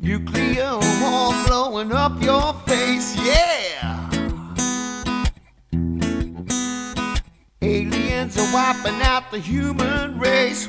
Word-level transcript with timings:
Nuclear 0.00 0.72
war 0.72 1.32
blowing 1.46 1.92
up 1.92 2.20
your 2.20 2.52
face, 2.66 3.16
yeah. 3.24 4.10
Aliens 7.62 8.36
are 8.36 8.52
wiping 8.52 9.00
out 9.02 9.30
the 9.30 9.38
human 9.38 10.18
race. 10.18 10.66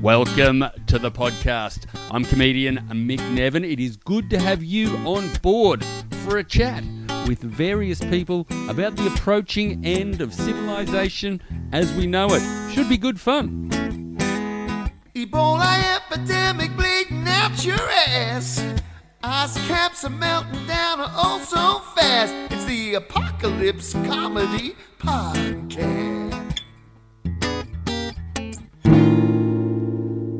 Welcome 0.00 0.64
to 0.86 0.98
the 0.98 1.10
podcast. 1.10 1.84
I'm 2.10 2.24
comedian 2.24 2.78
Mick 2.88 3.20
Nevin. 3.32 3.64
It 3.64 3.78
is 3.78 3.98
good 3.98 4.30
to 4.30 4.38
have 4.38 4.64
you 4.64 4.96
on 5.06 5.30
board 5.42 5.84
for 6.24 6.38
a 6.38 6.44
chat 6.44 6.82
with 7.28 7.40
various 7.40 8.00
people 8.00 8.46
about 8.70 8.96
the 8.96 9.08
approaching 9.08 9.84
end 9.84 10.22
of 10.22 10.32
civilization 10.32 11.42
as 11.72 11.92
we 11.92 12.06
know 12.06 12.28
it. 12.30 12.72
Should 12.72 12.88
be 12.88 12.96
good 12.96 13.20
fun. 13.20 13.73
Ebola 15.24 15.96
epidemic 15.96 16.76
bleeding 16.76 17.24
out 17.26 17.64
your 17.64 17.80
ass. 17.80 18.62
Ice 19.22 19.56
caps 19.66 20.04
are 20.04 20.10
melting 20.10 20.66
down 20.66 20.98
oh 21.00 21.42
so 21.48 21.80
fast. 21.94 22.34
It's 22.52 22.66
the 22.66 22.96
Apocalypse 22.96 23.94
Comedy 23.94 24.76
Podcast. 24.98 26.60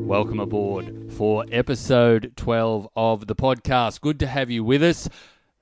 Welcome 0.05 0.39
aboard 0.39 1.11
for 1.13 1.45
episode 1.51 2.33
12 2.35 2.87
of 2.95 3.25
the 3.25 3.35
podcast. 3.35 4.01
Good 4.01 4.19
to 4.19 4.27
have 4.27 4.51
you 4.51 4.63
with 4.63 4.83
us. 4.83 5.09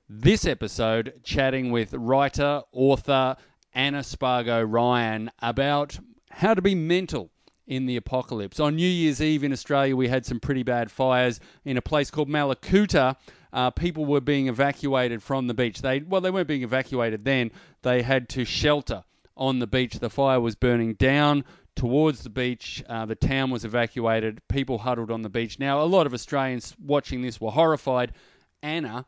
This 0.10 0.46
episode, 0.46 1.22
chatting 1.24 1.72
with 1.72 1.94
writer, 1.94 2.64
author 2.74 3.38
Anna 3.72 4.04
Spargo 4.04 4.62
Ryan 4.62 5.32
about 5.40 5.98
how 6.30 6.54
to 6.54 6.62
be 6.62 6.76
mental 6.76 7.30
in 7.68 7.86
the 7.86 7.96
apocalypse. 7.96 8.60
On 8.60 8.76
New 8.76 8.88
Year's 8.88 9.22
Eve 9.22 9.44
in 9.44 9.52
Australia, 9.52 9.96
we 9.96 10.08
had 10.08 10.26
some 10.26 10.40
pretty 10.40 10.64
bad 10.64 10.92
fires 10.92 11.40
in 11.64 11.78
a 11.78 11.82
place 11.82 12.12
called 12.12 12.30
Mallacoota. 12.30 13.16
Uh, 13.52 13.70
people 13.70 14.06
were 14.06 14.22
being 14.22 14.48
evacuated 14.48 15.22
from 15.22 15.48
the 15.48 15.54
beach. 15.54 15.82
They 15.82 16.00
well, 16.00 16.22
they 16.22 16.32
weren't 16.32 16.48
being 16.48 16.64
evacuated 16.64 17.24
then. 17.24 17.52
They 17.84 18.02
had 18.02 18.28
to 18.30 18.46
shelter 18.46 19.04
on 19.38 19.60
the 19.60 19.68
beach. 19.68 20.00
The 20.00 20.10
fire 20.10 20.40
was 20.40 20.56
burning 20.56 20.96
down 20.96 21.44
towards 21.76 22.24
the 22.24 22.30
beach. 22.30 22.84
Uh, 22.88 23.06
the 23.06 23.16
town 23.16 23.50
was 23.50 23.66
evacuated. 23.66 24.42
People 24.48 24.80
huddled 24.80 25.12
on 25.12 25.22
the 25.22 25.30
beach. 25.30 25.60
Now, 25.60 25.82
a 25.82 25.86
lot 25.86 26.06
of 26.06 26.14
Australians 26.14 26.76
watching 26.84 27.22
this 27.22 27.40
were 27.40 27.52
horrified. 27.52 28.14
Anna, 28.62 29.06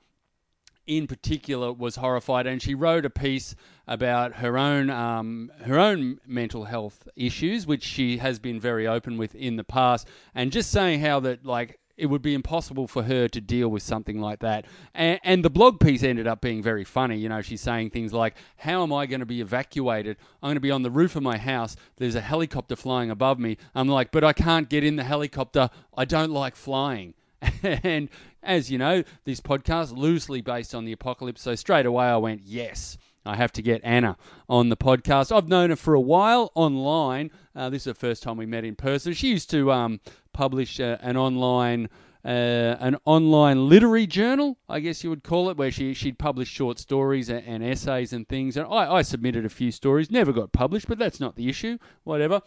in 0.88 1.08
particular, 1.08 1.72
was 1.74 1.98
horrified, 1.98 2.48
and 2.48 2.62
she 2.62 2.76
wrote 2.76 3.06
a 3.06 3.10
piece 3.10 3.56
about 3.88 4.36
her 4.36 4.58
own 4.58 4.90
um, 4.90 5.52
her 5.66 5.80
own 5.80 6.20
mental 6.26 6.66
health 6.66 7.08
issues, 7.16 7.68
which 7.68 7.84
she 7.84 8.18
has 8.18 8.40
been 8.40 8.60
very 8.60 8.88
open 8.88 9.18
with 9.18 9.36
in 9.36 9.56
the 9.56 9.64
past, 9.64 10.08
and 10.34 10.52
just 10.52 10.72
saying 10.72 11.02
how 11.02 11.20
that 11.22 11.46
like 11.46 11.80
it 11.98 12.08
would 12.08 12.22
be 12.22 12.34
impossible 12.34 12.88
for 12.88 13.04
her 13.04 13.28
to 13.30 13.42
deal 13.42 13.70
with 13.70 13.82
something 13.82 14.20
like 14.20 14.40
that. 14.40 14.66
And, 14.94 15.20
and, 15.24 15.46
the 15.46 15.50
blog 15.50 15.80
piece 15.80 16.04
ended 16.04 16.28
up 16.28 16.42
being 16.42 16.62
very 16.62 16.84
funny. 16.84 17.18
You 17.18 17.30
know, 17.30 17.42
she's 17.42 17.62
saying 17.62 17.92
things 17.92 18.12
like, 18.14 18.36
How 18.58 18.84
am 18.84 18.92
I 18.92 19.06
going 19.06 19.22
to 19.22 19.26
be 19.26 19.42
evacuated? 19.42 20.18
I'm 20.44 20.48
going 20.48 20.56
to 20.56 20.62
be 20.62 20.72
on 20.72 20.84
the 20.84 20.92
roof 20.92 21.16
of 21.16 21.24
my 21.24 21.38
house. 21.38 21.76
There's 21.98 22.16
a 22.16 22.22
helicopter 22.22 22.76
flying 22.76 23.10
above 23.10 23.40
me. 23.40 23.58
I'm 23.74 23.88
like, 23.88 24.12
But 24.12 24.24
I 24.24 24.34
can't 24.34 24.70
get 24.70 24.84
in 24.84 24.98
the 24.98 25.04
helicopter. 25.04 25.70
I 25.96 26.06
don't 26.06 26.32
like 26.32 26.56
flying. 26.56 27.14
and 27.64 28.10
as 28.46 28.72
you 28.72 28.78
know, 28.78 29.04
this 29.26 29.42
podcast 29.42 29.96
loosely 29.98 30.42
based 30.42 30.74
on 30.74 30.86
the 30.86 30.92
apocalypse. 30.92 31.42
So 31.42 31.56
straight 31.56 31.86
away 31.86 32.06
I 32.06 32.18
went, 32.18 32.42
Yes. 32.46 32.98
I 33.28 33.36
have 33.36 33.52
to 33.54 33.64
get 33.64 33.82
Anna 33.84 34.18
on 34.48 34.70
the 34.70 34.78
podcast. 34.78 35.36
I've 35.36 35.48
known 35.48 35.72
her 35.72 35.76
for 35.76 35.96
a 35.96 36.00
while 36.00 36.52
online. 36.54 37.32
Uh, 37.56 37.72
this 37.72 37.82
is 37.82 37.86
the 37.86 37.94
first 37.96 38.22
time 38.22 38.38
we 38.38 38.46
met 38.46 38.64
in 38.64 38.76
person. 38.76 39.14
She 39.14 39.30
used 39.30 39.50
to 39.50 39.72
um, 39.72 40.00
publish 40.32 40.80
uh, 40.80 40.98
an 41.02 41.18
online 41.18 41.90
uh, 42.24 42.76
an 42.80 42.98
online 43.06 43.70
literary 43.70 44.08
journal, 44.08 44.58
I 44.68 44.80
guess 44.80 45.04
you 45.04 45.12
would 45.12 45.24
call 45.24 45.50
it, 45.52 45.58
where 45.58 45.70
she 45.70 45.94
she'd 45.94 46.18
publish 46.18 46.48
short 46.50 46.80
stories 46.80 47.30
and, 47.30 47.46
and 47.46 47.64
essays 47.64 48.14
and 48.14 48.28
things. 48.28 48.58
And 48.58 48.66
I, 48.68 48.96
I 48.96 49.02
submitted 49.04 49.46
a 49.46 49.50
few 49.50 49.72
stories, 49.72 50.10
never 50.10 50.34
got 50.34 50.52
published, 50.52 50.88
but 50.88 50.98
that's 50.98 51.20
not 51.20 51.36
the 51.36 51.50
issue. 51.50 51.78
Whatever. 52.04 52.42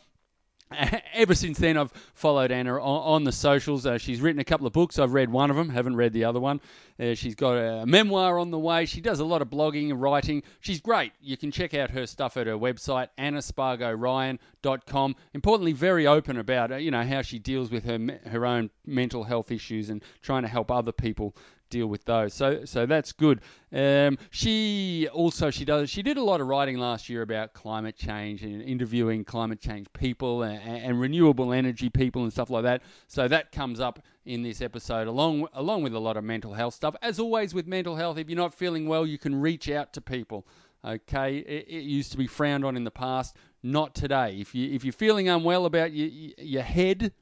Ever 1.14 1.34
since 1.34 1.58
then, 1.58 1.76
I've 1.76 1.92
followed 2.14 2.50
Anna 2.50 2.74
on, 2.74 3.14
on 3.14 3.24
the 3.24 3.32
socials. 3.32 3.86
Uh, 3.86 3.96
she's 3.98 4.20
written 4.20 4.40
a 4.40 4.44
couple 4.44 4.66
of 4.66 4.72
books. 4.72 4.98
I've 4.98 5.14
read 5.14 5.30
one 5.30 5.50
of 5.50 5.56
them, 5.56 5.70
haven't 5.70 5.96
read 5.96 6.12
the 6.12 6.24
other 6.24 6.40
one. 6.40 6.60
Uh, 7.00 7.14
she's 7.14 7.34
got 7.34 7.52
a 7.52 7.86
memoir 7.86 8.38
on 8.38 8.50
the 8.50 8.58
way. 8.58 8.84
She 8.84 9.00
does 9.00 9.20
a 9.20 9.24
lot 9.24 9.40
of 9.40 9.48
blogging 9.48 9.90
and 9.90 10.00
writing. 10.00 10.42
She's 10.60 10.80
great. 10.80 11.12
You 11.20 11.36
can 11.36 11.50
check 11.50 11.74
out 11.74 11.90
her 11.90 12.06
stuff 12.06 12.36
at 12.36 12.46
her 12.46 12.58
website, 12.58 13.08
annaspargoryan.com. 13.18 15.16
Importantly, 15.32 15.72
very 15.72 16.06
open 16.06 16.36
about 16.36 16.72
uh, 16.72 16.76
you 16.76 16.90
know 16.90 17.04
how 17.04 17.22
she 17.22 17.38
deals 17.38 17.70
with 17.70 17.84
her 17.84 18.18
her 18.26 18.44
own 18.44 18.70
mental 18.84 19.24
health 19.24 19.50
issues 19.50 19.88
and 19.88 20.02
trying 20.22 20.42
to 20.42 20.48
help 20.48 20.70
other 20.70 20.92
people 20.92 21.34
deal 21.68 21.86
with 21.86 22.04
those. 22.04 22.34
So 22.34 22.64
so 22.64 22.86
that's 22.86 23.12
good. 23.12 23.40
Um, 23.72 24.18
she 24.30 25.08
also 25.12 25.50
she 25.50 25.64
does 25.64 25.90
she 25.90 26.02
did 26.02 26.16
a 26.16 26.22
lot 26.22 26.40
of 26.40 26.46
writing 26.46 26.78
last 26.78 27.08
year 27.08 27.22
about 27.22 27.52
climate 27.52 27.96
change 27.96 28.42
and 28.42 28.62
interviewing 28.62 29.24
climate 29.24 29.60
change 29.60 29.86
people 29.92 30.42
and, 30.42 30.62
and, 30.62 31.00
renewable 31.00 31.52
energy 31.52 31.90
people 31.90 32.22
and 32.22 32.32
stuff 32.32 32.50
like 32.50 32.62
that. 32.62 32.82
So 33.06 33.28
that 33.28 33.52
comes 33.52 33.80
up 33.80 34.02
in 34.24 34.42
this 34.42 34.60
episode 34.62 35.06
along 35.06 35.48
along 35.52 35.82
with 35.82 35.94
a 35.94 35.98
lot 35.98 36.16
of 36.16 36.24
mental 36.24 36.54
health 36.54 36.74
stuff. 36.74 36.96
As 37.02 37.18
always 37.18 37.54
with 37.54 37.66
mental 37.66 37.96
health, 37.96 38.18
if 38.18 38.28
you're 38.28 38.36
not 38.36 38.54
feeling 38.54 38.88
well, 38.88 39.06
you 39.06 39.18
can 39.18 39.40
reach 39.40 39.68
out 39.68 39.92
to 39.94 40.00
people. 40.00 40.46
Okay, 40.84 41.38
it, 41.38 41.66
it 41.68 41.82
used 41.82 42.12
to 42.12 42.18
be 42.18 42.26
frowned 42.26 42.64
on 42.64 42.76
in 42.76 42.84
the 42.84 42.90
past. 42.90 43.36
Not 43.62 43.94
today. 43.94 44.36
If 44.38 44.54
you 44.54 44.72
if 44.72 44.84
you're 44.84 44.92
feeling 44.92 45.28
unwell 45.28 45.66
about 45.66 45.92
your 45.92 46.08
your 46.38 46.62
head 46.62 47.12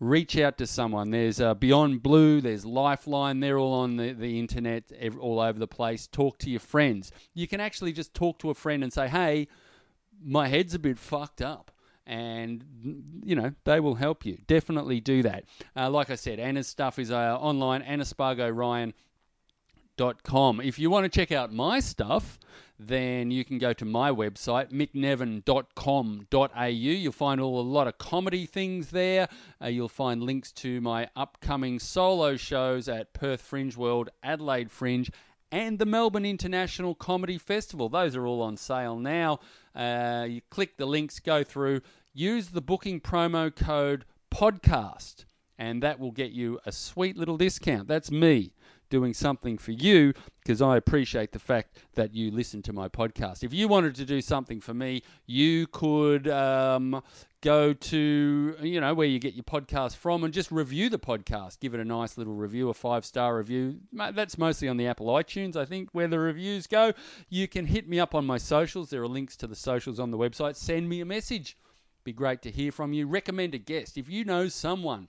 reach 0.00 0.38
out 0.38 0.58
to 0.58 0.66
someone. 0.66 1.10
There's 1.10 1.40
uh, 1.40 1.54
Beyond 1.54 2.02
Blue, 2.02 2.40
there's 2.40 2.64
Lifeline, 2.64 3.40
they're 3.40 3.58
all 3.58 3.74
on 3.74 3.96
the, 3.96 4.12
the 4.12 4.38
internet, 4.38 4.84
all 5.20 5.40
over 5.40 5.58
the 5.58 5.66
place. 5.66 6.06
Talk 6.06 6.38
to 6.38 6.48
your 6.50 6.60
friends. 6.60 7.10
You 7.34 7.48
can 7.48 7.60
actually 7.60 7.92
just 7.92 8.14
talk 8.14 8.38
to 8.40 8.50
a 8.50 8.54
friend 8.54 8.82
and 8.82 8.92
say, 8.92 9.08
hey, 9.08 9.48
my 10.22 10.48
head's 10.48 10.74
a 10.74 10.78
bit 10.78 10.98
fucked 10.98 11.42
up. 11.42 11.70
And, 12.06 12.64
you 13.22 13.34
know, 13.34 13.52
they 13.64 13.80
will 13.80 13.96
help 13.96 14.24
you. 14.24 14.38
Definitely 14.46 15.00
do 15.00 15.22
that. 15.24 15.44
Uh, 15.76 15.90
like 15.90 16.08
I 16.08 16.14
said, 16.14 16.40
Anna's 16.40 16.66
stuff 16.66 16.98
is 16.98 17.10
uh, 17.10 17.36
online, 17.38 17.82
annaspargoryan.com. 17.82 20.60
If 20.62 20.78
you 20.78 20.88
want 20.88 21.04
to 21.04 21.10
check 21.10 21.32
out 21.32 21.52
my 21.52 21.80
stuff, 21.80 22.38
then 22.78 23.30
you 23.30 23.44
can 23.44 23.58
go 23.58 23.72
to 23.72 23.84
my 23.84 24.10
website, 24.10 24.70
micknevin.com.au. 24.72 26.64
You'll 26.64 27.12
find 27.12 27.40
all 27.40 27.60
a 27.60 27.62
lot 27.62 27.88
of 27.88 27.98
comedy 27.98 28.46
things 28.46 28.90
there. 28.90 29.28
Uh, 29.60 29.66
you'll 29.66 29.88
find 29.88 30.22
links 30.22 30.52
to 30.52 30.80
my 30.80 31.08
upcoming 31.16 31.80
solo 31.80 32.36
shows 32.36 32.88
at 32.88 33.12
Perth 33.12 33.40
Fringe 33.40 33.76
World, 33.76 34.10
Adelaide 34.22 34.70
Fringe, 34.70 35.10
and 35.50 35.78
the 35.78 35.86
Melbourne 35.86 36.24
International 36.26 36.94
Comedy 36.94 37.38
Festival. 37.38 37.88
Those 37.88 38.14
are 38.14 38.26
all 38.26 38.42
on 38.42 38.56
sale 38.56 38.96
now. 38.96 39.40
Uh, 39.74 40.26
you 40.28 40.40
click 40.50 40.76
the 40.76 40.86
links, 40.86 41.18
go 41.18 41.42
through, 41.42 41.80
use 42.14 42.48
the 42.48 42.62
booking 42.62 43.00
promo 43.00 43.54
code 43.54 44.04
podcast, 44.30 45.24
and 45.58 45.82
that 45.82 45.98
will 45.98 46.12
get 46.12 46.30
you 46.30 46.60
a 46.64 46.70
sweet 46.70 47.16
little 47.16 47.36
discount. 47.36 47.88
That's 47.88 48.10
me 48.10 48.52
doing 48.90 49.14
something 49.14 49.58
for 49.58 49.72
you 49.72 50.12
because 50.38 50.62
I 50.62 50.76
appreciate 50.76 51.32
the 51.32 51.38
fact 51.38 51.78
that 51.94 52.14
you 52.14 52.30
listen 52.30 52.62
to 52.62 52.72
my 52.72 52.88
podcast. 52.88 53.44
If 53.44 53.52
you 53.52 53.68
wanted 53.68 53.94
to 53.96 54.04
do 54.04 54.20
something 54.20 54.60
for 54.60 54.74
me, 54.74 55.02
you 55.26 55.66
could 55.66 56.28
um, 56.28 57.02
go 57.40 57.72
to 57.72 58.56
you 58.60 58.80
know 58.80 58.94
where 58.94 59.06
you 59.06 59.18
get 59.18 59.34
your 59.34 59.44
podcast 59.44 59.96
from 59.96 60.24
and 60.24 60.32
just 60.32 60.50
review 60.50 60.88
the 60.88 60.98
podcast. 60.98 61.60
Give 61.60 61.74
it 61.74 61.80
a 61.80 61.84
nice 61.84 62.16
little 62.16 62.34
review, 62.34 62.70
a 62.70 62.74
five 62.74 63.04
star 63.04 63.36
review. 63.36 63.78
That's 63.92 64.38
mostly 64.38 64.68
on 64.68 64.76
the 64.76 64.86
Apple 64.86 65.06
iTunes, 65.06 65.56
I 65.56 65.64
think, 65.64 65.90
where 65.92 66.08
the 66.08 66.18
reviews 66.18 66.66
go. 66.66 66.92
You 67.28 67.48
can 67.48 67.66
hit 67.66 67.88
me 67.88 68.00
up 68.00 68.14
on 68.14 68.26
my 68.26 68.38
socials. 68.38 68.90
There 68.90 69.02
are 69.02 69.08
links 69.08 69.36
to 69.38 69.46
the 69.46 69.56
socials 69.56 70.00
on 70.00 70.10
the 70.10 70.18
website. 70.18 70.56
Send 70.56 70.88
me 70.88 71.00
a 71.00 71.06
message. 71.06 71.56
Be 72.04 72.12
great 72.12 72.42
to 72.42 72.50
hear 72.50 72.72
from 72.72 72.92
you. 72.92 73.06
Recommend 73.06 73.54
a 73.54 73.58
guest 73.58 73.98
if 73.98 74.08
you 74.08 74.24
know 74.24 74.48
someone 74.48 75.08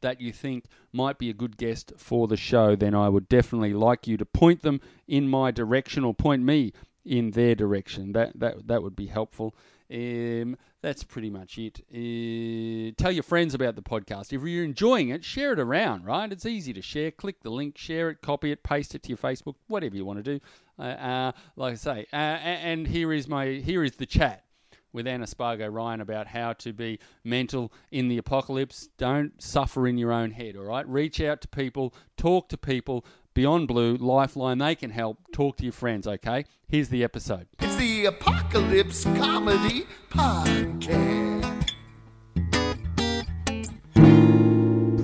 that 0.00 0.20
you 0.20 0.32
think 0.32 0.64
might 0.92 1.18
be 1.18 1.30
a 1.30 1.34
good 1.34 1.56
guest 1.56 1.92
for 1.96 2.26
the 2.26 2.36
show, 2.36 2.76
then 2.76 2.94
I 2.94 3.08
would 3.08 3.28
definitely 3.28 3.72
like 3.72 4.06
you 4.06 4.16
to 4.16 4.24
point 4.24 4.62
them 4.62 4.80
in 5.06 5.28
my 5.28 5.50
direction 5.50 6.04
or 6.04 6.14
point 6.14 6.42
me 6.42 6.72
in 7.04 7.30
their 7.32 7.54
direction. 7.54 8.12
That 8.12 8.38
that 8.38 8.66
that 8.66 8.82
would 8.82 8.96
be 8.96 9.06
helpful. 9.06 9.54
Um, 9.92 10.56
that's 10.82 11.04
pretty 11.04 11.30
much 11.30 11.58
it. 11.58 11.80
Uh, 11.90 12.92
tell 12.96 13.12
your 13.12 13.22
friends 13.22 13.54
about 13.54 13.76
the 13.76 13.82
podcast. 13.82 14.32
If 14.32 14.42
you're 14.42 14.64
enjoying 14.64 15.10
it, 15.10 15.24
share 15.24 15.52
it 15.52 15.60
around, 15.60 16.04
right? 16.04 16.30
It's 16.30 16.46
easy 16.46 16.72
to 16.72 16.82
share. 16.82 17.10
Click 17.10 17.42
the 17.42 17.50
link, 17.50 17.78
share 17.78 18.10
it, 18.10 18.20
copy 18.20 18.50
it, 18.50 18.62
paste 18.64 18.94
it 18.94 19.04
to 19.04 19.10
your 19.10 19.18
Facebook, 19.18 19.54
whatever 19.68 19.96
you 19.96 20.04
want 20.04 20.24
to 20.24 20.38
do. 20.38 20.40
Uh, 20.78 20.82
uh, 20.82 21.32
like 21.54 21.72
I 21.72 21.76
say, 21.76 22.06
uh, 22.12 22.16
and 22.16 22.86
here 22.86 23.12
is 23.12 23.28
my 23.28 23.46
here 23.46 23.84
is 23.84 23.92
the 23.92 24.06
chat 24.06 24.45
with 24.92 25.06
Anna 25.06 25.26
Spargo 25.26 25.68
Ryan 25.68 26.00
about 26.00 26.28
how 26.28 26.52
to 26.54 26.72
be 26.72 26.98
mental 27.24 27.72
in 27.90 28.08
the 28.08 28.18
apocalypse. 28.18 28.88
Don't 28.96 29.40
suffer 29.42 29.86
in 29.86 29.98
your 29.98 30.12
own 30.12 30.30
head, 30.30 30.56
all 30.56 30.64
right? 30.64 30.88
Reach 30.88 31.20
out 31.20 31.40
to 31.42 31.48
people, 31.48 31.94
talk 32.16 32.48
to 32.48 32.56
people. 32.56 33.04
Beyond 33.34 33.68
Blue, 33.68 33.96
Lifeline, 33.96 34.56
they 34.56 34.74
can 34.74 34.90
help. 34.90 35.18
Talk 35.30 35.58
to 35.58 35.64
your 35.64 35.72
friends, 35.74 36.06
okay? 36.06 36.46
Here's 36.68 36.88
the 36.88 37.04
episode. 37.04 37.46
It's 37.58 37.76
the 37.76 38.06
Apocalypse 38.06 39.04
Comedy 39.04 39.86
Podcast. 40.10 41.74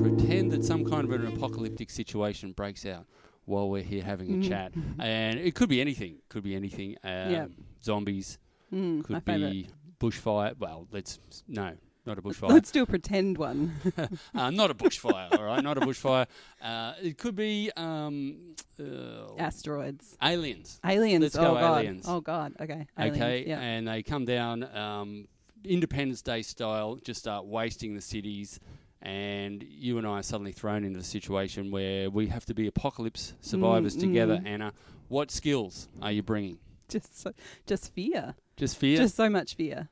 Pretend 0.01 0.53
that 0.53 0.65
some 0.65 0.87
kind 0.87 1.05
of 1.05 1.13
an 1.13 1.27
apocalyptic 1.27 1.91
situation 1.91 2.53
breaks 2.53 2.87
out 2.87 3.05
while 3.45 3.69
we're 3.69 3.83
here 3.83 4.03
having 4.03 4.31
a 4.31 4.37
mm. 4.37 4.49
chat. 4.49 4.73
and 4.99 5.39
it 5.39 5.55
could 5.55 5.69
be 5.69 5.81
anything. 5.81 6.17
Could 6.29 6.45
be 6.45 6.55
anything. 6.55 6.97
Um, 7.05 7.31
yeah. 7.31 7.47
Zombies, 7.85 8.39
Mm, 8.73 9.05
Could 9.05 9.25
be 9.25 9.69
bushfire. 10.01 10.59
Well, 10.59 10.87
let's 10.93 11.19
no, 11.47 11.73
not 12.07 12.19
a 12.19 12.23
bushfire. 12.23 12.49
Let's 12.51 12.71
do 12.71 12.83
a 12.83 12.87
pretend 12.87 13.39
one. 13.39 13.73
uh, 14.35 14.51
not 14.51 14.71
a 14.71 14.75
bushfire. 14.75 15.33
all 15.39 15.45
right, 15.45 15.63
not 15.63 15.77
a 15.79 15.81
bushfire. 15.83 16.27
Uh, 16.61 16.95
it 17.03 17.19
could 17.19 17.37
be 17.37 17.71
um, 17.77 18.55
uh, 18.81 19.35
Asteroids. 19.39 20.17
aliens. 20.23 20.81
Aliens. 20.85 21.23
Let's 21.23 21.37
oh 21.37 21.43
go 21.43 21.55
god. 21.61 21.79
aliens. 21.81 22.05
Oh 22.09 22.21
god. 22.21 22.55
Okay. 22.61 22.87
Aliens. 22.99 23.17
Okay, 23.17 23.45
Yeah. 23.47 23.61
and 23.61 23.87
they 23.89 24.03
come 24.03 24.25
down 24.25 24.65
um, 24.77 25.29
Independence 25.65 26.23
Day 26.23 26.43
style, 26.43 26.97
just 27.05 27.21
start 27.21 27.45
wasting 27.45 27.95
the 27.95 28.01
cities, 28.01 28.59
and 29.01 29.63
you 29.69 29.99
and 29.99 30.07
I 30.07 30.19
are 30.21 30.23
suddenly 30.23 30.53
thrown 30.53 30.83
into 30.85 30.99
the 30.99 31.05
situation 31.05 31.71
where 31.71 32.09
we 32.11 32.27
have 32.29 32.45
to 32.47 32.55
be 32.55 32.67
apocalypse 32.67 33.35
survivors 33.41 33.97
Mm, 33.97 34.01
together. 34.01 34.37
mm. 34.39 34.47
Anna, 34.47 34.73
what 35.09 35.31
skills 35.31 35.89
are 36.01 36.11
you 36.11 36.23
bringing? 36.23 36.59
Just 36.93 37.21
so, 37.21 37.33
just 37.67 37.93
fear. 37.93 38.35
Just 38.57 38.77
fear. 38.77 38.97
Just 38.99 39.17
so 39.17 39.29
much 39.31 39.55
fear. 39.55 39.89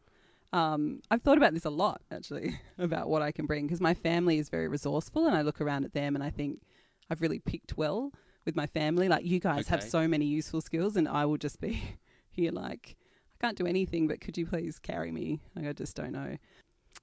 Um, 0.53 1.01
I've 1.11 1.23
thought 1.23 1.39
about 1.39 1.55
this 1.55 1.65
a 1.65 1.71
lot 1.71 2.03
actually 2.11 2.59
about 2.79 3.09
what 3.09 3.23
I 3.23 3.31
can 3.31 3.47
bring 3.47 3.67
because 3.67 3.81
my 3.81 3.95
family 3.95 4.39
is 4.39 4.49
very 4.49 4.69
resourceful, 4.69 5.27
and 5.27 5.37
I 5.37 5.43
look 5.43 5.61
around 5.61 5.85
at 5.85 5.93
them 5.93 6.15
and 6.15 6.25
I 6.25 6.31
think 6.31 6.61
I've 7.09 7.21
really 7.21 7.39
picked 7.39 7.77
well 7.77 8.13
with 8.45 8.57
my 8.57 8.67
family. 8.67 9.09
Like 9.09 9.25
you 9.25 9.39
guys 9.41 9.69
have 9.69 9.83
so 9.83 10.09
many 10.09 10.27
useful 10.27 10.61
skills, 10.61 10.97
and 10.97 11.09
I 11.09 11.25
will 11.27 11.39
just 11.39 11.61
be 11.61 11.83
here 12.31 12.53
like 12.53 12.97
I 13.41 13.47
can't 13.47 13.57
do 13.57 13.67
anything, 13.67 14.09
but 14.09 14.21
could 14.21 14.37
you 14.37 14.47
please 14.47 14.79
carry 14.79 15.11
me? 15.13 15.41
Like 15.55 15.67
I 15.67 15.73
just 15.73 15.97
don't 15.97 16.13
know. 16.13 16.37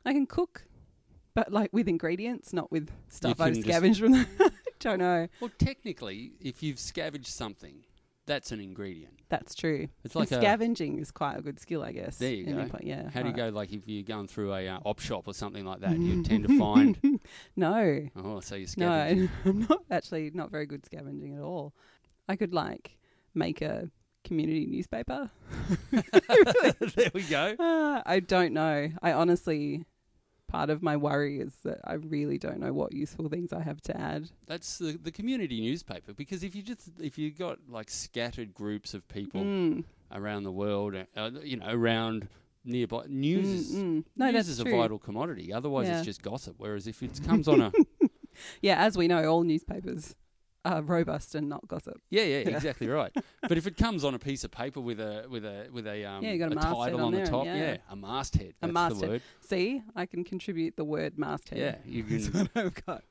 I 0.06 0.14
can 0.14 0.26
cook, 0.26 0.66
but 1.34 1.52
like 1.52 1.72
with 1.74 1.88
ingredients, 1.88 2.54
not 2.54 2.72
with 2.72 2.90
stuff 3.10 3.40
I 3.42 3.52
can 3.52 3.64
just- 3.64 3.68
scavenge 3.68 4.00
from. 4.00 4.12
The 4.14 4.28
I 4.78 4.80
don't 4.80 5.00
know. 5.00 5.28
well, 5.42 5.50
technically, 5.58 6.34
if 6.40 6.62
you've 6.62 6.78
scavenged 6.80 7.28
something, 7.30 7.84
that's 8.27 8.51
an 8.51 8.59
ingredient. 8.62 9.13
That's 9.29 9.56
true. 9.56 9.88
It's 10.06 10.15
And 10.15 10.21
like 10.21 10.31
a. 10.31 10.35
scavenging 10.35 11.00
is 11.00 11.12
quite 11.12 11.38
a 11.38 11.41
good 11.41 11.59
skill, 11.59 11.83
I 11.83 11.91
guess. 11.91 12.18
There 12.18 12.31
you 12.31 12.45
go. 12.45 12.69
yeah. 12.81 13.09
How 13.09 13.21
do 13.24 13.29
you 13.29 13.33
right. 13.33 13.35
go? 13.35 13.50
Like 13.50 13.74
if 13.74 13.81
you're 13.88 14.03
going 14.03 14.27
through 14.27 14.53
a 14.53 14.68
uh, 14.69 14.79
op 14.85 15.00
shop 15.00 15.27
or 15.27 15.33
something 15.33 15.65
like 15.65 15.79
that, 15.81 15.97
you 15.97 16.24
tend 16.24 16.47
to 16.47 16.57
find. 16.59 16.97
No, 17.57 18.07
Oh, 18.15 18.39
so 18.39 18.56
you 18.56 18.68
scavenge. 18.68 19.18
no, 19.18 19.29
I'm 19.51 19.59
not 19.68 19.83
actually 19.91 20.31
not 20.33 20.51
very 20.51 20.65
good 20.68 20.85
scavenging 20.85 21.35
at 21.35 21.41
all. 21.41 21.74
I 22.29 22.35
could 22.35 22.53
like 22.53 22.97
make 23.33 23.62
a 23.62 23.89
community 24.24 24.65
newspaper. 24.65 25.29
there 25.91 27.12
we 27.13 27.24
go. 27.24 27.56
Uh, 27.59 28.01
I 28.06 28.19
don't 28.19 28.53
know. 28.53 28.89
I 29.01 29.12
honestly, 29.13 29.85
part 30.48 30.70
of 30.70 30.82
my 30.82 30.96
worry 30.98 31.40
is 31.40 31.56
that 31.64 31.80
I 31.84 31.94
really 31.94 32.38
don't 32.38 32.60
know 32.60 32.74
what 32.74 32.94
useful 32.94 33.28
things 33.30 33.52
I 33.54 33.62
have 33.62 33.82
to 33.82 33.98
add. 34.00 34.30
That's 34.46 34.78
the, 34.78 34.98
the 35.02 35.12
community 35.12 35.60
newspaper 35.62 36.14
because 36.14 36.44
if 36.44 36.56
you 36.56 36.62
just 36.64 36.90
if 37.00 37.18
you 37.18 37.32
got 37.32 37.60
like 37.70 37.90
scattered 37.90 38.54
groups 38.54 38.94
of 38.94 39.08
people 39.08 39.42
Mm, 39.44 39.84
around 40.12 40.44
the 40.44 40.52
world, 40.52 40.96
uh, 41.16 41.32
you 41.44 41.58
know, 41.58 41.68
around 41.70 42.28
nearby 42.66 43.04
news 43.08 43.48
mm, 43.48 43.54
is 43.60 43.76
mm. 43.76 44.04
No, 44.16 44.26
news 44.26 44.34
that's 44.34 44.48
is 44.50 44.60
true. 44.60 44.74
a 44.74 44.78
vital 44.78 45.00
commodity. 45.00 45.52
Otherwise, 45.54 45.88
Yeah. 45.88 45.98
it's 45.98 46.06
just 46.06 46.22
gossip. 46.22 46.56
Whereas 46.58 46.88
if 46.88 47.02
it 47.04 47.22
comes 47.28 47.48
on 47.48 47.62
a 47.62 47.72
Yeah, 48.62 48.78
as 48.84 48.98
we 48.98 49.08
know, 49.08 49.26
all 49.26 49.44
newspapers 49.44 50.16
are 50.68 50.81
robust 50.81 51.36
and 51.36 51.48
not 51.50 51.68
gossip. 51.68 52.00
yeah, 52.10 52.24
yeah, 52.24 52.38
exactly 52.56 52.88
right. 52.88 53.12
But 53.42 53.58
if 53.58 53.66
it 53.68 53.78
comes 53.78 54.04
on 54.04 54.14
a 54.14 54.19
piece 54.19 54.44
of 54.44 54.52
paper 54.52 54.80
with 54.81 55.00
a 55.00 55.25
with 55.30 55.46
a 55.46 55.68
with 55.72 55.88
a 55.88 56.06
um 56.06 56.24
Yeah, 56.24 56.31
you 56.34 56.40
got 56.40 56.52
a 56.52 56.56
masthead 56.56 56.75
title 56.75 57.00
on 57.02 57.06
on 57.06 57.14
the 57.14 57.25
top, 57.25 57.46
yeah. 57.46 57.56
yeah. 57.56 57.78
a 57.90 57.96
masthead. 57.96 58.54
A 58.62 58.68
masthead. 58.68 59.02
the 59.04 59.08
word. 59.14 59.22
See, 59.42 59.81
I 59.96 60.06
can 60.06 60.24
contribute 60.24 60.75
the 60.75 60.86
word 60.86 61.18
masthead. 61.18 61.58
Yeah, 61.60 61.75
you 61.86 62.04
That's 62.10 62.30
can. 62.30 62.50
what 62.54 62.66
I've 62.66 62.86
got. 62.86 63.04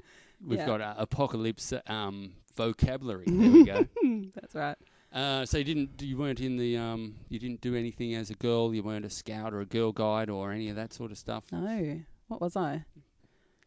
We've 0.47 0.59
Yeah. 0.59 0.67
got 0.67 0.81
uh, 0.83 0.95
apocalypse 0.99 1.73
um, 1.87 2.33
vocabulary. 2.57 3.25
There 3.29 3.51
we 3.51 3.65
go. 3.65 3.87
That's 4.35 4.55
right. 4.55 4.77
Uh, 5.13 5.47
so 5.47 5.57
you 5.57 5.65
didn't, 5.65 6.03
you 6.03 6.19
weren't 6.19 6.41
in 6.41 6.59
the, 6.59 6.77
um, 6.77 7.15
you 7.31 7.39
didn't 7.39 7.63
do 7.63 7.75
anything 7.75 8.15
as 8.15 8.29
a 8.29 8.35
girl. 8.35 8.75
You 8.75 8.83
weren't 8.83 9.07
a 9.07 9.11
scout 9.11 9.55
or 9.55 9.61
a 9.61 9.65
girl 9.65 9.93
guide 9.93 10.29
or 10.29 10.53
any 10.53 10.69
of 10.69 10.77
that 10.77 10.93
sort 10.93 11.11
of 11.11 11.17
stuff. 11.17 11.45
No, 11.51 12.01
what 12.29 12.41
was 12.43 12.55
I? 12.55 12.85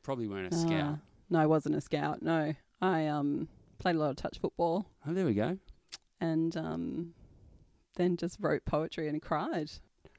Probably 0.04 0.28
weren't 0.28 0.54
a 0.54 0.56
Ah, 0.56 0.60
scout. 0.60 0.98
no, 1.32 1.40
I 1.40 1.46
wasn't 1.48 1.74
a 1.76 1.82
scout. 1.82 2.22
No, 2.22 2.54
I 2.82 3.08
um 3.08 3.48
played 3.80 3.96
a 3.96 4.00
lot 4.00 4.10
of 4.12 4.16
touch 4.18 4.38
football 4.40 4.86
Oh, 5.08 5.14
there 5.14 5.26
we 5.26 5.34
go. 5.34 5.58
and 6.22 6.56
um 6.58 7.14
then 7.96 8.16
just 8.18 8.38
wrote 8.40 8.64
poetry 8.66 9.08
and 9.10 9.22
cried. 9.22 9.72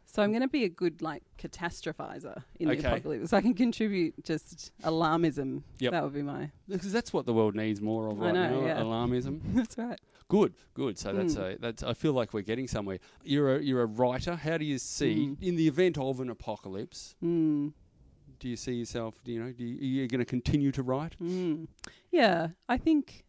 So 0.04 0.22
I'm 0.24 0.30
going 0.32 0.42
to 0.42 0.48
be 0.48 0.64
a 0.64 0.68
good 0.68 1.00
like 1.02 1.22
catastrophizer 1.38 2.42
in 2.58 2.68
Okay. 2.68 2.80
the 2.80 2.88
apocalypse. 2.88 3.32
I 3.32 3.40
can 3.40 3.54
contribute 3.54 4.24
just 4.24 4.72
alarmism. 4.82 5.62
Yep. 5.78 5.92
That 5.92 6.02
would 6.02 6.12
be 6.12 6.22
my. 6.22 6.50
Because 6.68 6.92
that's 6.92 7.12
what 7.12 7.26
the 7.26 7.32
world 7.32 7.54
needs 7.54 7.80
more 7.80 8.08
of 8.08 8.18
right 8.18 8.34
know, 8.34 8.60
now. 8.60 8.66
yeah. 8.66 8.80
Alarmism. 8.80 9.40
That's 9.54 9.78
right. 9.78 9.98
Good, 10.28 10.54
good. 10.74 10.98
So 10.98 11.12
that's 11.12 11.36
Mm. 11.36 11.54
a 11.54 11.58
that's. 11.58 11.82
I 11.84 11.94
feel 11.94 12.12
like 12.12 12.34
we're 12.34 12.42
getting 12.42 12.66
somewhere. 12.68 12.98
You're 13.22 13.56
a 13.56 13.62
you're 13.62 13.82
a 13.82 13.86
writer. 13.86 14.34
How 14.34 14.58
do 14.58 14.64
you 14.64 14.78
see 14.78 15.28
Mm. 15.28 15.42
in 15.42 15.56
the 15.56 15.68
event 15.68 15.96
of 15.96 16.18
an 16.20 16.28
apocalypse? 16.28 17.14
Mm, 17.22 17.72
Do 18.40 18.48
you 18.48 18.56
see 18.56 18.74
yourself? 18.74 19.22
Do 19.24 19.32
you 19.32 19.42
know? 19.42 19.52
Do 19.52 19.64
you, 19.64 19.78
are 19.78 19.84
you 20.02 20.08
going 20.08 20.18
to 20.20 20.24
continue 20.24 20.72
to 20.72 20.82
write? 20.82 21.14
mm. 21.20 21.66
Yeah, 22.10 22.48
I 22.68 22.78
think 22.78 23.24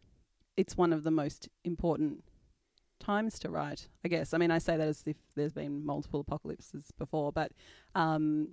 it's 0.56 0.76
one 0.76 0.92
of 0.92 1.02
the 1.02 1.10
most 1.10 1.48
important 1.64 2.24
times 3.00 3.38
to 3.40 3.50
write. 3.50 3.88
I 4.04 4.08
guess. 4.08 4.32
I 4.34 4.38
mean, 4.38 4.50
I 4.50 4.58
say 4.58 4.76
that 4.76 4.88
as 4.88 5.02
if 5.06 5.16
there's 5.34 5.52
been 5.52 5.84
multiple 5.84 6.20
apocalypses 6.20 6.90
before, 6.98 7.32
but 7.32 7.52
um, 7.94 8.48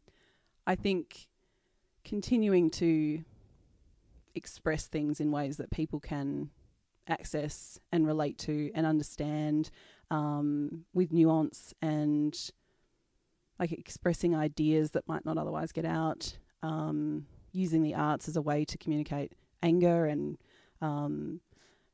I 0.66 0.76
think 0.76 1.28
continuing 2.04 2.70
to 2.72 3.24
express 4.36 4.88
things 4.88 5.20
in 5.20 5.32
ways 5.32 5.58
that 5.58 5.72
people 5.72 6.00
can 6.00 6.50
access 7.08 7.80
and 7.92 8.06
relate 8.06 8.38
to 8.38 8.72
and 8.74 8.86
understand 8.86 9.70
um, 10.12 10.86
with 10.94 11.12
nuance 11.12 11.74
and 11.82 12.52
like 13.60 13.72
expressing 13.72 14.36
ideas 14.36 14.92
that 14.92 15.08
might 15.08 15.26
not 15.26 15.38
otherwise 15.38 15.72
get 15.72 15.86
out, 15.86 16.38
um, 16.64 17.26
using 17.52 17.84
the 17.84 17.96
arts 17.96 18.28
as 18.28 18.38
a 18.38 18.42
way 18.42 18.64
to 18.64 18.78
communicate 18.78 19.34
anger 19.62 20.06
and 20.06 20.38
um, 20.82 21.42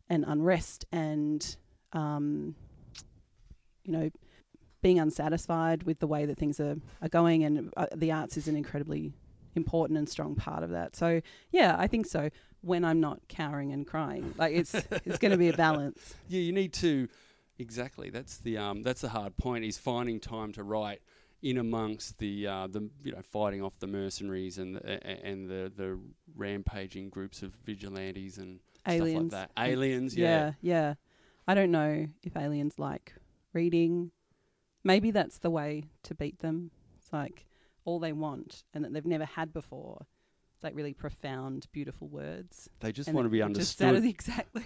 and 0.09 0.23
unrest 0.27 0.85
and 0.91 1.57
um, 1.93 2.55
you 3.83 3.91
know 3.91 4.09
being 4.81 4.99
unsatisfied 4.99 5.83
with 5.83 5.99
the 5.99 6.07
way 6.07 6.25
that 6.25 6.37
things 6.37 6.59
are, 6.59 6.75
are 7.01 7.09
going 7.09 7.43
and 7.43 7.73
uh, 7.75 7.87
the 7.95 8.11
arts 8.11 8.37
is 8.37 8.47
an 8.47 8.55
incredibly 8.55 9.13
important 9.55 9.97
and 9.97 10.07
strong 10.07 10.35
part 10.35 10.63
of 10.63 10.69
that 10.69 10.95
so 10.95 11.21
yeah 11.51 11.75
i 11.79 11.87
think 11.87 12.05
so 12.05 12.29
when 12.61 12.83
i'm 12.83 12.99
not 12.99 13.19
cowering 13.29 13.71
and 13.71 13.87
crying 13.87 14.33
like 14.37 14.53
it's 14.53 14.75
it's 15.05 15.17
going 15.17 15.31
to 15.31 15.37
be 15.37 15.49
a 15.49 15.53
balance 15.53 16.13
Yeah, 16.27 16.41
you 16.41 16.51
need 16.51 16.73
to. 16.73 17.07
Exactly. 17.57 18.09
That's 18.09 18.37
the 18.39 18.57
um. 18.57 18.83
That's 18.83 18.99
the 19.01 19.09
hard 19.09 19.37
point. 19.37 19.63
Is 19.63 19.77
finding 19.77 20.19
time 20.19 20.51
to 20.53 20.63
write 20.63 21.01
in 21.41 21.57
amongst 21.57 22.17
the 22.17 22.45
uh, 22.47 22.67
the 22.67 22.89
you 23.03 23.13
know 23.13 23.21
fighting 23.21 23.61
off 23.61 23.79
the 23.79 23.87
mercenaries 23.87 24.57
and 24.57 24.75
the, 24.75 25.07
and 25.25 25.47
the 25.49 25.71
the 25.73 25.97
rampaging 26.35 27.09
groups 27.09 27.41
of 27.43 27.53
vigilantes 27.63 28.37
and 28.37 28.59
aliens 28.87 29.31
stuff 29.31 29.41
like 29.41 29.55
that. 29.55 29.71
Aliens. 29.71 30.15
yeah. 30.15 30.27
Yeah. 30.27 30.51
yeah. 30.61 30.93
I 31.47 31.53
don't 31.53 31.71
know 31.71 32.07
if 32.23 32.35
aliens 32.35 32.79
like 32.79 33.13
reading. 33.53 34.11
Maybe 34.83 35.11
that's 35.11 35.39
the 35.39 35.49
way 35.49 35.85
to 36.03 36.15
beat 36.15 36.39
them. 36.39 36.71
It's 36.97 37.11
like 37.13 37.45
all 37.85 37.99
they 37.99 38.13
want 38.13 38.63
and 38.73 38.83
that 38.83 38.93
they've 38.93 39.05
never 39.05 39.25
had 39.25 39.53
before. 39.53 40.05
It's 40.55 40.63
like 40.63 40.75
really 40.75 40.93
profound 40.93 41.67
beautiful 41.71 42.07
words. 42.07 42.69
They 42.79 42.91
just 42.91 43.07
And 43.07 43.15
want 43.15 43.25
to 43.25 43.29
be 43.29 43.39
it 43.41 43.53
just 43.53 43.81
understood. 43.81 44.05
exactly. 44.09 44.65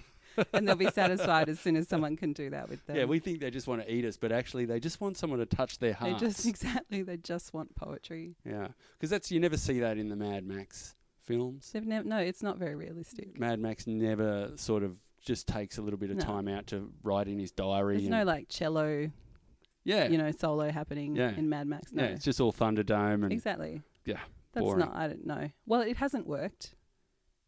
And 0.52 0.66
they'll 0.66 0.76
be 0.76 0.90
satisfied 0.90 1.48
as 1.48 1.58
soon 1.58 1.76
as 1.76 1.88
someone 1.88 2.16
can 2.16 2.32
do 2.32 2.50
that 2.50 2.68
with 2.68 2.86
them. 2.86 2.96
Yeah, 2.96 3.04
we 3.04 3.18
think 3.18 3.40
they 3.40 3.50
just 3.50 3.66
want 3.66 3.82
to 3.82 3.92
eat 3.92 4.04
us, 4.04 4.16
but 4.16 4.30
actually 4.30 4.64
they 4.64 4.78
just 4.78 5.00
want 5.00 5.16
someone 5.16 5.40
to 5.40 5.46
touch 5.46 5.78
their 5.78 5.96
they 6.00 6.14
just 6.14 6.46
exactly 6.46 7.02
they 7.02 7.16
just 7.16 7.52
want 7.52 7.74
poetry. 7.74 8.36
Yeah, 8.44 8.68
because 8.92 9.10
that's 9.10 9.30
you 9.32 9.40
never 9.40 9.56
see 9.56 9.80
that 9.80 9.98
in 9.98 10.08
the 10.08 10.16
Mad 10.16 10.46
Max 10.46 10.94
films. 11.30 11.70
they've 11.72 11.86
never 11.86 12.06
no 12.08 12.18
it's 12.18 12.42
not 12.42 12.58
very 12.58 12.74
realistic 12.74 13.38
Mad 13.38 13.58
Max 13.60 13.86
never 13.86 14.50
sort 14.56 14.82
of 14.82 14.96
just 15.20 15.46
takes 15.46 15.78
a 15.78 15.82
little 15.82 15.98
bit 15.98 16.10
of 16.10 16.16
No. 16.16 16.22
time 16.24 16.48
out 16.48 16.66
to 16.68 16.90
write 17.02 17.28
in 17.28 17.38
his 17.38 17.50
diary. 17.52 17.94
there's 17.96 18.06
and, 18.06 18.12
no 18.16 18.24
like 18.24 18.48
cello 18.48 19.10
yeah, 19.84 20.08
you 20.08 20.18
know 20.18 20.30
solo 20.30 20.70
happening 20.70 21.16
Yeah. 21.16 21.34
in 21.36 21.48
mad 21.48 21.66
max 21.66 21.92
no 21.92 22.02
yeah, 22.04 22.10
it's 22.10 22.24
just 22.24 22.40
all 22.40 22.52
Thunderdome 22.52 23.22
and 23.24 23.32
exactly 23.32 23.82
yeah, 24.04 24.18
That's 24.52 24.64
boring. 24.64 24.80
not. 24.80 24.94
I 24.94 25.06
don't 25.08 25.26
know. 25.26 25.50
Well, 25.66 25.82
it 25.82 25.96
hasn't 25.98 26.26
worked. 26.26 26.74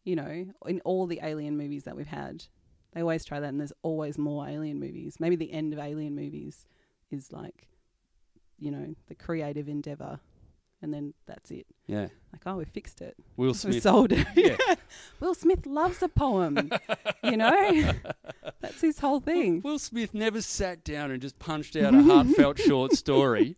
You 0.03 0.15
know, 0.15 0.45
in 0.67 0.81
all 0.85 1.07
the 1.07 1.19
Alien 1.23 1.57
movies 1.57 1.83
that 1.85 1.95
we've 1.95 2.07
had, 2.07 2.45
they 2.93 3.01
always 3.01 3.25
try 3.25 3.39
that, 3.39 3.47
and 3.47 3.59
there's 3.59 3.73
always 3.81 4.17
more 4.17 4.47
Alien 4.47 4.79
movies. 4.79 5.17
Maybe 5.19 5.35
the 5.35 5.51
end 5.51 5.73
of 5.73 5.79
Alien 5.79 6.15
movies 6.15 6.65
is 7.09 7.31
like, 7.31 7.67
you 8.59 8.69
know, 8.69 8.93
the 9.07 9.15
creative 9.15 9.67
endeavor, 9.67 10.19
and 10.83 10.93
then 10.93 11.13
that's 11.25 11.49
it. 11.49 11.65
yeah. 11.87 12.07
Like, 12.31 12.41
oh, 12.45 12.57
we 12.57 12.65
fixed 12.65 13.01
it. 13.01 13.15
Will 13.37 13.47
We 13.51 13.53
Smith. 13.53 13.83
sold 13.83 14.11
it. 14.11 14.27
Yeah. 14.35 14.57
Will 15.19 15.33
Smith 15.33 15.65
loves 15.65 16.03
a 16.03 16.07
poem. 16.09 16.69
you 17.23 17.37
know, 17.37 17.91
that's 18.61 18.81
his 18.81 18.99
whole 18.99 19.19
thing. 19.19 19.61
Will 19.63 19.79
Smith 19.79 20.13
never 20.13 20.41
sat 20.41 20.83
down 20.83 21.09
and 21.11 21.21
just 21.21 21.39
punched 21.39 21.75
out 21.75 21.95
a 21.95 22.03
heartfelt 22.03 22.59
short 22.59 22.91
story. 22.93 23.55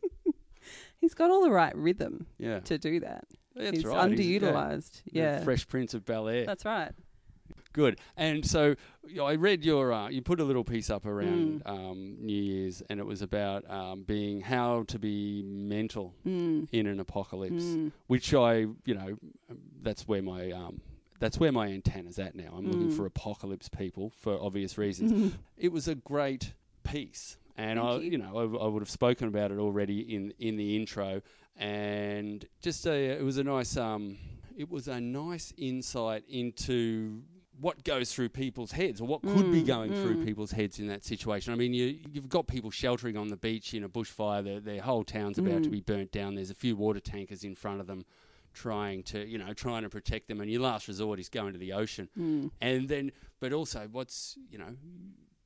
He's 1.01 1.13
got 1.13 1.29
all 1.31 1.43
the 1.43 1.51
right 1.51 1.75
rhythm 1.75 2.25
Yeah, 2.37 2.59
to 2.61 2.77
do 2.77 2.99
that. 3.01 3.25
that's 3.55 3.71
He's 3.77 3.85
right. 3.85 4.11
He's- 4.11 4.19
yeah. 4.19 4.39
underutilized. 4.39 5.01
Yeah, 5.05 5.43
Fresh 5.43 5.67
Prince 5.67 5.93
of 5.93 6.05
Bel 6.05 6.27
Air. 6.27 6.45
that's 6.45 6.65
right. 6.65 6.91
Good. 7.75 7.99
And 8.15 8.45
so 8.45 8.75
you 9.05 9.17
know, 9.17 9.25
I 9.25 9.35
read 9.35 9.65
your, 9.65 9.91
uh, 9.91 10.07
you 10.07 10.21
put 10.21 10.39
a 10.39 10.45
little 10.45 10.63
piece 10.63 10.89
up 10.89 11.05
around 11.05 11.61
Mm. 11.65 11.69
um, 11.69 12.15
New 12.21 12.41
Year's, 12.41 12.81
and 12.89 13.01
it 13.01 13.05
was 13.05 13.21
about 13.21 13.69
um, 13.69 14.03
being 14.03 14.39
how 14.39 14.83
to 14.87 14.97
be 14.97 15.43
mental 15.43 16.13
Mm. 16.25 16.69
in 16.71 16.87
an 16.87 17.01
apocalypse, 17.01 17.63
Mm. 17.65 17.91
which 18.07 18.33
I, 18.33 18.59
you 18.85 18.95
know, 18.95 19.17
that's 19.81 20.07
where 20.07 20.21
my. 20.21 20.51
Um, 20.51 20.79
that's 21.17 21.39
where 21.39 21.51
my 21.51 21.67
antenna's 21.67 22.19
at 22.19 22.35
now. 22.35 22.53
I'm 22.57 22.69
looking 22.69 22.89
Mm. 22.89 22.93
for 22.97 23.05
apocalypse 23.05 23.69
people 23.69 24.09
for 24.09 24.37
obvious 24.41 24.77
reasons. 24.77 25.33
it 25.57 25.71
was 25.71 25.87
a 25.87 25.95
great 25.95 26.53
piece, 26.83 27.37
and 27.57 27.79
Thank 27.79 27.89
I, 27.91 27.95
you. 28.03 28.11
you 28.11 28.17
know, 28.17 28.37
I, 28.37 28.65
I 28.65 28.67
would 28.67 28.81
have 28.81 28.89
spoken 28.89 29.27
about 29.29 29.51
it 29.51 29.57
already 29.57 29.99
in 30.13 30.33
in 30.39 30.55
the 30.57 30.75
intro, 30.77 31.21
and 31.57 32.45
just 32.61 32.85
a, 32.85 33.17
it 33.19 33.23
was 33.23 33.37
a 33.37 33.43
nice, 33.43 33.75
um, 33.77 34.17
it 34.57 34.69
was 34.69 34.87
a 34.87 34.99
nice 35.01 35.53
insight 35.57 36.23
into 36.29 37.21
what 37.59 37.83
goes 37.83 38.13
through 38.13 38.29
people's 38.29 38.71
heads, 38.71 38.99
or 39.01 39.07
what 39.07 39.21
could 39.21 39.51
be 39.51 39.63
Mm, 39.63 39.67
going 39.67 39.93
through 39.93 40.17
mm. 40.17 40.25
people's 40.25 40.51
heads 40.51 40.79
in 40.79 40.87
that 40.87 41.03
situation. 41.05 41.53
I 41.53 41.55
mean, 41.55 41.73
you 41.73 41.97
you've 42.11 42.29
got 42.29 42.47
people 42.47 42.69
sheltering 42.71 43.15
on 43.17 43.29
the 43.29 43.37
beach 43.37 43.73
in 43.73 43.83
a 43.83 43.89
bushfire; 43.89 44.43
their 44.43 44.59
their 44.59 44.81
whole 44.81 45.03
town's 45.03 45.37
about 45.37 45.63
to 45.63 45.69
Mm. 45.69 45.73
be 45.73 45.81
burnt 45.81 46.11
down. 46.11 46.35
There's 46.35 46.51
a 46.51 46.55
few 46.55 46.75
water 46.75 46.99
tankers 46.99 47.43
in 47.43 47.55
front 47.55 47.79
of 47.81 47.87
them. 47.87 48.05
Trying 48.53 49.03
to, 49.03 49.25
you 49.27 49.37
know, 49.37 49.51
trying 49.53 49.83
to 49.83 49.89
protect 49.89 50.29
them, 50.29 50.39
and 50.39 50.49
your 50.49 50.61
last 50.61 50.87
resort 50.87 51.19
is 51.19 51.27
going 51.27 51.51
to 51.53 51.59
the 51.59 51.73
ocean 51.73 52.07
Mm. 52.17 52.51
and 52.61 52.87
then 52.87 53.11
but 53.41 53.51
also 53.51 53.89
what's 53.91 54.37
you 54.49 54.57
know 54.57 54.77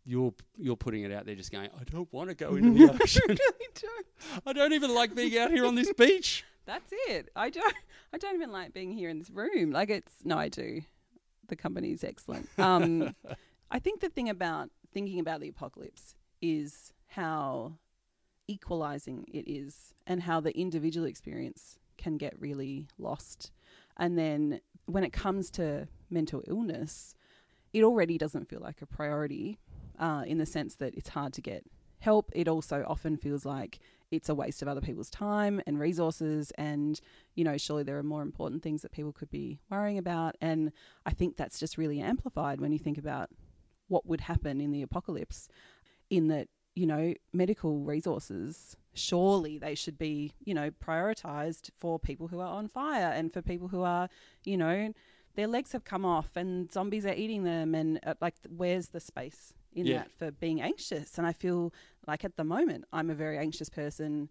you're 0.05 0.31
you're 0.57 0.75
putting 0.77 1.01
it 1.03 1.11
out 1.11 1.25
there 1.25 1.33
just 1.33 1.51
going 1.51 1.69
i 1.79 1.83
don't 1.91 2.11
want 2.13 2.29
to 2.29 2.35
go 2.35 2.55
into 2.55 2.71
the 2.71 2.93
ocean 3.03 3.21
really 3.27 3.67
don't. 3.81 4.05
i 4.45 4.53
don't 4.53 4.73
even 4.73 4.93
like 4.93 5.15
being 5.15 5.35
out 5.39 5.49
here 5.49 5.65
on 5.65 5.73
this 5.73 5.91
beach 5.93 6.43
That's 6.65 6.91
it. 7.09 7.29
I 7.35 7.49
don't. 7.49 7.73
I 8.13 8.17
don't 8.19 8.35
even 8.35 8.51
like 8.51 8.73
being 8.73 8.91
here 8.91 9.09
in 9.09 9.17
this 9.17 9.31
room. 9.31 9.71
Like 9.71 9.89
it's 9.89 10.13
no, 10.23 10.37
I 10.37 10.49
do. 10.49 10.81
The 11.49 11.55
company 11.55 11.91
is 11.91 12.03
excellent. 12.03 12.47
Um, 12.57 13.15
I 13.71 13.79
think 13.79 13.99
the 13.99 14.09
thing 14.09 14.29
about 14.29 14.69
thinking 14.91 15.19
about 15.19 15.41
the 15.41 15.49
apocalypse 15.49 16.15
is 16.41 16.93
how 17.07 17.73
equalizing 18.47 19.25
it 19.31 19.47
is, 19.47 19.93
and 20.07 20.23
how 20.23 20.39
the 20.39 20.57
individual 20.57 21.05
experience 21.05 21.77
can 21.97 22.17
get 22.17 22.33
really 22.39 22.87
lost. 22.97 23.51
And 23.97 24.17
then 24.17 24.61
when 24.85 25.03
it 25.03 25.13
comes 25.13 25.51
to 25.51 25.87
mental 26.09 26.41
illness, 26.47 27.13
it 27.73 27.83
already 27.83 28.17
doesn't 28.17 28.49
feel 28.49 28.59
like 28.59 28.81
a 28.81 28.87
priority 28.87 29.59
uh, 29.99 30.23
in 30.25 30.39
the 30.39 30.47
sense 30.47 30.75
that 30.75 30.95
it's 30.95 31.09
hard 31.09 31.33
to 31.33 31.41
get 31.41 31.63
help. 31.99 32.31
It 32.33 32.47
also 32.47 32.83
often 32.87 33.17
feels 33.17 33.45
like 33.45 33.79
it's 34.11 34.29
a 34.29 34.35
waste 34.35 34.61
of 34.61 34.67
other 34.67 34.81
people's 34.81 35.09
time 35.09 35.61
and 35.67 35.79
resources. 35.79 36.51
And, 36.57 36.99
you 37.35 37.43
know, 37.43 37.57
surely 37.57 37.83
there 37.83 37.97
are 37.97 38.03
more 38.03 38.21
important 38.21 38.63
things 38.63 38.81
that 38.81 38.91
people 38.91 39.11
could 39.11 39.29
be 39.29 39.59
worrying 39.69 39.97
about. 39.97 40.35
And 40.41 40.71
I 41.05 41.11
think 41.11 41.37
that's 41.37 41.59
just 41.59 41.77
really 41.77 41.99
amplified 41.99 42.59
when 42.59 42.71
you 42.71 42.79
think 42.79 42.97
about 42.97 43.29
what 43.87 44.05
would 44.05 44.21
happen 44.21 44.61
in 44.61 44.71
the 44.71 44.81
apocalypse, 44.81 45.47
in 46.09 46.27
that, 46.27 46.47
you 46.75 46.85
know, 46.85 47.13
medical 47.33 47.79
resources, 47.79 48.75
surely 48.93 49.57
they 49.57 49.75
should 49.75 49.97
be, 49.97 50.33
you 50.43 50.53
know, 50.53 50.71
prioritized 50.71 51.69
for 51.77 51.99
people 51.99 52.27
who 52.27 52.39
are 52.39 52.47
on 52.47 52.67
fire 52.67 53.11
and 53.13 53.33
for 53.33 53.41
people 53.41 53.67
who 53.67 53.81
are, 53.83 54.09
you 54.43 54.57
know, 54.57 54.93
their 55.35 55.47
legs 55.47 55.71
have 55.71 55.83
come 55.83 56.05
off 56.05 56.35
and 56.35 56.71
zombies 56.71 57.05
are 57.05 57.13
eating 57.13 57.43
them. 57.43 57.75
And 57.75 57.99
uh, 58.05 58.15
like, 58.21 58.35
where's 58.47 58.89
the 58.89 58.99
space 58.99 59.53
in 59.73 59.87
Yeah. 59.87 59.99
that 59.99 60.11
for 60.11 60.31
being 60.31 60.61
anxious? 60.61 61.17
And 61.17 61.25
I 61.25 61.33
feel 61.33 61.73
like 62.07 62.23
at 62.23 62.37
the 62.37 62.43
moment, 62.43 62.85
I'm 62.91 63.09
a 63.09 63.15
very 63.15 63.37
anxious 63.37 63.69
person 63.69 64.29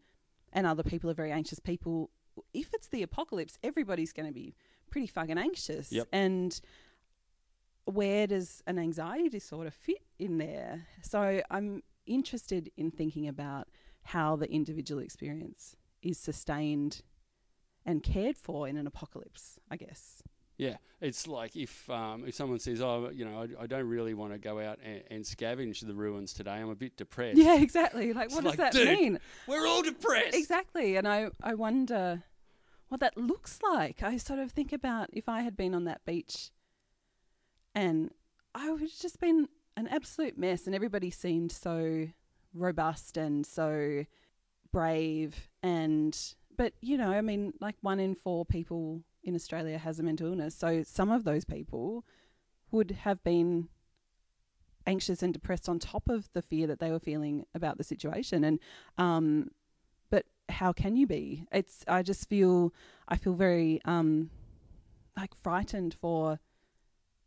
and 0.52 0.66
other 0.66 0.82
people 0.82 1.10
are 1.10 1.14
very 1.14 1.32
anxious 1.32 1.58
people. 1.58 2.10
If 2.52 2.72
it's 2.74 2.88
the 2.88 3.02
apocalypse, 3.02 3.58
everybody's 3.62 4.12
going 4.12 4.26
to 4.26 4.32
be 4.32 4.54
pretty 4.90 5.06
fucking 5.06 5.38
anxious. 5.38 5.92
Yep. 5.92 6.08
And 6.12 6.60
where 7.84 8.26
does 8.26 8.62
an 8.66 8.78
anxiety 8.78 9.28
disorder 9.28 9.70
fit 9.70 10.04
in 10.18 10.38
there? 10.38 10.86
So 11.02 11.42
I'm 11.50 11.82
interested 12.06 12.70
in 12.76 12.90
thinking 12.90 13.28
about 13.28 13.68
how 14.02 14.36
the 14.36 14.50
individual 14.50 15.00
experience 15.00 15.76
is 16.02 16.18
sustained 16.18 17.02
and 17.84 18.02
cared 18.02 18.36
for 18.36 18.68
in 18.68 18.76
an 18.76 18.86
apocalypse, 18.86 19.58
I 19.70 19.76
guess. 19.76 20.22
Yeah 20.58 20.76
it's 21.00 21.26
like 21.28 21.54
if 21.56 21.88
um, 21.88 22.24
if 22.26 22.34
someone 22.34 22.58
says 22.58 22.80
oh 22.82 23.10
you 23.14 23.24
know 23.24 23.46
i, 23.58 23.62
I 23.62 23.66
don't 23.66 23.88
really 23.88 24.14
want 24.14 24.32
to 24.32 24.38
go 24.38 24.58
out 24.60 24.78
and, 24.84 25.02
and 25.10 25.24
scavenge 25.24 25.86
the 25.86 25.94
ruins 25.94 26.32
today 26.32 26.52
i'm 26.52 26.68
a 26.68 26.74
bit 26.74 26.96
depressed 26.96 27.38
Yeah, 27.38 27.58
exactly. 27.60 28.12
Like, 28.12 28.26
It's 28.26 28.34
what 28.34 28.44
like, 28.44 28.58
does 28.58 28.74
that 28.74 28.98
mean? 28.98 29.18
we're 29.46 29.66
all 29.66 29.82
depressed 29.82 30.34
Exactly. 30.34 30.96
And 30.96 31.06
I, 31.08 31.28
I 31.42 31.54
wonder 31.54 32.24
what 32.88 33.00
that 33.00 33.16
looks 33.16 33.58
like. 33.62 34.02
I 34.02 34.16
sort 34.16 34.38
of 34.40 34.50
think 34.50 34.72
about 34.72 35.08
if 35.12 35.28
I 35.28 35.42
had 35.42 35.56
been 35.56 35.74
on 35.74 35.84
that 35.84 36.04
beach 36.04 36.50
and 37.74 38.10
I 38.54 38.70
would 38.70 38.80
have 38.80 38.98
just 38.98 39.20
been 39.20 39.48
an 39.76 39.86
absolute 39.88 40.36
mess 40.36 40.66
and 40.66 40.74
everybody 40.74 41.10
seemed 41.10 41.52
so 41.52 42.08
robust 42.54 43.16
and 43.16 43.46
so 43.46 44.04
brave 44.72 45.48
and 45.62 46.18
but 46.56 46.72
you 46.80 46.96
know, 46.96 47.12
I 47.12 47.20
mean 47.20 47.52
like 47.60 47.76
one 47.82 48.00
in 48.00 48.14
four 48.16 48.44
people 48.44 49.04
in 49.22 49.34
Australia 49.34 49.78
has 49.78 49.98
a 49.98 50.02
mental 50.02 50.28
illness. 50.28 50.54
So 50.54 50.82
some 50.82 51.10
of 51.10 51.24
those 51.24 51.44
people 51.44 52.04
would 52.70 52.92
have 53.02 53.22
been 53.24 53.68
anxious 54.86 55.22
and 55.22 55.32
depressed 55.34 55.68
on 55.68 55.78
top 55.78 56.08
of 56.08 56.32
the 56.32 56.42
fear 56.42 56.66
that 56.66 56.80
they 56.80 56.90
were 56.90 56.98
feeling 56.98 57.44
about 57.54 57.78
the 57.78 57.84
situation. 57.84 58.44
And 58.44 58.58
um 58.96 59.50
but 60.10 60.24
how 60.48 60.72
can 60.72 60.96
you 60.96 61.06
be? 61.06 61.44
It's 61.52 61.84
i 61.86 62.02
just 62.02 62.28
feel 62.28 62.72
i 63.06 63.16
feel 63.16 63.34
very 63.34 63.80
um 63.84 64.30
like 65.16 65.34
frightened 65.34 65.94
for 66.00 66.40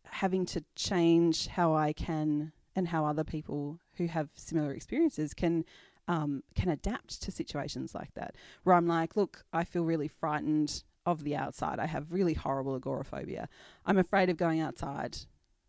having 0.05 0.45
to 0.45 0.63
change 0.75 1.47
how 1.47 1.73
i 1.73 1.93
can 1.93 2.51
and 2.75 2.87
how 2.87 3.05
other 3.05 3.23
people 3.23 3.79
who 3.97 4.07
have 4.07 4.29
similar 4.35 4.71
experiences 4.71 5.33
can 5.33 5.63
um, 6.07 6.43
can 6.55 6.67
adapt 6.67 7.21
to 7.21 7.31
situations 7.31 7.93
like 7.93 8.13
that. 8.15 8.35
Where 8.63 8.75
i'm 8.75 8.87
like 8.87 9.15
look 9.15 9.45
i 9.53 9.63
feel 9.63 9.83
really 9.83 10.07
frightened 10.07 10.83
of 11.05 11.23
the 11.23 11.35
outside 11.35 11.79
i 11.79 11.85
have 11.85 12.11
really 12.11 12.33
horrible 12.33 12.75
agoraphobia 12.75 13.47
i'm 13.85 13.97
afraid 13.97 14.29
of 14.29 14.37
going 14.37 14.59
outside 14.59 15.17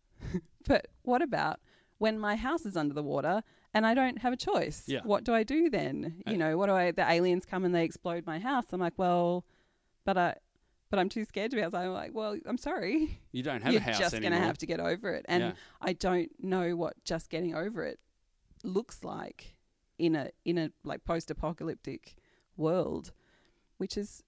but 0.67 0.87
what 1.01 1.21
about 1.21 1.59
when 1.97 2.19
my 2.19 2.35
house 2.35 2.65
is 2.65 2.75
under 2.75 2.93
the 2.93 3.03
water 3.03 3.43
and 3.73 3.85
I 3.85 3.93
don't 3.93 4.19
have 4.19 4.33
a 4.33 4.37
choice? 4.37 4.83
Yeah. 4.87 5.01
What 5.03 5.23
do 5.23 5.33
I 5.33 5.43
do 5.43 5.69
then? 5.69 6.21
You 6.27 6.37
know, 6.37 6.57
what 6.57 6.67
do 6.67 6.73
I? 6.73 6.91
The 6.91 7.09
aliens 7.09 7.45
come 7.45 7.65
and 7.65 7.73
they 7.73 7.83
explode 7.83 8.25
my 8.25 8.39
house. 8.39 8.65
I'm 8.71 8.79
like, 8.79 8.93
well, 8.97 9.45
but 10.05 10.17
I, 10.17 10.35
but 10.89 10.99
I'm 10.99 11.09
too 11.09 11.25
scared 11.25 11.51
to 11.51 11.57
be 11.57 11.63
outside. 11.63 11.85
I'm 11.85 11.93
like, 11.93 12.11
well, 12.13 12.37
I'm 12.45 12.57
sorry. 12.57 13.19
you 13.31 13.41
don't 13.41 13.61
have 13.63 13.73
You're 13.73 13.81
a 13.81 13.85
house 13.85 13.99
You're 13.99 14.09
just 14.09 14.21
gonna 14.21 14.37
have 14.37 14.57
to 14.59 14.65
get 14.65 14.79
over 14.79 15.11
it, 15.11 15.25
and 15.27 15.43
Yeah. 15.43 15.51
I 15.81 15.93
don't 15.93 16.29
know 16.39 16.75
what 16.75 17.03
just 17.03 17.29
getting 17.29 17.55
over 17.55 17.83
it 17.83 17.99
looks 18.63 19.03
like 19.03 19.55
in 19.97 20.15
a 20.15 20.29
in 20.45 20.57
a 20.57 20.71
like 20.83 21.03
post-apocalyptic 21.05 22.15
world, 22.57 23.11
which 23.77 23.97
is 23.97 24.23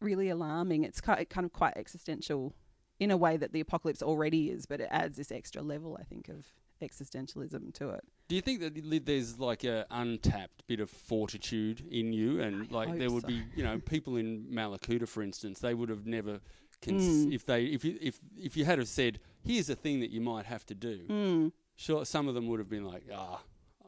really 0.00 0.28
alarming. 0.28 0.84
It's 0.84 1.00
kind 1.00 1.26
of 1.38 1.52
quite 1.52 1.74
existential 1.76 2.54
in 2.98 3.10
a 3.10 3.16
way 3.16 3.36
that 3.36 3.52
the 3.52 3.60
apocalypse 3.60 4.02
already 4.02 4.50
is, 4.50 4.66
but 4.66 4.80
it 4.80 4.88
adds 4.90 5.16
this 5.16 5.32
extra 5.32 5.62
level, 5.62 5.96
I 5.98 6.04
think, 6.04 6.28
of 6.28 6.46
existentialism 6.82 7.72
to 7.74 7.90
it. 7.90 8.04
Do 8.28 8.36
you 8.36 8.42
think 8.42 8.60
that 8.60 9.02
there's 9.06 9.38
like 9.38 9.64
a 9.64 9.86
untapped 9.90 10.66
bit 10.66 10.80
of 10.80 10.90
fortitude 10.90 11.82
in 11.90 12.12
you, 12.12 12.40
and 12.40 12.68
I 12.70 12.74
like 12.74 12.98
there 12.98 13.10
would 13.10 13.22
so. 13.22 13.28
be, 13.28 13.42
you 13.56 13.64
know, 13.64 13.78
people 13.86 14.16
in 14.16 14.44
Mallacoota, 14.50 15.08
for 15.08 15.22
instance, 15.22 15.58
they 15.60 15.74
would 15.74 15.88
have 15.88 16.06
never, 16.06 16.40
cons- 16.82 17.26
Mm. 17.26 17.34
if 17.34 17.44
they, 17.46 17.64
if 17.66 17.84
you, 17.84 17.98
if 18.00 18.20
if 18.38 18.56
you 18.56 18.64
had 18.64 18.78
have 18.78 18.88
said, 18.88 19.18
here's 19.42 19.68
a 19.70 19.74
thing 19.76 20.00
that 20.00 20.10
you 20.10 20.20
might 20.20 20.46
have 20.46 20.64
to 20.66 20.74
do, 20.74 21.00
Mm. 21.08 21.52
sure, 21.76 22.04
some 22.04 22.28
of 22.28 22.34
them 22.34 22.46
would 22.48 22.58
have 22.60 22.68
been 22.70 22.84
like, 22.84 23.04
ah, 23.12 23.40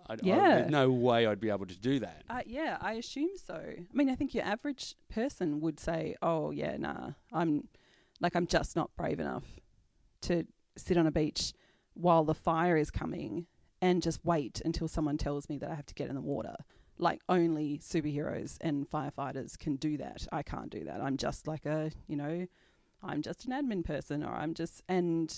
I, 0.09 0.14
I, 0.14 0.16
Yeah. 0.23 0.54
there's 0.56 0.71
no 0.71 0.90
way 0.90 1.26
I'd 1.26 1.40
be 1.40 1.50
able 1.50 1.66
to 1.66 1.78
do 1.78 1.99
that. 2.00 2.23
Uh, 2.28 2.40
yeah, 2.47 2.78
I 2.80 2.94
assume 2.94 3.30
so. 3.37 3.54
I 3.54 3.87
mean, 3.92 4.09
I 4.11 4.14
think 4.14 4.35
your 4.35 4.44
average 4.44 4.94
person 5.09 5.61
would 5.61 5.78
say, 5.80 6.16
"Oh, 6.23 6.50
yeah, 6.50 6.76
nah, 6.76 7.11
I'm 7.32 7.68
like 8.21 8.35
I'm 8.37 8.47
just 8.47 8.76
not 8.76 8.94
brave 8.97 9.21
enough 9.21 9.44
to 10.23 10.47
sit 10.76 10.97
on 10.97 11.06
a 11.06 11.11
beach 11.12 11.52
while 11.94 12.25
the 12.25 12.35
fire 12.35 12.76
is 12.76 12.90
coming 12.90 13.47
and 13.80 14.00
just 14.02 14.25
wait 14.25 14.62
until 14.64 14.88
someone 14.88 15.18
tells 15.18 15.49
me 15.49 15.59
that 15.59 15.71
I 15.71 15.75
have 15.75 15.87
to 15.87 15.94
get 15.94 16.09
in 16.09 16.14
the 16.14 16.21
water." 16.21 16.56
Like 16.99 17.21
only 17.28 17.78
superheroes 17.78 18.59
and 18.61 18.88
firefighters 18.88 19.59
can 19.59 19.76
do 19.76 19.97
that. 19.97 20.26
I 20.30 20.42
can't 20.42 20.71
do 20.71 20.85
that. 20.85 21.00
I'm 21.00 21.16
just 21.16 21.49
like 21.49 21.66
a, 21.66 21.90
you 22.06 22.16
know, 22.16 22.47
I'm 23.02 23.23
just 23.23 23.44
an 23.47 23.50
admin 23.52 23.85
person, 23.85 24.23
or 24.23 24.32
I'm 24.32 24.54
just 24.54 24.82
and 24.88 25.35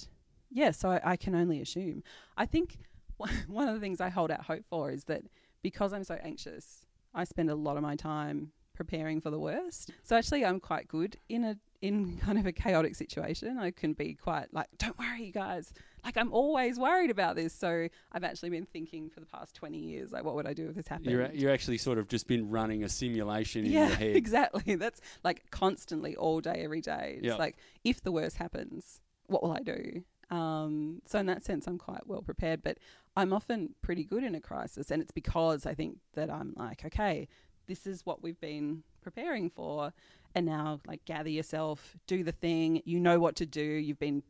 yeah. 0.50 0.72
So 0.72 0.90
I, 0.90 1.00
I 1.12 1.16
can 1.16 1.34
only 1.34 1.60
assume. 1.60 2.02
I 2.36 2.44
think 2.44 2.78
one 3.48 3.68
of 3.68 3.74
the 3.74 3.80
things 3.80 4.00
I 4.00 4.08
hold 4.08 4.30
out 4.30 4.44
hope 4.44 4.64
for 4.68 4.90
is 4.90 5.04
that 5.04 5.22
because 5.62 5.92
I'm 5.92 6.04
so 6.04 6.18
anxious, 6.22 6.84
I 7.14 7.24
spend 7.24 7.50
a 7.50 7.54
lot 7.54 7.76
of 7.76 7.82
my 7.82 7.96
time 7.96 8.52
preparing 8.74 9.20
for 9.20 9.30
the 9.30 9.38
worst. 9.38 9.90
So 10.02 10.16
actually, 10.16 10.44
I'm 10.44 10.60
quite 10.60 10.88
good 10.88 11.16
in 11.28 11.44
a 11.44 11.56
in 11.80 12.16
kind 12.24 12.38
of 12.38 12.46
a 12.46 12.52
chaotic 12.52 12.94
situation. 12.94 13.58
I 13.58 13.70
can 13.70 13.92
be 13.92 14.14
quite 14.14 14.52
like, 14.52 14.66
don't 14.78 14.98
worry, 14.98 15.24
you 15.24 15.32
guys. 15.32 15.72
Like 16.04 16.16
I'm 16.16 16.32
always 16.32 16.78
worried 16.78 17.10
about 17.10 17.36
this. 17.36 17.52
So 17.54 17.88
I've 18.12 18.24
actually 18.24 18.50
been 18.50 18.66
thinking 18.66 19.08
for 19.10 19.20
the 19.20 19.26
past 19.26 19.54
20 19.54 19.78
years, 19.78 20.12
like, 20.12 20.24
what 20.24 20.34
would 20.34 20.46
I 20.46 20.52
do 20.52 20.68
if 20.68 20.74
this 20.74 20.88
happened? 20.88 21.10
You're 21.10 21.30
you're 21.32 21.52
actually 21.52 21.78
sort 21.78 21.98
of 21.98 22.08
just 22.08 22.26
been 22.26 22.50
running 22.50 22.84
a 22.84 22.88
simulation 22.88 23.64
in 23.64 23.72
yeah, 23.72 23.86
your 23.88 23.96
head. 23.96 24.16
exactly. 24.16 24.74
That's 24.74 25.00
like 25.22 25.50
constantly 25.50 26.16
all 26.16 26.40
day, 26.40 26.62
every 26.64 26.80
day. 26.80 27.14
It's 27.18 27.26
Yeah. 27.26 27.36
like 27.36 27.56
if 27.84 28.02
the 28.02 28.12
worst 28.12 28.36
happens, 28.36 29.00
what 29.26 29.42
will 29.42 29.52
I 29.52 29.60
do? 29.60 30.04
Um, 30.30 31.02
so 31.06 31.18
in 31.18 31.26
that 31.26 31.44
sense, 31.44 31.66
I'm 31.66 31.78
quite 31.78 32.06
well 32.06 32.22
prepared. 32.22 32.62
But 32.62 32.78
I'm 33.16 33.32
often 33.32 33.74
pretty 33.82 34.04
good 34.04 34.24
in 34.24 34.34
a 34.34 34.40
crisis, 34.40 34.90
and 34.90 35.00
it's 35.00 35.12
because 35.12 35.66
I 35.66 35.74
think 35.74 35.98
that 36.14 36.30
I'm 36.30 36.52
like, 36.56 36.84
okay, 36.84 37.28
this 37.66 37.86
is 37.86 38.04
what 38.04 38.22
we've 38.22 38.40
been 38.40 38.82
preparing 39.02 39.50
for, 39.50 39.92
and 40.34 40.46
now 40.46 40.80
like 40.86 41.04
gather 41.04 41.28
yourself, 41.28 41.96
do 42.06 42.24
the 42.24 42.32
thing. 42.32 42.82
You 42.84 42.98
know 42.98 43.18
what 43.18 43.36
to 43.36 43.46
do. 43.46 43.62
You've 43.62 44.00
been 44.00 44.22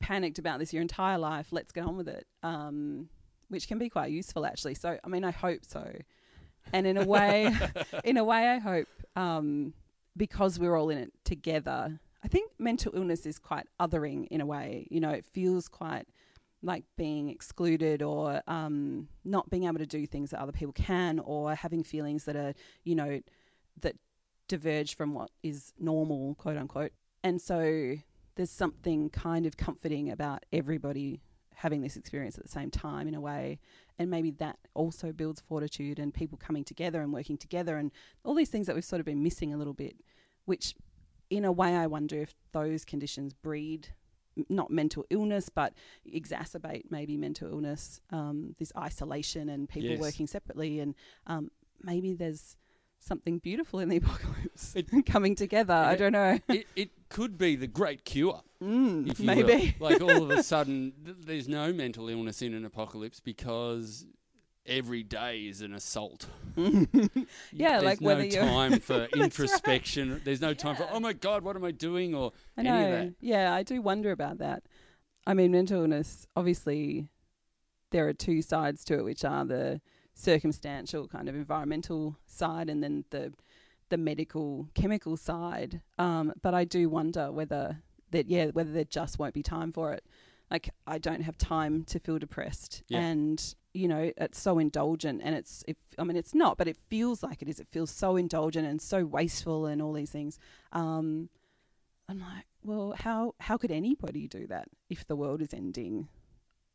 panicked 0.00 0.38
about 0.38 0.58
this 0.58 0.72
your 0.72 0.82
entire 0.82 1.18
life. 1.18 1.48
Let's 1.50 1.72
get 1.72 1.84
on 1.84 1.96
with 1.96 2.08
it. 2.08 2.26
Um, 2.42 3.08
which 3.48 3.68
can 3.68 3.78
be 3.78 3.88
quite 3.88 4.10
useful 4.10 4.46
actually. 4.46 4.74
So 4.74 4.98
I 5.02 5.08
mean, 5.08 5.24
I 5.24 5.30
hope 5.30 5.64
so. 5.64 5.92
And 6.72 6.86
in 6.86 6.96
a 6.96 7.04
way, 7.04 7.54
in 8.04 8.16
a 8.16 8.24
way, 8.24 8.48
I 8.48 8.58
hope 8.58 8.88
um, 9.16 9.74
because 10.16 10.58
we're 10.58 10.76
all 10.76 10.90
in 10.90 10.98
it 10.98 11.12
together. 11.24 12.00
I 12.22 12.28
think 12.28 12.50
mental 12.58 12.92
illness 12.96 13.26
is 13.26 13.38
quite 13.38 13.66
othering 13.78 14.26
in 14.28 14.40
a 14.40 14.46
way. 14.46 14.88
You 14.90 15.00
know, 15.00 15.10
it 15.10 15.26
feels 15.26 15.68
quite 15.68 16.08
like 16.64 16.84
being 16.96 17.28
excluded 17.28 18.02
or 18.02 18.42
um, 18.46 19.08
not 19.24 19.50
being 19.50 19.64
able 19.64 19.78
to 19.78 19.86
do 19.86 20.06
things 20.06 20.30
that 20.30 20.40
other 20.40 20.52
people 20.52 20.72
can 20.72 21.18
or 21.20 21.54
having 21.54 21.84
feelings 21.84 22.24
that 22.24 22.36
are, 22.36 22.54
you 22.84 22.94
know, 22.94 23.20
that 23.80 23.96
diverge 24.48 24.96
from 24.96 25.14
what 25.14 25.30
is 25.42 25.72
normal, 25.78 26.34
quote 26.36 26.56
unquote. 26.56 26.92
And 27.22 27.40
so 27.40 27.96
there's 28.36 28.50
something 28.50 29.10
kind 29.10 29.46
of 29.46 29.56
comforting 29.56 30.10
about 30.10 30.44
everybody 30.52 31.20
having 31.56 31.82
this 31.82 31.96
experience 31.96 32.36
at 32.36 32.44
the 32.44 32.50
same 32.50 32.70
time 32.70 33.06
in 33.06 33.14
a 33.14 33.20
way 33.20 33.60
and 33.98 34.10
maybe 34.10 34.32
that 34.32 34.58
also 34.74 35.12
builds 35.12 35.40
fortitude 35.40 36.00
and 36.00 36.12
people 36.12 36.36
coming 36.36 36.64
together 36.64 37.00
and 37.00 37.12
working 37.12 37.38
together 37.38 37.76
and 37.76 37.92
all 38.24 38.34
these 38.34 38.48
things 38.48 38.66
that 38.66 38.74
we've 38.74 38.84
sort 38.84 38.98
of 38.98 39.06
been 39.06 39.22
missing 39.22 39.54
a 39.54 39.56
little 39.56 39.72
bit 39.72 39.94
which 40.46 40.74
in 41.30 41.44
a 41.44 41.52
way 41.52 41.76
I 41.76 41.86
wonder 41.86 42.20
if 42.20 42.34
those 42.52 42.84
conditions 42.84 43.34
breed 43.34 43.88
not 44.48 44.70
mental 44.70 45.04
illness 45.10 45.48
but 45.48 45.72
exacerbate 46.12 46.84
maybe 46.90 47.16
mental 47.16 47.48
illness 47.48 48.00
um, 48.10 48.54
this 48.58 48.72
isolation 48.76 49.48
and 49.48 49.68
people 49.68 49.90
Yes. 49.90 50.00
working 50.00 50.26
separately 50.26 50.80
and 50.80 50.94
um, 51.26 51.50
maybe 51.82 52.14
there's 52.14 52.56
something 52.98 53.38
beautiful 53.38 53.80
in 53.80 53.88
the 53.88 53.96
apocalypse 54.02 54.74
It- 54.74 55.06
coming 55.06 55.34
together 55.34 55.74
I 55.74 55.94
don't 55.96 56.12
know 56.12 56.38
it, 56.48 56.66
it 56.74 56.90
could 57.08 57.36
be 57.38 57.54
the 57.56 57.66
great 57.66 58.04
cure. 58.04 58.42
mm, 58.62 59.08
if 59.10 59.20
you 59.20 59.26
maybe 59.26 59.74
will. 59.78 59.90
Like 59.90 60.00
all 60.02 60.22
of 60.24 60.30
a 60.30 60.42
sudden, 60.42 60.92
th- 61.04 61.16
there's 61.24 61.48
no 61.48 61.72
mental 61.72 62.08
illness 62.08 62.42
in 62.42 62.54
an 62.54 62.64
apocalypse 62.64 63.20
because 63.20 64.06
every 64.66 65.02
day 65.02 65.40
is 65.46 65.60
an 65.60 65.74
assault. 65.74 66.26
Yeah, 67.52 67.78
there's 67.80 67.82
like 67.84 68.00
no 68.00 68.06
whether 68.06 68.24
you're- 68.24 68.46
time 68.46 68.80
for 68.80 68.98
right. 69.00 69.10
introspection. 69.14 70.20
There's 70.24 70.40
no 70.40 70.54
time 70.54 70.76
for 70.76 70.88
oh 70.90 71.00
my 71.00 71.12
god, 71.12 71.42
what 71.42 71.56
am 71.56 71.64
I 71.64 71.70
doing 71.70 72.14
or 72.14 72.32
I 72.56 72.60
any 72.60 72.68
know. 72.70 72.84
of 72.84 72.90
that. 72.90 73.14
Yeah, 73.20 73.54
I 73.54 73.62
do 73.62 73.80
wonder 73.80 74.10
about 74.10 74.38
that. 74.38 74.64
I 75.26 75.34
mean, 75.34 75.52
mental 75.52 75.82
illness, 75.82 76.26
obviously, 76.36 77.08
there 77.90 78.06
are 78.08 78.12
two 78.12 78.42
sides 78.42 78.84
to 78.86 78.98
it, 78.98 79.04
which 79.04 79.24
are 79.24 79.44
the 79.44 79.80
circumstantial 80.14 81.08
kind 81.08 81.28
of 81.28 81.34
environmental 81.34 82.16
side 82.26 82.68
and 82.68 82.82
then 82.82 83.04
the 83.10 83.32
the 83.90 83.96
medical 83.98 84.68
chemical 84.74 85.16
side. 85.16 85.80
Um, 85.98 86.32
but 86.42 86.54
I 86.54 86.64
do 86.64 86.88
wonder 86.88 87.30
whether 87.30 87.78
that 88.10 88.26
yeah, 88.28 88.46
whether 88.46 88.72
there 88.72 88.84
just 88.84 89.18
won't 89.18 89.34
be 89.34 89.42
time 89.42 89.72
for 89.72 89.92
it. 89.92 90.04
I 90.86 90.98
don't 90.98 91.22
have 91.22 91.38
time 91.38 91.84
to 91.84 91.98
feel 91.98 92.18
depressed, 92.18 92.82
Yeah. 92.88 92.98
and 93.00 93.54
you 93.72 93.88
know 93.88 94.12
it's 94.16 94.38
so 94.40 94.58
indulgent, 94.58 95.22
and 95.24 95.34
it's 95.34 95.64
it, 95.66 95.76
I 95.98 96.04
mean 96.04 96.16
it's 96.16 96.34
not, 96.34 96.58
but 96.58 96.68
it 96.68 96.76
feels 96.88 97.22
like 97.22 97.40
it 97.42 97.48
is. 97.48 97.58
It 97.60 97.68
feels 97.70 97.90
so 97.90 98.16
indulgent 98.16 98.66
and 98.66 98.80
so 98.80 99.04
wasteful, 99.04 99.66
and 99.66 99.80
all 99.82 99.92
these 99.94 100.10
things. 100.10 100.38
Um, 100.72 101.28
I'm 102.08 102.20
like, 102.20 102.44
well, 102.62 102.94
how 102.98 103.34
how 103.40 103.56
could 103.56 103.70
anybody 103.70 104.28
do 104.28 104.46
that 104.48 104.68
if 104.90 105.06
the 105.06 105.16
world 105.16 105.40
is 105.40 105.54
ending? 105.54 106.08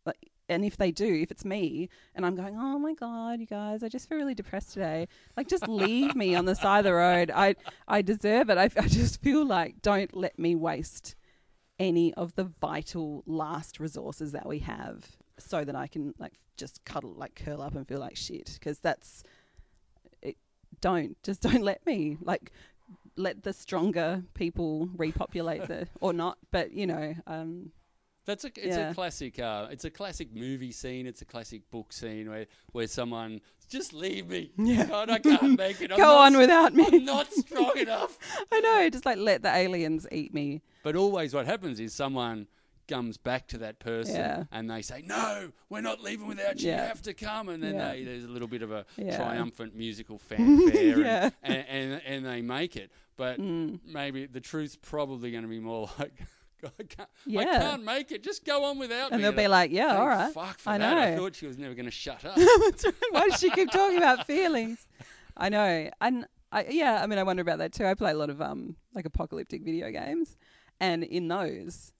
Like, 0.06 0.32
and 0.48 0.66
if 0.66 0.76
they 0.78 0.92
do, 0.92 1.06
if 1.22 1.30
it's 1.30 1.46
me, 1.46 1.90
and 2.16 2.26
I'm 2.26 2.36
going, 2.36 2.56
oh 2.58 2.80
my 2.80 2.96
god, 2.96 3.40
you 3.40 3.46
guys, 3.46 3.84
I 3.84 3.90
just 3.90 4.10
feel 4.10 4.18
really 4.18 4.34
depressed 4.34 4.74
today. 4.74 5.08
Like, 5.38 5.48
just 5.48 5.68
leave 5.68 6.16
me 6.16 6.34
on 6.34 6.46
the 6.46 6.56
side 6.56 6.80
of 6.80 6.86
the 6.86 6.94
road. 6.94 7.30
I 7.34 7.56
I 7.88 8.02
deserve 8.02 8.50
it. 8.50 8.58
I, 8.58 8.64
I 8.76 8.88
just 8.88 9.22
feel 9.22 9.46
like 9.46 9.84
don't 9.84 10.16
let 10.16 10.40
me 10.40 10.56
waste 10.56 11.16
any 11.80 12.14
of 12.16 12.36
the 12.36 12.44
vital 12.44 13.24
last 13.26 13.80
resources 13.80 14.32
that 14.34 14.48
we 14.48 14.60
have, 14.60 15.18
so 15.38 15.64
that 15.64 15.76
I 15.76 15.88
can 15.88 16.14
like 16.20 16.34
just 16.58 16.84
cuddle, 16.86 17.14
like 17.16 17.36
curl 17.36 17.62
up 17.62 17.76
and 17.76 17.88
feel 17.88 18.00
like 18.00 18.16
shit. 18.16 18.58
Because 18.60 18.80
that's 18.80 19.24
it. 20.22 20.38
Don't 20.82 21.22
just 21.24 21.42
don't 21.42 21.64
let 21.64 21.86
me 21.86 22.18
like 22.22 22.52
let 23.16 23.44
the 23.44 23.54
stronger 23.54 24.24
people 24.34 24.90
repopulate 24.96 25.68
the 25.68 25.88
or 26.02 26.14
not. 26.14 26.38
But 26.52 26.72
you 26.74 26.88
know, 26.88 27.16
um, 27.28 27.72
That's 28.30 28.44
a 28.46 28.48
it's 28.56 28.78
Yeah. 28.78 28.92
a 28.92 28.94
classic 28.94 29.40
uh, 29.40 29.68
it's 29.72 29.86
a 29.86 29.90
classic 29.90 30.34
movie 30.34 30.72
scene. 30.72 31.08
It's 31.08 31.24
a 31.24 31.26
classic 31.26 31.62
book 31.72 31.92
scene 31.92 32.30
where 32.30 32.46
where 32.74 32.86
someone 32.88 33.42
just 33.70 33.92
leave 33.92 34.28
me. 34.28 34.52
Yeah. 34.56 34.86
God, 34.86 35.10
I 35.10 35.18
can't 35.18 35.58
make 35.58 35.82
it. 35.82 35.92
I'm 35.92 35.98
go 35.98 36.04
not 36.04 36.26
on 36.34 36.38
without 36.38 36.74
me. 36.76 36.86
I'm 36.94 37.06
not 37.06 37.32
strong 37.34 37.76
enough. 37.86 38.18
I 38.52 38.60
know, 38.60 38.88
just 38.92 39.06
like 39.06 39.18
let 39.18 39.42
the 39.42 39.50
aliens 39.54 40.06
eat 40.12 40.32
me. 40.34 40.62
But 40.84 40.96
always 40.96 41.34
what 41.34 41.48
happens 41.48 41.80
is 41.80 41.92
someone 41.94 42.46
comes 42.88 43.18
back 43.18 43.48
to 43.48 43.58
that 43.60 43.80
person 43.80 44.16
Yeah. 44.16 44.44
and 44.52 44.70
they 44.70 44.82
say, 44.84 45.04
"No, 45.06 45.52
we're 45.70 45.82
not 45.82 46.00
leaving 46.02 46.28
without 46.28 46.60
you. 46.62 46.70
You 46.70 46.78
have 46.78 47.02
to 47.04 47.14
come." 47.16 47.50
And 47.50 47.64
then 47.64 47.76
Yeah. 47.76 47.92
they, 47.92 48.04
there's 48.04 48.26
a 48.26 48.28
little 48.30 48.48
bit 48.48 48.62
of 48.62 48.72
a 48.72 48.86
Yeah. 48.96 49.16
triumphant 49.18 49.76
musical 49.76 50.18
fanfare, 50.30 51.00
Yeah. 51.00 51.30
and, 51.44 51.66
and, 51.68 51.94
and 51.94 52.02
and 52.06 52.26
they 52.26 52.42
make 52.44 52.76
it. 52.76 52.92
But 53.18 53.40
Mm. 53.40 53.80
maybe 53.86 54.28
the 54.28 54.40
truth's 54.40 54.78
probably 54.82 55.32
going 55.32 55.44
to 55.44 55.50
be 55.50 55.60
more 55.60 55.90
like, 56.00 56.14
"I 56.80 56.84
can't, 56.84 57.10
I 57.38 57.44
can't 57.46 57.84
make 57.84 58.12
it. 58.12 58.24
Just 58.24 58.46
go 58.46 58.64
on 58.66 58.78
without 58.80 59.12
And 59.12 59.22
me." 59.22 59.24
they'll 59.24 59.38
be 59.38 59.48
like, 59.48 59.72
yeah, 59.72 59.98
all 59.98 60.08
right. 60.08 60.34
Fuck 60.34 60.60
for 60.60 60.70
I 60.72 60.78
that. 60.78 60.98
I 60.98 61.10
know. 61.12 61.18
thought 61.18 61.36
she 61.36 61.48
was 61.48 61.58
never 61.58 61.74
going 61.74 61.86
to 61.86 61.92
shut 61.92 62.24
up. 62.26 62.38
Why 63.12 63.28
does 63.30 63.40
she 63.40 63.50
keep 63.50 63.72
talking 63.72 63.98
about 63.98 64.26
feelings? 64.28 64.86
I 65.38 65.50
know. 65.50 65.90
And 66.02 66.26
I 66.52 66.66
yeah, 66.70 67.02
I 67.04 67.08
mean 67.08 67.20
I 67.20 67.24
wonder 67.24 67.42
about 67.42 67.60
that 67.60 67.74
too. 67.74 67.86
I 67.86 67.94
play 67.94 68.12
a 68.12 68.16
lot 68.16 68.30
of 68.30 68.42
um 68.42 68.76
like 68.94 69.06
apocalyptic 69.06 69.64
video 69.64 69.90
games 69.92 70.38
and 70.80 71.04
in 71.04 71.28
those 71.28 71.92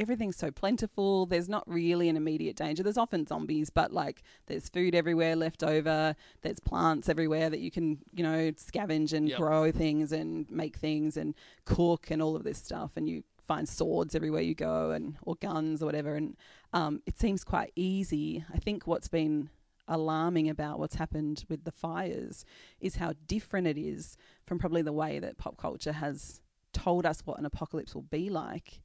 everything's 0.00 0.36
so 0.36 0.50
plentiful. 0.50 1.26
There's 1.26 1.48
not 1.48 1.64
really 1.66 2.08
an 2.08 2.16
immediate 2.16 2.54
danger. 2.56 2.84
There's 2.84 2.96
often 2.98 3.26
zombies, 3.26 3.68
but 3.68 3.92
like 3.92 4.22
there's 4.46 4.68
food 4.68 4.94
everywhere 4.94 5.34
left 5.34 5.64
over. 5.64 6.14
There's 6.42 6.60
plants 6.60 7.08
everywhere 7.08 7.50
that 7.50 7.58
you 7.58 7.70
can, 7.72 7.98
you 8.12 8.22
know, 8.22 8.52
scavenge 8.52 9.12
and 9.12 9.28
Yep. 9.28 9.38
grow 9.38 9.72
things 9.72 10.12
and 10.12 10.48
make 10.50 10.76
things 10.76 11.16
and 11.16 11.34
cook 11.64 12.10
and 12.12 12.22
all 12.22 12.36
of 12.36 12.44
this 12.44 12.58
stuff 12.58 12.92
and 12.96 13.08
you 13.08 13.24
find 13.48 13.68
swords 13.68 14.14
everywhere 14.14 14.42
you 14.42 14.54
go 14.54 14.90
and 14.90 15.16
or 15.22 15.34
guns 15.36 15.82
or 15.82 15.86
whatever 15.86 16.14
and 16.14 16.36
um, 16.72 17.02
it 17.06 17.18
seems 17.18 17.42
quite 17.42 17.72
easy. 17.74 18.44
I 18.54 18.58
think 18.58 18.86
what's 18.86 19.08
been 19.08 19.48
alarming 19.88 20.48
about 20.50 20.78
what's 20.78 20.96
happened 20.96 21.44
with 21.48 21.64
the 21.64 21.72
fires 21.72 22.44
is 22.78 22.96
how 22.96 23.14
different 23.26 23.66
it 23.66 23.78
is 23.78 24.16
from 24.46 24.58
probably 24.58 24.82
the 24.82 24.92
way 24.92 25.18
that 25.18 25.38
pop 25.38 25.56
culture 25.56 25.92
has 25.92 26.40
told 26.72 27.06
us 27.06 27.22
what 27.24 27.38
an 27.38 27.46
apocalypse 27.46 27.94
will 27.94 28.02
be 28.02 28.28
like. 28.28 28.80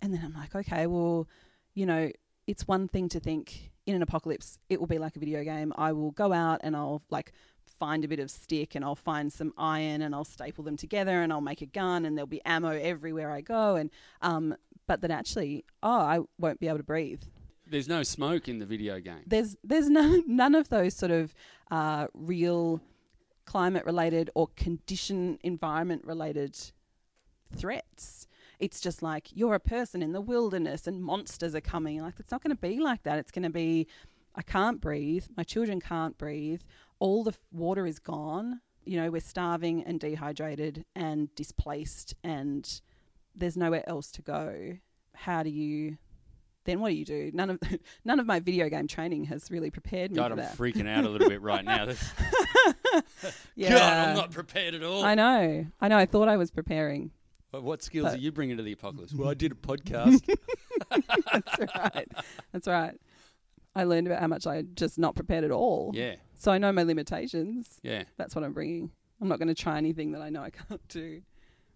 And 0.00 0.14
then 0.14 0.22
I'm 0.24 0.34
like, 0.34 0.54
okay, 0.54 0.86
well, 0.86 1.28
you 1.74 1.84
know, 1.84 2.10
it's 2.46 2.68
one 2.68 2.86
thing 2.86 3.08
to 3.10 3.20
think 3.20 3.72
in 3.86 3.96
an 3.96 4.02
apocalypse, 4.02 4.58
it 4.68 4.78
will 4.78 4.86
be 4.86 4.98
like 4.98 5.16
a 5.16 5.18
video 5.18 5.42
game. 5.42 5.72
I 5.76 5.92
will 5.92 6.12
go 6.12 6.32
out 6.32 6.60
and 6.62 6.76
I'll 6.76 7.02
like 7.10 7.32
find 7.78 8.04
a 8.04 8.08
bit 8.08 8.20
of 8.20 8.30
stick 8.30 8.74
and 8.74 8.84
I'll 8.84 8.94
find 8.94 9.32
some 9.32 9.52
iron 9.56 10.02
and 10.02 10.14
I'll 10.14 10.24
staple 10.24 10.64
them 10.64 10.76
together 10.76 11.22
and 11.22 11.32
I'll 11.32 11.40
make 11.40 11.62
a 11.62 11.66
gun 11.66 12.04
and 12.04 12.16
there'll 12.16 12.26
be 12.26 12.44
ammo 12.44 12.70
everywhere 12.70 13.30
I 13.30 13.40
go. 13.40 13.76
And, 13.76 13.90
um, 14.22 14.54
but 14.86 15.00
then 15.00 15.10
actually, 15.10 15.64
oh, 15.82 15.90
I 16.00 16.20
won't 16.38 16.60
be 16.60 16.68
able 16.68 16.78
to 16.78 16.84
breathe 16.84 17.22
There's 17.66 17.88
no 17.88 18.02
smoke 18.02 18.48
in 18.48 18.58
the 18.58 18.66
video 18.66 19.00
game. 19.00 19.22
there's 19.26 19.56
there's 19.64 19.88
none 19.90 20.22
none 20.28 20.54
of 20.54 20.68
those 20.68 20.94
sort 20.94 21.10
of 21.12 21.34
uh, 21.70 22.06
real 22.14 22.80
climate 23.44 23.84
related 23.84 24.30
or 24.34 24.48
condition 24.56 25.38
environment 25.42 26.04
related 26.04 26.56
threats. 27.56 28.26
It's 28.58 28.80
just 28.80 29.02
like 29.02 29.28
you're 29.32 29.54
a 29.54 29.60
person 29.60 30.02
in 30.02 30.12
the 30.12 30.20
wilderness 30.20 30.86
and 30.86 31.02
monsters 31.02 31.54
are 31.54 31.60
coming. 31.60 32.00
Like 32.00 32.14
it's 32.18 32.30
not 32.30 32.42
going 32.42 32.56
to 32.56 32.60
be 32.60 32.78
like 32.80 33.02
that. 33.02 33.18
It's 33.18 33.30
going 33.30 33.42
to 33.42 33.50
be 33.50 33.86
I 34.34 34.42
can't 34.42 34.80
breathe. 34.80 35.24
My 35.36 35.44
children 35.44 35.80
can't 35.80 36.16
breathe. 36.18 36.60
All 36.98 37.24
the 37.24 37.34
water 37.52 37.86
is 37.86 37.98
gone. 37.98 38.60
You 38.84 39.00
know, 39.02 39.10
we're 39.10 39.20
starving 39.20 39.82
and 39.84 39.98
dehydrated 39.98 40.84
and 40.94 41.34
displaced 41.34 42.14
and 42.22 42.80
there's 43.34 43.56
nowhere 43.56 43.86
else 43.88 44.10
to 44.12 44.22
go. 44.22 44.78
How 45.14 45.42
do 45.42 45.50
you 45.50 45.98
then 46.64 46.80
what 46.80 46.88
do 46.90 46.94
you 46.96 47.04
do? 47.04 47.30
None 47.32 47.50
of 47.50 47.58
none 48.04 48.18
of 48.20 48.26
my 48.26 48.40
video 48.40 48.68
game 48.68 48.86
training 48.88 49.24
has 49.24 49.50
really 49.50 49.70
prepared 49.70 50.10
me 50.10 50.16
God, 50.16 50.28
for 50.28 50.32
I'm 50.32 50.38
that. 50.38 50.56
freaking 50.56 50.88
out 50.88 51.04
a 51.04 51.08
little 51.08 51.28
bit 51.28 51.40
right 51.42 51.64
now. 51.64 51.86
yeah. 53.54 53.68
God, 53.70 54.08
I'm 54.08 54.16
not 54.16 54.30
prepared 54.30 54.74
at 54.74 54.82
all. 54.82 55.04
I 55.04 55.14
know. 55.14 55.66
I 55.80 55.88
know. 55.88 55.96
I 55.96 56.06
thought 56.06 56.28
I 56.28 56.36
was 56.36 56.50
preparing. 56.50 57.10
But 57.52 57.62
what 57.62 57.82
skills 57.82 58.04
But- 58.06 58.14
are 58.14 58.18
you 58.18 58.32
bringing 58.32 58.56
to 58.56 58.62
the 58.62 58.72
apocalypse? 58.72 59.14
Well, 59.14 59.30
I 59.30 59.34
did 59.34 59.52
a 59.52 59.54
podcast. 59.54 60.28
That's 60.90 61.58
right. 61.74 62.08
That's 62.52 62.68
right. 62.68 63.00
I 63.74 63.84
learned 63.84 64.06
about 64.06 64.20
how 64.20 64.26
much 64.26 64.46
I 64.46 64.62
just 64.62 64.98
not 64.98 65.14
prepared 65.14 65.44
at 65.44 65.50
all. 65.50 65.90
yeah, 65.94 66.16
So 66.36 66.52
I 66.52 66.58
know 66.58 66.72
my 66.72 66.82
limitations. 66.82 67.80
yeah. 67.82 68.04
That's 68.16 68.34
what 68.34 68.44
I'm 68.44 68.52
bringing. 68.52 68.90
I'm 69.20 69.28
not 69.28 69.38
going 69.38 69.48
to 69.48 69.54
try 69.54 69.78
anything 69.78 70.12
that 70.12 70.22
I 70.22 70.28
know 70.30 70.42
I 70.42 70.50
can't 70.50 70.86
do. 70.88 71.22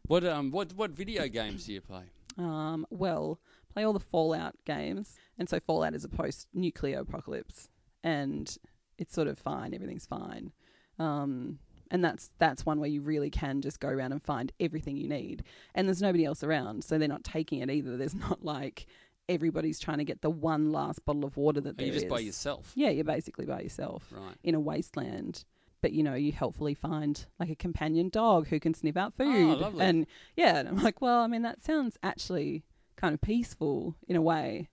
What 0.07 0.25
um 0.25 0.51
what 0.51 0.73
what 0.75 0.91
video 0.91 1.29
games 1.29 1.67
do 1.67 1.73
you 1.73 1.81
play? 1.81 2.03
Um, 2.37 2.87
well, 2.91 3.39
play 3.73 3.85
all 3.85 3.93
the 3.93 4.01
Fallout 4.01 4.55
games, 4.65 5.17
and 5.39 5.49
so 5.49 5.61
Fallout 5.61 5.95
is 5.95 6.05
a 6.05 6.09
post-nuclear 6.09 7.01
apocalypse, 7.01 7.69
and 8.03 8.57
it's 8.99 9.15
sort 9.15 9.29
of 9.29 9.39
fine. 9.39 9.75
Everything's 9.75 10.07
fine. 10.07 10.53
Um, 10.99 11.59
and 11.91 12.05
that's 12.05 12.31
that's 12.39 12.65
one 12.67 12.81
where 12.81 12.89
you 12.89 13.01
really 13.01 13.31
can 13.31 13.61
just 13.61 13.81
go 13.81 13.89
around 13.89 14.13
and 14.13 14.23
find 14.23 14.53
everything 14.61 14.97
you 14.97 15.09
need, 15.09 15.43
and 15.75 15.87
there's 15.89 16.03
nobody 16.03 16.25
else 16.25 16.43
around, 16.43 16.85
so 16.85 16.99
they're 16.99 17.09
not 17.09 17.25
taking 17.25 17.61
it 17.61 17.71
either. 17.71 17.97
There's 17.97 18.15
not 18.29 18.45
like 18.45 18.87
everybody's 19.31 19.79
trying 19.79 19.99
to 19.99 20.05
get 20.05 20.21
the 20.21 20.31
one 20.31 20.73
last 20.73 21.05
bottle 21.05 21.25
of 21.25 21.37
water 21.37 21.61
that 21.63 21.79
there 21.79 21.87
you 21.87 21.93
just 21.93 22.09
by 22.09 22.19
yourself? 22.19 22.73
Yeah, 22.75 22.91
you're 22.91 23.05
basically 23.05 23.47
by 23.47 23.61
yourself 23.63 24.07
Right. 24.11 24.35
in 24.43 24.55
a 24.55 24.61
wasteland. 24.61 25.45
But 25.83 25.93
you 25.93 26.03
know, 26.03 26.15
you 26.15 26.33
helpfully 26.33 26.75
find 26.75 27.25
like 27.39 27.49
a 27.49 27.55
companion 27.55 28.11
dog 28.11 28.49
who 28.49 28.61
can 28.61 28.75
sniff 28.75 28.99
out 28.99 29.15
oh, 29.19 29.25
food. 29.25 29.57
Oh, 29.57 29.61
lovely. 29.61 29.85
And 29.87 30.07
yeah, 30.37 30.59
and 30.59 30.69
I'm 30.69 30.83
like, 30.83 31.01
well, 31.01 31.21
I 31.21 31.27
mean, 31.27 31.43
that 31.43 31.63
sounds 31.63 31.97
actually 32.03 32.65
kind 32.97 33.15
of 33.15 33.21
peaceful 33.23 33.97
in 34.07 34.17
a 34.17 34.21
way. 34.21 34.69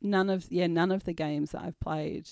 None 0.00 0.30
of 0.30 0.46
yeah, 0.50 0.66
none 0.66 0.92
of 0.92 1.04
the 1.04 1.12
games 1.12 1.50
that 1.50 1.62
I've 1.62 1.78
played 1.80 2.28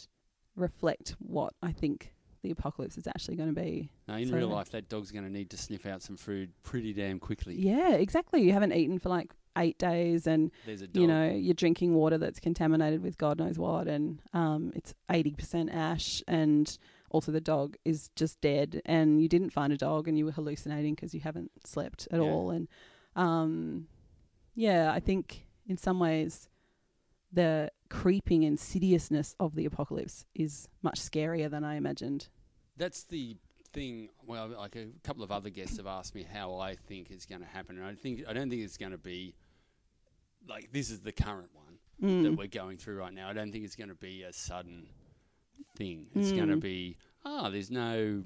reflect 0.57 1.17
what 1.19 1.53
I 1.63 1.73
think 1.73 2.15
the 2.43 2.51
apocalypse 2.51 2.97
is 2.97 3.07
actually 3.07 3.37
going 3.37 3.55
to 3.55 3.61
be. 3.61 3.91
No, 4.07 4.15
in 4.15 4.29
So- 4.29 4.37
real 4.37 4.49
life, 4.49 4.71
that 4.71 4.89
dog's 4.89 5.11
going 5.11 5.25
to 5.25 5.31
need 5.31 5.51
to 5.51 5.57
sniff 5.57 5.85
out 5.87 6.03
some 6.03 6.17
food 6.17 6.53
pretty 6.63 6.93
damn 6.93 7.19
quickly. 7.19 7.55
Yeah, 7.59 7.95
exactly. 7.95 8.43
You 8.43 8.53
haven't 8.53 8.73
eaten 8.73 8.99
for 8.99 9.09
like 9.09 9.33
eight 9.57 9.79
days, 9.79 10.27
and 10.27 10.51
There's 10.67 10.83
a 10.83 10.87
dog. 10.87 11.01
you 11.01 11.07
know 11.09 11.31
you're 11.31 11.55
drinking 11.55 11.95
water 11.95 12.19
that's 12.19 12.41
contaminated 12.41 13.03
with 13.03 13.19
God 13.19 13.39
knows 13.39 13.59
what, 13.59 13.87
and 13.89 14.21
um, 14.33 14.73
it's 14.75 14.95
eighty 15.11 15.33
percent 15.33 15.71
ash, 15.73 16.23
and 16.29 16.77
also 17.11 17.31
the 17.33 17.41
dog 17.41 17.77
is 17.85 18.11
just 18.17 18.41
dead, 18.41 18.83
and 18.85 19.21
you 19.23 19.29
didn't 19.29 19.51
find 19.51 19.73
a 19.73 19.77
dog, 19.77 20.09
and 20.09 20.19
you 20.19 20.25
were 20.25 20.33
hallucinating 20.33 20.95
because 20.95 21.15
you 21.15 21.21
haven't 21.21 21.51
slept 21.65 22.09
at 22.11 22.21
Yeah. 22.21 22.27
all, 22.27 22.51
and 22.51 22.69
um, 23.17 23.87
yeah, 24.55 24.93
I 24.93 25.01
think 25.01 25.47
in 25.67 25.77
some 25.77 25.99
ways 26.01 26.49
the 27.33 27.71
creeping 27.89 28.43
insidiousness 28.45 29.35
of 29.41 29.55
the 29.57 29.65
apocalypse 29.65 30.25
is 30.35 30.69
much 30.83 31.01
scarier 31.01 31.51
than 31.51 31.65
I 31.65 31.75
imagined. 31.77 32.29
That's 32.77 33.05
the 33.05 33.37
thing. 33.73 34.09
Well, 34.27 34.49
like 34.49 34.77
a 34.77 34.87
couple 35.03 35.23
of 35.25 35.31
other 35.33 35.51
guests 35.51 35.77
have 35.79 35.87
asked 35.87 36.15
me 36.15 36.25
how 36.33 36.57
I 36.57 36.75
think 36.77 37.11
it's 37.11 37.27
going 37.27 37.41
to 37.41 37.47
happen, 37.47 37.77
and 37.79 37.87
I 37.87 37.95
think 37.95 38.23
I 38.29 38.33
don't 38.33 38.51
think 38.51 38.63
it's 38.63 38.77
going 38.77 38.93
to 38.93 38.99
be 38.99 39.35
like 40.49 40.71
this 40.73 40.91
is 40.91 41.01
the 41.01 41.13
current 41.13 41.51
one 41.55 41.65
that 42.01 42.33
Mm. 42.33 42.37
we're 42.37 42.47
going 42.49 42.77
through 42.77 42.97
right 42.99 43.13
now. 43.15 43.29
I 43.29 43.33
don't 43.33 43.53
think 43.53 43.65
it's 43.65 43.77
going 43.77 43.89
to 43.89 43.95
be 43.95 44.23
a 44.25 44.33
sudden 44.33 44.89
thing. 45.77 46.07
It's 46.15 46.33
going 46.33 46.49
to 46.49 46.57
Mm. 46.57 46.61
be 46.61 46.97
ah, 47.25 47.49
there's 47.51 47.71
no 47.71 48.23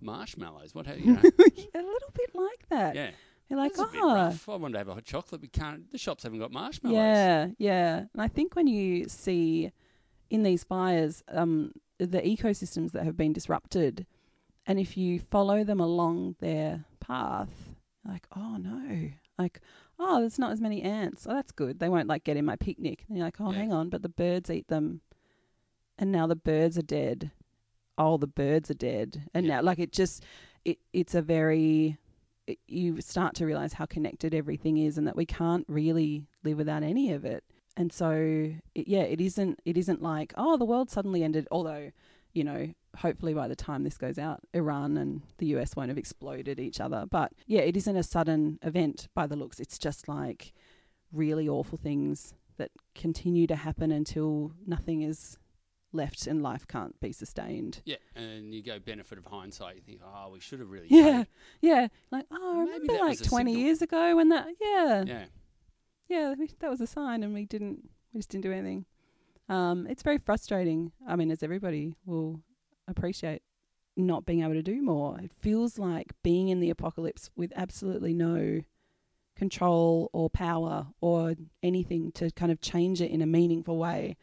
marshmallows. 0.00 0.74
What 0.74 0.86
have 0.86 0.98
you 1.00 1.12
know? 1.14 1.20
a 1.20 1.78
little 1.78 2.12
bit 2.14 2.30
like 2.34 2.68
that. 2.70 2.94
yeah, 2.94 3.10
You're 3.48 3.58
like, 3.58 3.74
That's 3.74 3.88
a 3.90 3.92
bit 3.92 4.00
oh, 4.02 4.14
rough. 4.14 4.48
I 4.48 4.56
want 4.56 4.72
to 4.74 4.78
have 4.78 4.88
a 4.88 4.94
hot 4.94 5.04
chocolate. 5.04 5.40
We 5.40 5.48
can't. 5.48 5.90
The 5.90 5.98
shops 5.98 6.22
haven't 6.22 6.38
got 6.38 6.52
marshmallows. 6.52 6.96
Yeah, 6.96 7.48
yeah. 7.58 8.04
And 8.12 8.22
I 8.22 8.28
think 8.28 8.54
when 8.56 8.66
you 8.66 9.08
see 9.08 9.72
in 10.30 10.42
these 10.42 10.62
fires 10.64 11.22
um, 11.28 11.72
the 11.98 12.20
ecosystems 12.22 12.92
that 12.92 13.04
have 13.04 13.16
been 13.16 13.32
disrupted, 13.32 14.06
and 14.66 14.78
if 14.78 14.96
you 14.96 15.18
follow 15.18 15.64
them 15.64 15.80
along 15.80 16.36
their 16.40 16.84
path, 17.00 17.50
like, 18.06 18.26
oh 18.36 18.56
no, 18.58 19.10
like, 19.38 19.60
oh, 19.98 20.20
there's 20.20 20.38
not 20.38 20.52
as 20.52 20.60
many 20.60 20.82
ants. 20.82 21.26
Oh, 21.28 21.34
that's 21.34 21.52
good. 21.52 21.78
They 21.80 21.88
won't 21.88 22.08
like 22.08 22.24
get 22.24 22.36
in 22.36 22.44
my 22.44 22.56
picnic. 22.56 23.04
And 23.08 23.16
you're 23.16 23.26
like, 23.26 23.40
oh, 23.40 23.50
Yeah. 23.52 23.58
hang 23.58 23.72
on, 23.72 23.88
but 23.88 24.02
the 24.02 24.08
birds 24.08 24.50
eat 24.50 24.68
them, 24.68 25.00
and 25.98 26.12
now 26.12 26.26
the 26.26 26.36
birds 26.36 26.78
are 26.78 26.82
dead. 26.82 27.30
Oh, 27.96 28.16
the 28.16 28.26
birds 28.28 28.70
are 28.70 28.74
dead, 28.74 29.28
and 29.34 29.46
Yeah. 29.46 29.56
now 29.56 29.62
like 29.62 29.78
it 29.78 29.92
just, 29.92 30.22
it 30.64 30.78
it's 30.92 31.14
a 31.14 31.22
very 31.22 31.98
it- 32.46 32.58
you 32.66 32.98
start 33.02 33.34
to 33.34 33.44
realize 33.44 33.74
how 33.74 33.84
connected 33.84 34.32
everything 34.34 34.78
is 34.78 34.96
and 34.96 35.06
that 35.06 35.16
we 35.16 35.26
can't 35.26 35.66
really 35.68 36.26
live 36.44 36.56
without 36.56 36.82
any 36.82 37.12
of 37.12 37.24
it. 37.26 37.44
And 37.76 37.92
so, 37.92 38.10
it, 38.74 38.88
yeah, 38.88 39.02
it 39.02 39.20
isn't. 39.20 39.60
It 39.66 39.76
isn't 39.76 40.00
like 40.02 40.32
oh, 40.36 40.56
the 40.56 40.64
world 40.64 40.90
suddenly 40.90 41.22
ended. 41.22 41.46
Although, 41.50 41.90
you 42.38 42.44
know, 42.44 42.72
hopefully 42.96 43.34
by 43.34 43.48
the 43.48 43.56
time 43.56 43.82
this 43.82 43.98
goes 43.98 44.16
out, 44.16 44.38
Iran 44.54 44.96
and 44.96 45.22
the 45.38 45.46
US 45.56 45.74
won't 45.74 45.88
have 45.88 45.98
exploded 45.98 46.60
each 46.60 46.80
other. 46.80 47.04
But 47.10 47.32
yeah, 47.48 47.62
it 47.62 47.76
isn't 47.76 47.96
a 47.96 48.04
sudden 48.04 48.60
event 48.62 49.08
by 49.12 49.26
the 49.26 49.34
looks. 49.34 49.58
It's 49.58 49.76
just 49.76 50.06
like 50.06 50.52
really 51.12 51.48
awful 51.48 51.76
things 51.78 52.34
that 52.56 52.70
continue 52.94 53.48
to 53.48 53.56
happen 53.56 53.90
until 53.90 54.52
nothing 54.64 55.02
is 55.02 55.36
left 55.92 56.28
and 56.28 56.44
life 56.44 56.64
can't 56.68 56.98
be 57.00 57.10
sustained. 57.10 57.82
Yeah, 57.84 57.96
and 58.14 58.54
you 58.54 58.62
go 58.62 58.78
benefit 58.78 59.18
of 59.18 59.24
hindsight. 59.24 59.74
You 59.74 59.82
think, 59.82 60.00
oh, 60.04 60.30
we 60.32 60.38
should 60.38 60.60
have 60.60 60.70
really. 60.70 60.86
Yeah, 60.88 61.24
paid." 61.24 61.26
yeah. 61.60 61.88
Like 62.12 62.26
oh, 62.30 62.60
I 62.60 62.64
Maybe 62.66 62.86
remember 62.86 63.04
like 63.04 63.20
twenty 63.20 63.52
signal. 63.52 63.66
years 63.66 63.82
ago 63.82 64.14
when 64.14 64.28
that 64.28 64.46
yeah 64.60 65.04
yeah. 65.04 65.24
yeah, 66.08 66.34
that 66.60 66.70
was 66.70 66.80
a 66.80 66.86
sign, 66.86 67.24
and 67.24 67.34
we 67.34 67.46
didn't. 67.46 67.90
We 68.12 68.20
just 68.20 68.30
didn't 68.30 68.44
do 68.44 68.52
anything. 68.52 68.84
Um, 69.48 69.86
it's 69.88 70.02
very 70.02 70.18
frustrating. 70.18 70.92
I 71.06 71.16
mean, 71.16 71.30
as 71.30 71.42
everybody 71.42 71.94
will 72.04 72.40
appreciate, 72.86 73.42
not 73.96 74.26
being 74.26 74.42
able 74.42 74.54
to 74.54 74.62
do 74.62 74.82
more. 74.82 75.18
It 75.20 75.32
feels 75.40 75.78
like 75.78 76.12
being 76.22 76.48
in 76.48 76.60
the 76.60 76.70
apocalypse 76.70 77.30
with 77.36 77.52
absolutely 77.56 78.14
no 78.14 78.60
control 79.36 80.10
or 80.12 80.28
power 80.28 80.88
or 81.00 81.34
anything 81.62 82.12
to 82.12 82.30
kind 82.30 82.52
of 82.52 82.60
change 82.60 83.00
it 83.00 83.10
in 83.10 83.22
a 83.22 83.26
meaningful 83.26 83.78
way, 83.78 84.16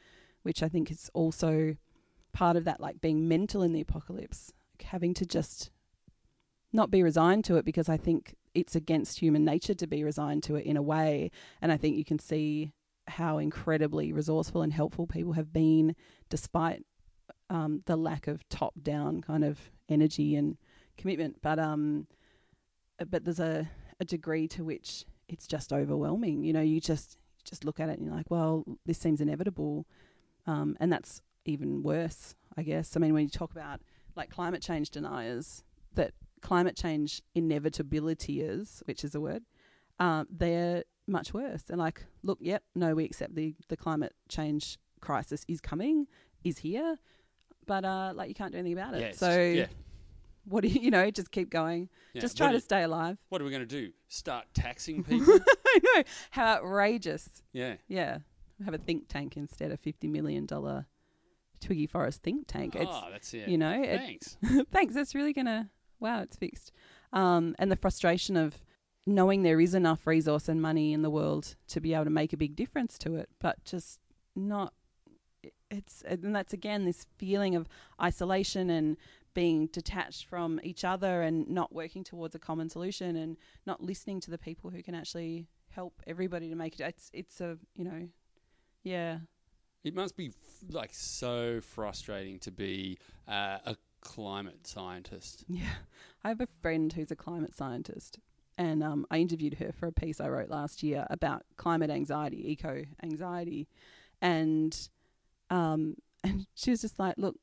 which 0.44 0.62
I 0.62 0.70
think 0.70 0.92
is 0.92 1.10
also 1.14 1.76
part 2.34 2.58
of 2.58 2.66
that, 2.66 2.80
like 2.80 3.02
being 3.02 3.28
mental 3.28 3.64
in 3.64 3.74
the 3.74 3.82
apocalypse, 3.82 4.52
like 4.74 4.88
having 4.88 5.14
to 5.16 5.26
just 5.26 5.72
not 6.72 6.92
be 6.92 7.02
resigned 7.02 7.46
to 7.46 7.56
it 7.56 7.66
because 7.66 7.90
I 7.90 7.98
think 7.98 8.36
it's 8.54 8.76
against 8.76 9.20
human 9.20 9.46
nature 9.46 9.74
to 9.74 9.88
be 9.88 10.04
resigned 10.04 10.44
to 10.44 10.56
it 10.56 10.66
in 10.66 10.78
a 10.78 10.82
way. 10.82 11.32
And 11.62 11.72
I 11.72 11.78
think 11.78 11.98
you 11.98 12.06
can 12.06 12.20
see 12.20 12.74
how 13.08 13.38
incredibly 13.38 14.12
resourceful 14.12 14.62
and 14.62 14.74
helpful 14.74 15.08
people 15.08 15.34
have 15.34 15.54
been 15.54 15.96
despite 16.30 16.84
um, 17.50 17.84
the 17.86 17.96
lack 17.96 18.28
of 18.28 18.48
top 18.50 18.74
down 18.82 19.22
kind 19.22 19.44
of 19.44 19.60
energy 19.90 20.36
and 20.36 20.58
commitment. 20.98 21.38
But 21.42 21.60
um, 21.60 22.08
but 23.10 23.26
there's 23.26 23.40
a, 23.40 23.70
a 24.00 24.06
degree 24.06 24.48
to 24.50 24.64
which 24.64 25.06
it's 25.28 25.48
just 25.48 25.74
overwhelming. 25.74 26.44
You 26.44 26.54
know, 26.54 26.62
you 26.62 26.80
just 26.80 27.18
just 27.44 27.64
look 27.64 27.80
at 27.80 27.90
it 27.90 27.98
and 27.98 28.06
you're 28.06 28.16
like, 28.16 28.32
well, 28.32 28.64
this 28.86 28.98
seems 28.98 29.22
inevitable, 29.22 29.86
um, 30.48 30.76
and 30.80 30.92
that's 30.92 31.22
even 31.46 31.84
worse, 31.84 32.36
I 32.58 32.64
guess. 32.64 32.96
I 32.96 33.00
mean, 33.00 33.14
when 33.14 33.24
you 33.24 33.30
talk 33.30 33.52
about 33.52 33.82
like 34.16 34.30
climate 34.30 34.62
change 34.62 34.90
deniers, 34.90 35.64
that 35.94 36.14
climate 36.42 36.76
change 36.76 37.22
inevitability 37.36 38.42
is, 38.42 38.82
which 38.86 39.04
is 39.04 39.14
a 39.14 39.22
word, 39.22 39.44
um, 40.00 40.28
they're 40.30 40.84
much 41.08 41.34
worse. 41.34 41.64
They're 41.64 41.78
like, 41.78 42.06
look, 42.24 42.38
yep, 42.42 42.64
no, 42.76 42.96
we 42.96 43.06
accept 43.06 43.36
the 43.36 43.56
the 43.68 43.78
climate 43.78 44.14
change 44.30 44.78
crisis 45.02 45.46
is 45.48 45.62
coming, 45.62 46.08
is 46.44 46.60
here, 46.60 46.98
but 47.66 47.86
uh, 47.86 48.14
like 48.16 48.30
you 48.30 48.36
can't 48.36 48.52
do 48.52 48.58
anything 48.58 48.78
about 48.78 48.94
it. 48.96 49.02
Yeah, 49.02 49.12
so 49.12 49.40
yeah. 49.40 49.68
what 50.46 50.62
do 50.62 50.68
you, 50.70 50.82
you 50.86 50.92
know, 50.92 51.10
just 51.12 51.32
keep 51.32 51.50
going, 51.50 51.90
yeah. 52.14 52.22
just 52.22 52.38
try 52.38 52.52
to 52.52 52.58
are- 52.58 52.62
stay 52.62 52.84
alive. 52.84 53.18
What 53.30 53.42
are 53.42 53.46
we 53.46 53.52
going 53.52 53.68
to 53.68 53.68
do? 53.68 53.92
Start 54.08 54.46
taxing 54.54 55.04
people? 55.10 55.34
I 55.68 55.80
know 55.84 56.04
how 56.32 56.46
outrageous. 56.56 57.30
yeah. 57.54 57.76
Yeah, 57.88 58.20
have 58.64 58.74
a 58.74 58.78
think 58.78 59.08
tank 59.08 59.38
instead 59.38 59.72
of 59.72 59.80
fifty 59.80 60.08
million 60.08 60.46
dollar 60.46 60.88
Twiggy 61.62 61.88
Forrest 61.88 62.22
think 62.24 62.48
tank. 62.48 62.76
It's 62.76 62.86
Oh, 62.92 63.08
that's 63.12 63.34
it. 63.34 63.48
you 63.48 63.58
know, 63.58 63.82
it, 63.82 63.98
Thanks. 63.98 64.38
thanks. 64.72 64.94
That's 64.94 65.16
really 65.16 65.34
gonna 65.34 65.70
wow, 66.00 66.22
it's 66.22 66.36
fixed. 66.36 66.72
Um, 67.14 67.56
and 67.60 67.72
the 67.72 67.76
frustration 67.78 68.36
of 68.36 68.62
knowing 69.06 69.44
there 69.44 69.60
is 69.62 69.74
enough 69.76 70.08
resource 70.08 70.48
and 70.50 70.62
money 70.62 70.94
in 70.94 71.02
the 71.02 71.10
world 71.10 71.56
to 71.68 71.80
be 71.80 71.94
able 71.94 72.06
to 72.06 72.10
make 72.10 72.34
a 72.34 72.38
big 72.38 72.56
difference 72.56 72.98
to 73.00 73.16
it, 73.16 73.30
but 73.40 73.64
just 73.64 74.00
not. 74.36 74.74
It's 75.70 76.04
and 76.08 76.36
that's 76.36 76.54
again 76.54 76.86
this 76.86 77.06
feeling 77.18 77.56
of 77.56 77.68
isolation 78.02 78.70
and 78.70 78.98
being 79.34 79.68
detached 79.68 80.26
from 80.26 80.60
each 80.64 80.84
other 80.86 81.22
and 81.22 81.48
not 81.50 81.74
working 81.74 82.04
towards 82.04 82.34
a 82.36 82.40
common 82.40 82.70
solution 82.70 83.16
and 83.16 83.38
not 83.66 83.82
listening 83.84 84.22
to 84.22 84.32
the 84.32 84.38
people 84.38 84.70
who 84.70 84.82
can 84.82 84.96
actually 84.96 85.48
help 85.70 86.02
everybody 86.08 86.50
to 86.50 86.56
make 86.56 86.80
it. 86.80 86.84
It's 86.84 87.12
it's 87.14 87.42
a 87.42 87.58
you 87.76 87.84
know, 87.84 88.08
yeah, 88.84 89.20
It 89.84 89.94
must 89.94 90.16
be 90.16 90.28
f- 90.28 90.34
like 90.72 90.94
so 90.94 91.60
frustrating 91.62 92.40
to 92.40 92.52
be 92.52 92.98
uh, 93.28 93.58
a 93.66 93.76
climate 94.02 94.66
scientist. 94.68 95.44
Yeah. 95.50 95.74
I 96.24 96.30
have 96.30 96.42
a 96.42 96.48
friend 96.62 96.92
who's 96.94 97.12
a 97.12 97.16
climate 97.16 97.56
scientist, 97.56 98.20
and 98.58 98.84
um, 98.84 99.06
I 99.12 99.18
interviewed 99.18 99.56
her 99.56 99.72
for 99.72 99.88
a 99.88 99.92
piece 99.92 100.22
I 100.22 100.30
wrote 100.30 100.50
last 100.50 100.84
year 100.84 101.06
about 101.10 101.44
climate 101.58 101.90
anxiety, 101.90 102.52
eco 102.52 102.84
anxiety, 103.04 103.68
and 104.22 104.90
um, 105.50 105.96
and 106.24 106.48
she 106.56 106.72
was 106.72 106.82
just 106.82 107.00
like, 107.00 107.16
"Look, 107.18 107.36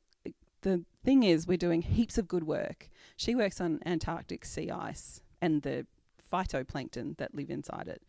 the 0.63 0.85
thing 1.05 1.23
is, 1.23 1.47
we're 1.47 1.57
doing 1.57 1.83
heaps 1.83 2.19
of 2.19 2.29
good 2.29 2.45
work. 2.45 2.89
She 3.17 3.35
works 3.35 3.61
on 3.61 3.81
Antarctic 3.85 4.45
sea 4.45 4.71
ice 4.71 5.21
and 5.41 5.63
the 5.63 5.87
phytoplankton 6.33 7.19
that 7.19 7.35
live 7.35 7.51
inside 7.51 7.89
it, 7.89 8.03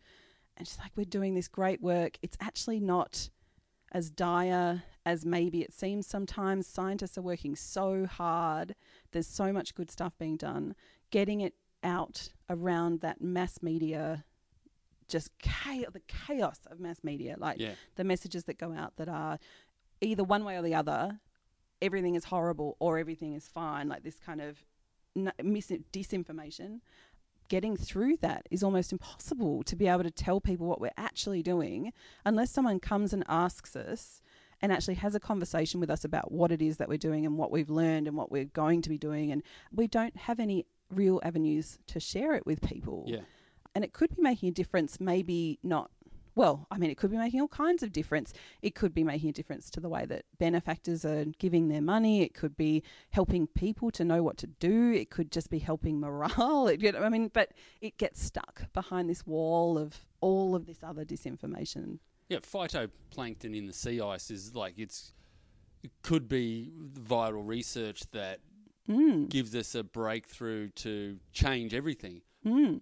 and 0.56 0.66
she's 0.66 0.78
like, 0.78 0.92
we're 0.96 1.04
doing 1.04 1.34
this 1.34 1.48
great 1.48 1.80
work. 1.80 2.18
It's 2.22 2.36
actually 2.40 2.80
not." 2.80 3.30
As 3.92 4.10
dire 4.10 4.82
as 5.06 5.24
maybe 5.24 5.62
it 5.62 5.72
seems 5.72 6.04
sometimes, 6.04 6.66
scientists 6.66 7.16
are 7.16 7.22
working 7.22 7.54
so 7.54 8.06
hard 8.06 8.74
there's 9.14 9.26
so 9.26 9.52
much 9.52 9.74
good 9.74 9.90
stuff 9.90 10.18
being 10.18 10.36
done. 10.36 10.74
Getting 11.10 11.40
it 11.40 11.54
out 11.84 12.30
around 12.50 13.00
that 13.00 13.20
mass 13.20 13.62
media 13.62 14.24
just 15.06 15.30
chaos, 15.38 15.90
the 15.92 16.00
chaos 16.08 16.60
of 16.70 16.80
mass 16.80 17.04
media, 17.04 17.36
like 17.38 17.60
Yeah. 17.60 17.74
the 17.96 18.04
messages 18.04 18.44
that 18.44 18.56
go 18.58 18.72
out 18.72 18.96
that 18.96 19.08
are 19.08 19.38
either 20.00 20.24
one 20.24 20.44
way 20.44 20.56
or 20.56 20.62
the 20.62 20.74
other, 20.74 21.20
everything 21.82 22.14
is 22.14 22.24
horrible 22.24 22.76
or 22.80 22.98
everything 22.98 23.34
is 23.34 23.46
fine, 23.46 23.86
like 23.88 24.02
this 24.02 24.18
kind 24.18 24.40
of 24.40 24.64
n- 25.14 25.32
mis- 25.42 25.70
disinformation. 25.92 26.80
Getting 27.48 27.76
through 27.76 28.16
that 28.22 28.46
is 28.50 28.62
almost 28.62 28.92
impossible 28.92 29.62
to 29.64 29.76
be 29.76 29.86
able 29.86 30.02
to 30.04 30.10
tell 30.10 30.40
people 30.40 30.66
what 30.66 30.80
we're 30.80 30.90
actually 30.96 31.42
doing 31.42 31.92
unless 32.24 32.50
someone 32.50 32.80
comes 32.80 33.12
and 33.12 33.22
asks 33.28 33.76
us 33.76 34.22
and 34.62 34.72
actually 34.72 34.94
has 34.94 35.14
a 35.14 35.20
conversation 35.20 35.78
with 35.80 35.90
us 35.90 36.02
about 36.06 36.32
what 36.32 36.50
it 36.50 36.62
is 36.62 36.78
that 36.78 36.88
we're 36.88 36.96
doing 36.96 37.26
and 37.26 37.36
what 37.36 37.50
we've 37.50 37.68
learned 37.68 38.08
and 38.08 38.16
what 38.16 38.32
we're 38.32 38.46
going 38.46 38.80
to 38.80 38.88
be 38.88 38.96
doing. 38.96 39.30
And 39.30 39.42
we 39.70 39.86
don't 39.86 40.16
have 40.16 40.40
any 40.40 40.64
real 40.96 41.20
avenues 41.22 41.78
to 41.88 42.00
share 42.00 42.34
it 42.34 42.44
with 42.46 42.60
people. 42.62 43.04
Yeah. 43.06 43.20
and 43.74 43.84
it 43.84 43.92
could 43.92 44.14
be 44.16 44.22
making 44.22 44.48
a 44.48 44.52
difference 44.52 45.00
maybe 45.00 45.58
not 45.62 45.90
well 46.36 46.66
i 46.70 46.78
mean 46.78 46.90
it 46.90 46.96
could 46.96 47.10
be 47.10 47.16
making 47.16 47.40
all 47.40 47.48
kinds 47.48 47.82
of 47.82 47.92
difference. 47.92 48.32
It 48.62 48.74
could 48.74 48.92
be 48.94 49.04
making 49.04 49.28
a 49.30 49.32
difference 49.32 49.70
to 49.70 49.80
the 49.80 49.88
way 49.88 50.04
that 50.06 50.24
benefactors 50.38 51.04
are 51.04 51.24
giving 51.38 51.68
their 51.68 51.82
money. 51.82 52.22
It 52.22 52.34
could 52.34 52.56
be 52.56 52.82
helping 53.10 53.46
people 53.46 53.90
to 53.92 54.04
know 54.04 54.22
what 54.22 54.36
to 54.38 54.46
do. 54.46 54.92
It 54.92 55.10
could 55.10 55.30
just 55.30 55.48
be 55.50 55.58
helping 55.60 56.00
morale. 56.00 56.68
It, 56.72 56.80
you 56.82 56.92
know, 56.92 57.00
i 57.02 57.08
mean 57.08 57.30
but 57.32 57.48
it 57.80 57.98
gets 57.98 58.22
stuck 58.22 58.72
behind 58.72 59.08
this 59.08 59.26
wall 59.26 59.78
of 59.78 59.90
all 60.20 60.54
of 60.56 60.66
this 60.66 60.82
other 60.82 61.04
disinformation. 61.04 61.98
Yeah, 62.28 62.38
phytoplankton 62.38 63.54
in 63.56 63.66
the 63.66 63.72
sea 63.72 64.00
ice 64.00 64.30
is 64.30 64.54
like 64.54 64.74
it's 64.78 65.12
it 65.82 65.90
could 66.02 66.28
be 66.28 66.72
viral 67.12 67.46
research 67.46 68.00
that 68.12 68.40
mm, 68.88 69.28
gives 69.28 69.54
us 69.54 69.74
a 69.74 69.82
breakthrough 69.82 70.68
to 70.70 71.18
change 71.32 71.74
everything. 71.74 72.22
mm. 72.46 72.80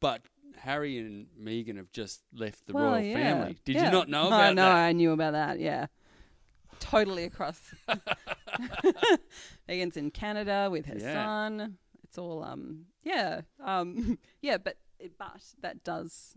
But 0.00 0.22
Harry 0.58 0.98
and 0.98 1.26
Meghan 1.40 1.76
have 1.76 1.90
just 1.92 2.22
left 2.34 2.66
the 2.66 2.74
well, 2.74 2.92
royal 2.92 3.00
yeah, 3.02 3.14
family. 3.14 3.56
Did 3.64 3.76
yeah. 3.76 3.86
you 3.86 3.90
not 3.90 4.08
know 4.08 4.24
oh, 4.24 4.26
about 4.28 4.54
no 4.54 4.62
that? 4.62 4.74
i 4.74 4.92
knew 4.92 5.12
about 5.12 5.32
that 5.32 5.58
yeah 5.58 5.86
totally 6.80 7.24
across 7.24 7.74
Meghan's 9.68 9.96
in 9.96 10.10
Canada 10.10 10.68
with 10.70 10.86
her 10.86 10.96
Yeah. 10.98 11.12
son. 11.14 11.78
It's 12.02 12.18
all 12.18 12.44
um 12.44 12.86
yeah. 13.02 13.42
Um 13.62 14.18
yeah, 14.42 14.58
but 14.58 14.76
but 15.18 15.42
that 15.60 15.82
does 15.84 16.36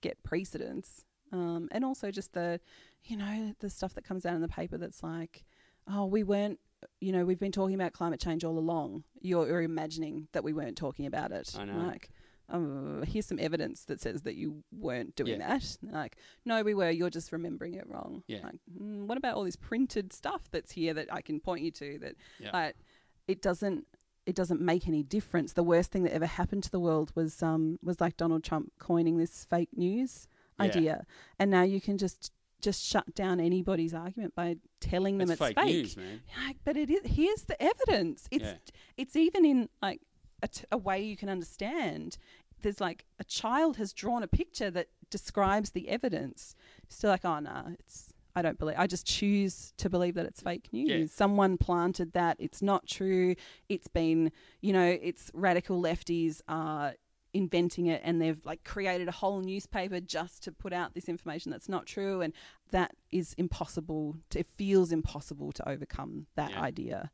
get 0.00 0.22
precedence. 0.22 1.04
Um 1.32 1.68
and 1.72 1.84
also 1.84 2.10
just 2.10 2.32
the 2.32 2.60
you 3.04 3.16
know, 3.16 3.54
the 3.60 3.68
stuff 3.70 3.94
that 3.94 4.04
comes 4.04 4.24
out 4.24 4.34
in 4.34 4.40
the 4.40 4.48
paper 4.48 4.78
that's 4.78 5.02
like, 5.02 5.44
oh, 5.88 6.06
we 6.06 6.22
weren't 6.22 6.58
you 7.00 7.12
know, 7.12 7.24
we've 7.24 7.38
been 7.38 7.52
talking 7.52 7.74
about 7.74 7.92
climate 7.92 8.20
change 8.20 8.44
all 8.44 8.58
along. 8.58 9.04
You're, 9.20 9.46
you're 9.46 9.62
imagining 9.62 10.28
that 10.32 10.44
we 10.44 10.52
weren't 10.52 10.76
talking 10.76 11.06
about 11.06 11.32
it. 11.32 11.54
I 11.58 11.64
know. 11.64 11.78
Like, 11.86 12.08
oh, 12.52 13.02
here's 13.06 13.26
some 13.26 13.38
evidence 13.38 13.84
that 13.86 14.00
says 14.00 14.22
that 14.22 14.34
you 14.34 14.62
weren't 14.72 15.16
doing 15.16 15.40
Yeah. 15.40 15.48
that. 15.58 15.76
Like, 15.82 16.16
no, 16.44 16.62
we 16.62 16.74
were. 16.74 16.90
You're 16.90 17.10
just 17.10 17.32
remembering 17.32 17.74
it 17.74 17.86
wrong. 17.88 18.22
Yeah. 18.26 18.40
Like, 18.44 18.54
mm, 18.80 19.06
what 19.06 19.16
about 19.18 19.36
all 19.36 19.44
this 19.44 19.56
printed 19.56 20.12
stuff 20.12 20.50
that's 20.50 20.72
here 20.72 20.94
that 20.94 21.12
I 21.12 21.20
can 21.22 21.40
point 21.40 21.62
you 21.62 21.70
to? 21.72 21.98
That 22.00 22.16
Yeah. 22.38 22.50
like, 22.52 22.76
it 23.28 23.40
doesn't. 23.42 23.86
It 24.26 24.34
doesn't 24.34 24.62
make 24.62 24.88
any 24.88 25.02
difference. 25.02 25.52
The 25.52 25.62
worst 25.62 25.90
thing 25.92 26.02
that 26.04 26.14
ever 26.14 26.24
happened 26.24 26.62
to 26.64 26.70
the 26.70 26.80
world 26.80 27.12
was 27.14 27.42
um 27.42 27.78
was 27.82 28.00
like 28.00 28.16
Donald 28.16 28.42
Trump 28.42 28.72
coining 28.78 29.18
this 29.18 29.44
fake 29.44 29.68
news 29.76 30.28
Yeah. 30.58 30.64
idea, 30.64 31.06
and 31.38 31.50
now 31.50 31.62
you 31.62 31.78
can 31.80 31.98
just 31.98 32.32
just 32.64 32.84
shut 32.84 33.14
down 33.14 33.38
anybody's 33.40 33.94
argument 33.94 34.34
by 34.34 34.56
telling 34.80 35.18
them 35.18 35.30
It's 35.30 35.40
it's, 35.40 35.54
fake 35.54 35.66
news, 35.66 35.96
man. 35.96 36.20
Like, 36.46 36.56
but 36.64 36.76
it 36.76 36.90
is. 36.90 37.00
Here's 37.04 37.42
the 37.42 37.60
evidence. 37.62 38.26
It's 38.30 38.44
Yeah. 38.44 38.54
it's 38.96 39.14
even 39.16 39.44
in 39.44 39.68
like 39.82 40.00
a, 40.42 40.48
t- 40.48 40.64
a 40.72 40.78
way 40.78 41.02
you 41.02 41.16
can 41.16 41.28
understand. 41.28 42.16
There's 42.62 42.80
like 42.80 43.04
a 43.18 43.24
child 43.24 43.76
has 43.76 43.92
drawn 43.92 44.22
a 44.22 44.26
picture 44.26 44.70
that 44.70 44.88
describes 45.10 45.70
the 45.72 45.88
evidence. 45.88 46.56
Still 46.88 47.10
like, 47.10 47.24
oh 47.24 47.38
no, 47.40 47.74
it's 47.78 48.12
I 48.36 48.42
don't 48.42 48.58
believe. 48.58 48.76
I 48.78 48.88
just 48.88 49.06
choose 49.06 49.72
to 49.76 49.88
believe 49.88 50.14
that 50.14 50.26
it's 50.26 50.40
fake 50.40 50.68
news. 50.72 50.88
Yeah. 50.90 51.06
Someone 51.08 51.56
planted 51.56 52.14
that. 52.14 52.36
It's 52.40 52.60
not 52.62 52.86
true. 52.86 53.36
It's 53.68 53.86
been, 53.86 54.32
you 54.60 54.72
know, 54.72 54.98
it's 55.00 55.30
radical 55.34 55.80
lefties 55.80 56.40
are 56.48 56.94
inventing 57.34 57.86
it 57.86 58.00
and 58.04 58.22
they've 58.22 58.40
like 58.44 58.64
created 58.64 59.08
a 59.08 59.12
whole 59.12 59.40
newspaper 59.40 60.00
just 60.00 60.42
to 60.44 60.52
put 60.52 60.72
out 60.72 60.94
this 60.94 61.08
information 61.08 61.50
that's 61.50 61.68
not 61.68 61.84
true 61.84 62.20
and 62.22 62.32
that 62.70 62.92
is 63.10 63.34
impossible 63.36 64.16
to, 64.30 64.38
it 64.38 64.46
feels 64.46 64.92
impossible 64.92 65.50
to 65.52 65.68
overcome 65.68 66.26
that 66.36 66.52
Yeah. 66.52 66.62
idea 66.62 67.10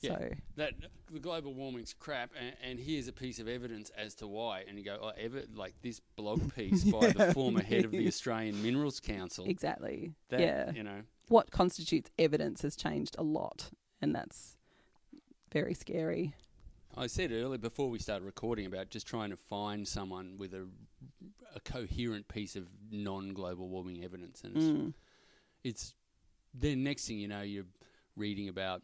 Yeah. 0.00 0.10
so 0.18 0.30
That 0.56 0.74
the 1.12 1.18
global 1.18 1.52
warming's 1.54 1.92
crap, 1.94 2.30
and, 2.38 2.54
and 2.62 2.78
here's 2.78 3.08
a 3.08 3.12
piece 3.12 3.38
of 3.38 3.48
evidence 3.48 3.90
as 3.96 4.14
to 4.16 4.26
why. 4.26 4.64
And 4.68 4.78
you 4.78 4.84
go, 4.84 4.98
oh, 5.00 5.12
ever 5.16 5.42
like 5.54 5.74
this 5.82 6.00
blog 6.16 6.54
piece 6.54 6.84
by 6.92 7.10
the 7.10 7.32
former 7.32 7.62
head 7.62 7.84
of 7.84 7.90
the 7.90 8.06
Australian 8.06 8.62
Minerals 8.62 9.00
Council. 9.00 9.46
exactly 9.46 10.12
That, 10.30 10.40
yeah 10.40 10.70
you 10.72 10.82
know, 10.82 11.02
what 11.28 11.50
constitutes 11.50 12.10
evidence 12.18 12.62
has 12.62 12.76
changed 12.76 13.16
a 13.18 13.22
lot 13.22 13.70
and 14.00 14.14
that's 14.14 14.56
very 15.52 15.74
scary 15.74 16.34
I 16.96 17.06
said 17.08 17.32
earlier 17.32 17.58
before 17.58 17.90
we 17.90 17.98
started 17.98 18.24
recording 18.24 18.66
about 18.66 18.88
just 18.90 19.06
trying 19.06 19.30
to 19.30 19.36
find 19.36 19.86
someone 19.86 20.36
with 20.38 20.54
a, 20.54 20.66
a 21.54 21.60
coherent 21.60 22.28
piece 22.28 22.54
of 22.56 22.68
non-global 22.90 23.68
warming 23.68 24.04
evidence, 24.04 24.42
and 24.44 24.56
it's, 24.56 24.64
Mm. 24.66 24.94
it's 25.64 25.94
then 26.54 26.84
next 26.84 27.06
thing 27.08 27.18
you 27.18 27.26
know 27.28 27.42
you're 27.42 27.66
reading 28.16 28.48
about 28.48 28.82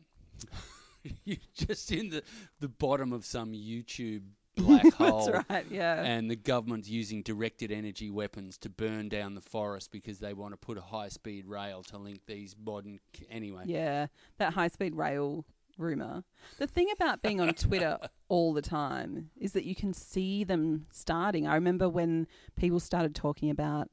you're 1.25 1.37
just 1.55 1.93
in 1.93 2.09
the 2.11 2.23
the 2.59 2.69
bottom 2.69 3.13
of 3.13 3.25
some 3.25 3.53
YouTube 3.53 4.23
black 4.57 4.93
hole. 4.95 5.27
that's 5.31 5.49
right 5.49 5.67
yeah 5.71 6.03
And 6.03 6.29
the 6.29 6.35
government's 6.37 6.89
using 6.89 7.23
directed 7.23 7.71
energy 7.71 8.11
weapons 8.11 8.59
to 8.59 8.69
burn 8.69 9.09
down 9.09 9.37
the 9.37 9.41
forest 9.41 9.93
because 9.93 10.19
they 10.19 10.35
want 10.35 10.53
to 10.53 10.57
put 10.57 10.77
a 10.77 10.83
high 10.83 11.09
speed 11.09 11.47
rail 11.47 11.85
to 11.85 11.97
link 11.99 12.23
these 12.27 12.57
modern. 12.63 12.99
Anyway, 13.31 13.63
Yeah, 13.67 14.09
that 14.39 14.53
high 14.55 14.69
speed 14.69 14.97
rail 14.97 15.45
rumor. 15.81 16.25
The 16.59 16.67
thing 16.67 16.89
about 16.93 17.23
being 17.23 17.41
on 17.41 17.55
Twitter 17.55 17.99
all 18.29 18.53
the 18.53 18.63
time 18.63 19.31
is 19.37 19.53
that 19.53 19.65
you 19.65 19.75
can 19.75 19.93
see 19.93 20.45
them 20.45 20.87
starting. 20.91 21.47
I 21.47 21.55
remember 21.55 21.89
when 21.89 22.27
people 22.57 22.81
started 22.81 23.15
talking 23.15 23.51
about 23.51 23.89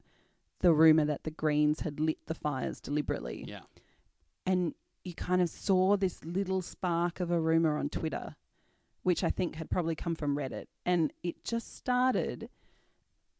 the 0.60 0.72
rumor 0.72 1.04
that 1.04 1.24
the 1.24 1.30
Greens 1.30 1.80
had 1.80 2.00
lit 2.00 2.18
the 2.26 2.34
fires 2.34 2.80
deliberately. 2.80 3.44
yeah, 3.46 3.60
And 4.44 4.74
you 5.04 5.14
kind 5.14 5.40
of 5.40 5.48
saw 5.48 5.96
this 5.96 6.24
little 6.24 6.62
spark 6.62 7.20
of 7.20 7.30
a 7.30 7.40
rumor 7.40 7.78
on 7.78 7.88
Twitter, 7.88 8.36
which 9.02 9.22
I 9.24 9.30
think 9.30 9.56
had 9.56 9.70
probably 9.70 9.94
come 9.94 10.14
from 10.14 10.36
Reddit. 10.36 10.66
And 10.84 11.12
it 11.22 11.44
just 11.44 11.76
started 11.76 12.50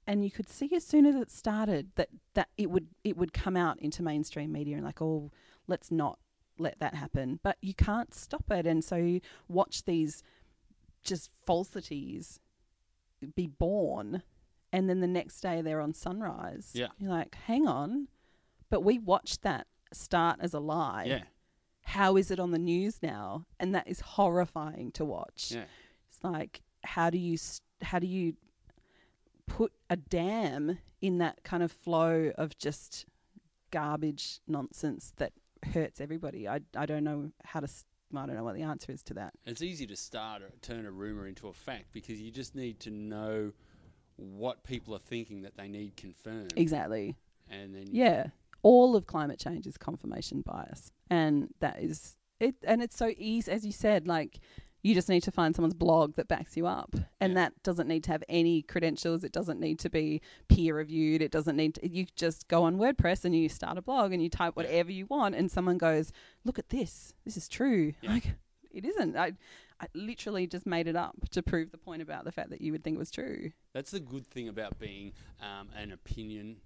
and 0.09 0.25
you 0.25 0.31
could 0.31 0.49
see 0.49 0.71
as 0.75 0.85
soon 0.85 1.05
as 1.05 1.15
it 1.15 1.31
started 1.31 1.91
that, 1.97 2.09
that 2.33 2.49
it 2.57 2.71
would 2.71 2.87
it 3.05 3.19
would 3.19 3.35
come 3.35 3.59
out 3.59 3.79
into 3.79 4.03
mainstream 4.03 4.51
media 4.51 4.77
and 4.77 4.85
like, 4.85 5.03
oh, 5.03 5.31
let's 5.67 5.91
not 5.91 6.19
let 6.61 6.79
that 6.81 6.95
happen. 6.95 7.41
But 7.43 7.57
you 7.61 7.75
can't 7.75 8.15
stop 8.15 8.51
it. 8.51 8.67
And 8.67 8.85
so 8.85 8.97
you 8.97 9.21
watch 9.49 9.85
these 9.85 10.23
just 11.03 11.31
falsities 11.47 12.41
be 13.35 13.47
born 13.47 14.23
and 14.73 14.89
then 14.89 15.01
the 15.01 15.07
next 15.07 15.41
day 15.41 15.63
they're 15.63 15.81
on 15.81 15.95
sunrise. 15.95 16.71
Yeah. 16.75 16.89
You're 16.99 17.11
like, 17.11 17.35
hang 17.47 17.67
on. 17.67 18.09
But 18.71 18.85
we 18.85 18.99
watched 18.99 19.43
that 19.43 19.67
start 19.93 20.39
as 20.41 20.53
a 20.53 20.61
lie 20.61 21.05
yeah, 21.07 21.23
how 21.83 22.17
is 22.19 22.31
it 22.31 22.39
on 22.39 22.51
the 22.51 22.59
news 22.59 23.03
now? 23.03 23.47
And 23.59 23.75
that 23.75 23.89
is 23.89 24.01
horrifying 24.01 24.93
to 24.93 25.05
watch. 25.05 25.53
yeah. 25.55 25.65
It's 26.11 26.23
like 26.23 26.63
how 26.85 27.11
do 27.11 27.19
you 27.19 27.39
how 27.83 27.99
do 27.99 28.07
you 28.07 28.35
put 29.47 29.73
a 29.89 29.97
dam 29.97 30.79
in 31.01 31.19
that 31.19 31.43
kind 31.45 31.63
of 31.63 31.73
flow 31.73 32.33
of 32.37 32.59
just 32.59 33.07
garbage 33.71 34.41
nonsense 34.47 35.13
that 35.17 35.33
hurts 35.73 36.01
everybody? 36.01 36.49
I 36.49 36.61
I 36.77 36.87
don't 36.87 37.05
know 37.05 37.31
how 37.45 37.61
to 37.61 37.69
I 38.17 38.27
don't 38.27 38.37
know 38.37 38.45
what 38.45 38.55
the 38.55 38.63
answer 38.63 38.91
is 38.93 39.03
to 39.05 39.15
that. 39.15 39.35
It's 39.45 39.61
easy 39.63 39.87
to 39.87 39.97
start 39.97 40.43
or 40.43 40.51
turn 40.63 40.87
a 40.87 40.91
rumor 40.91 41.27
into 41.27 41.49
a 41.49 41.53
fact 41.53 41.93
because 41.93 42.21
you 42.21 42.31
just 42.31 42.55
need 42.55 42.81
to 42.81 42.91
know 42.91 43.53
what 44.17 44.65
people 44.65 44.95
are 44.95 44.99
thinking 45.01 45.43
that 45.43 45.57
they 45.57 45.69
need 45.69 45.97
confirmed, 45.97 46.53
Exactly. 46.57 47.17
and 47.49 47.75
then 47.75 47.87
Yeah. 47.91 48.29
All 48.63 48.97
of 48.97 49.07
climate 49.07 49.39
change 49.39 49.67
is 49.67 49.77
confirmation 49.79 50.43
bias. 50.43 50.91
And 51.11 51.55
that 51.61 51.81
is 51.81 52.17
it 52.41 52.55
and 52.65 52.83
it's 52.83 52.97
so 52.97 53.13
easy 53.17 53.51
as 53.53 53.65
you 53.67 53.73
said, 53.73 54.07
like 54.09 54.41
you 54.83 54.95
just 54.95 55.09
need 55.09 55.23
to 55.25 55.31
find 55.33 55.55
someone's 55.57 55.75
blog 55.75 56.15
that 56.17 56.29
backs 56.29 56.57
you 56.57 56.67
up. 56.67 56.95
And 57.21 57.33
Yeah. 57.33 57.41
that 57.41 57.63
doesn't 57.63 57.89
need 57.89 58.05
to 58.05 58.13
have 58.13 58.23
any 58.29 58.63
credentials. 58.63 59.25
It 59.25 59.33
doesn't 59.33 59.59
need 59.61 59.79
to 59.81 59.91
be 59.91 60.21
peer 60.49 60.77
reviewed. 60.77 61.21
It 61.23 61.33
doesn't 61.33 61.57
need 61.57 61.75
to 61.77 61.89
you 61.89 62.07
just 62.15 62.47
go 62.49 62.63
on 62.65 62.77
WordPress 62.79 63.25
and 63.25 63.35
you 63.35 63.49
start 63.49 63.77
a 63.79 63.83
blog 63.83 64.13
and 64.13 64.23
you 64.23 64.29
type 64.29 64.55
whatever 64.57 64.93
you 64.93 65.07
want 65.07 65.35
and 65.35 65.51
someone 65.51 65.79
goes, 65.79 66.13
Look 66.45 66.59
at 66.59 66.69
this. 66.69 67.13
This 67.25 67.37
is 67.37 67.49
true. 67.49 67.95
Yeah. 68.03 68.13
Like 68.13 68.35
it 68.71 68.85
isn't. 68.85 69.17
I 69.17 69.33
I 69.81 69.87
literally 69.95 70.47
just 70.49 70.67
made 70.67 70.89
it 70.89 70.97
up 70.97 71.15
to 71.31 71.43
prove 71.43 71.71
the 71.71 71.79
point 71.79 72.03
about 72.03 72.25
the 72.25 72.33
fact 72.33 72.51
that 72.51 72.61
you 72.61 72.73
would 72.73 72.83
think 72.83 72.97
it 72.97 72.99
was 72.99 73.11
true. 73.13 73.51
That's 73.73 73.93
the 73.93 74.01
good 74.01 74.27
thing 74.27 74.49
about 74.49 74.79
being 74.81 75.13
um, 75.41 75.69
an 75.77 75.93
opinion 75.93 76.57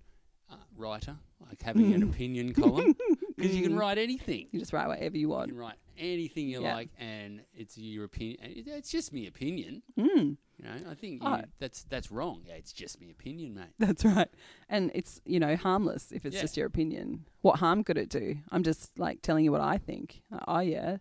uh, 0.52 0.56
writer, 0.76 1.16
like 1.48 1.60
having 1.62 1.92
an 1.94 2.02
opinion 2.02 2.52
column, 2.54 2.94
because 3.36 3.56
you 3.56 3.62
can 3.62 3.76
write 3.82 3.98
anything. 3.98 4.46
You 4.52 4.60
just 4.60 4.72
write 4.72 4.86
whatever 4.86 5.16
you 5.16 5.28
want. 5.30 5.48
You 5.48 5.54
can 5.54 5.60
write 5.60 5.76
anything 5.98 6.48
you 6.48 6.62
Yeah. 6.62 6.74
like, 6.74 6.90
and 6.98 7.40
it's 7.54 7.76
your 7.78 8.04
opinion. 8.04 8.38
It's 8.42 8.90
just 8.90 9.12
me 9.12 9.26
opinion. 9.26 9.82
Mm, 9.98 10.36
You 10.58 10.64
know, 10.64 10.90
I 10.90 10.94
think 10.94 11.22
Oh. 11.24 11.40
that's 11.58 11.84
that's 11.84 12.10
wrong. 12.12 12.42
Yeah, 12.46 12.54
it's 12.54 12.72
just 12.72 13.00
me 13.00 13.10
opinion, 13.10 13.54
mate. 13.54 13.70
that's 13.78 14.04
right. 14.04 14.28
And 14.68 14.90
it's, 14.94 15.20
you 15.24 15.40
know, 15.40 15.56
harmless 15.56 16.12
if 16.12 16.24
it's 16.26 16.36
Yeah. 16.36 16.42
just 16.42 16.56
your 16.56 16.66
opinion. 16.66 17.24
What 17.40 17.58
harm 17.58 17.82
could 17.84 17.96
it 17.98 18.08
do? 18.10 18.36
I'm 18.50 18.62
just 18.62 18.98
like 18.98 19.22
telling 19.22 19.44
you 19.44 19.52
what 19.52 19.60
I 19.62 19.78
think. 19.78 20.22
Uh, 20.32 20.38
Oh, 20.46 20.60
yeah. 20.60 20.98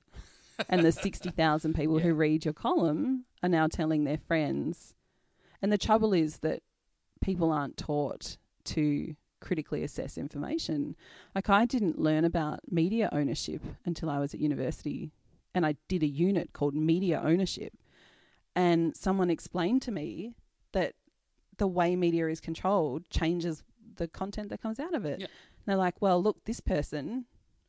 and 0.69 0.83
the 0.85 0.91
60,000 1.07 1.73
people 1.75 1.99
Yeah. 1.99 2.05
who 2.05 2.13
read 2.13 2.45
your 2.45 2.53
column 2.53 3.25
are 3.43 3.49
now 3.49 3.67
telling 3.67 4.03
their 4.05 4.17
friends. 4.17 4.93
And 5.61 5.71
the 5.71 5.77
trouble 5.77 6.13
is 6.13 6.39
that 6.39 6.63
people 7.21 7.51
aren't 7.51 7.77
taught 7.77 8.37
to 8.65 9.15
critically 9.41 9.83
assess 9.83 10.17
information. 10.17 10.95
Like, 11.35 11.49
I 11.49 11.65
didn't 11.65 11.99
learn 11.99 12.23
about 12.23 12.61
media 12.71 13.09
ownership 13.11 13.61
until 13.85 14.09
I 14.09 14.19
was 14.19 14.33
at 14.33 14.39
university, 14.39 15.11
and 15.53 15.65
I 15.65 15.75
did 15.89 16.03
a 16.03 16.07
unit 16.07 16.53
called 16.53 16.75
media 16.75 17.21
ownership. 17.23 17.73
And 18.55 18.95
someone 18.95 19.29
explained 19.29 19.81
to 19.83 19.91
me 19.91 20.35
that 20.71 20.93
the 21.57 21.67
way 21.67 21.95
media 21.95 22.27
is 22.27 22.39
controlled 22.39 23.09
changes 23.09 23.63
the 23.95 24.07
content 24.07 24.49
that 24.49 24.61
comes 24.61 24.79
out 24.79 24.93
of 24.93 25.05
it. 25.05 25.19
Yeah. 25.19 25.25
And 25.25 25.65
they're 25.65 25.75
like, 25.75 26.01
well, 26.01 26.21
look, 26.21 26.45
this 26.45 26.59
person 26.59 27.25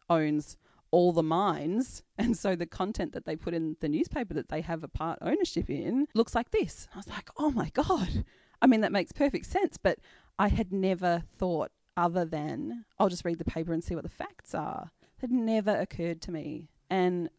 owns 0.09 0.57
all 0.91 1.13
the 1.13 1.23
mines, 1.23 2.03
and 2.19 2.37
so 2.37 2.55
the 2.55 2.67
content 2.67 3.13
that 3.13 3.25
they 3.25 3.35
put 3.35 3.55
in 3.55 3.77
the 3.81 3.89
newspaper 3.89 4.35
that 4.35 4.49
they 4.49 4.61
have 4.61 4.85
a 4.85 4.89
part 4.89 5.19
ownership 5.23 5.69
in 5.69 6.07
looks 6.15 6.35
like 6.35 6.51
this. 6.51 6.87
I 6.95 6.99
was 6.99 7.09
like, 7.09 7.31
oh 7.39 7.51
my 7.51 7.71
god. 7.71 8.25
I 8.61 8.69
mean, 8.69 8.83
that 8.83 8.93
makes 8.93 9.11
perfect 9.11 9.47
sense, 9.47 9.77
but 9.77 9.99
I 10.43 10.49
had 10.49 10.73
never 10.73 11.23
thought 11.39 11.71
other 11.97 12.25
than 12.25 12.85
I'll 12.99 13.09
just 13.09 13.25
read 13.25 13.39
the 13.39 13.45
paper 13.45 13.73
and 13.73 13.83
see 13.85 13.95
what 13.95 14.03
the 14.05 14.11
facts 14.25 14.55
are. 14.55 14.91
It 15.03 15.21
had 15.21 15.31
never 15.31 15.75
occurred 15.79 16.21
to 16.23 16.33
me, 16.33 16.69
and 16.91 17.31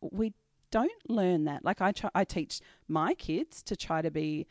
we 0.00 0.34
don't 0.70 1.02
learn 1.08 1.44
that. 1.44 1.64
Like 1.64 1.80
I 1.80 1.92
try, 1.92 2.10
I 2.14 2.24
teach 2.24 2.60
my 2.86 3.14
kids 3.14 3.62
to 3.64 3.76
try 3.76 4.02
to 4.02 4.10
be 4.10 4.46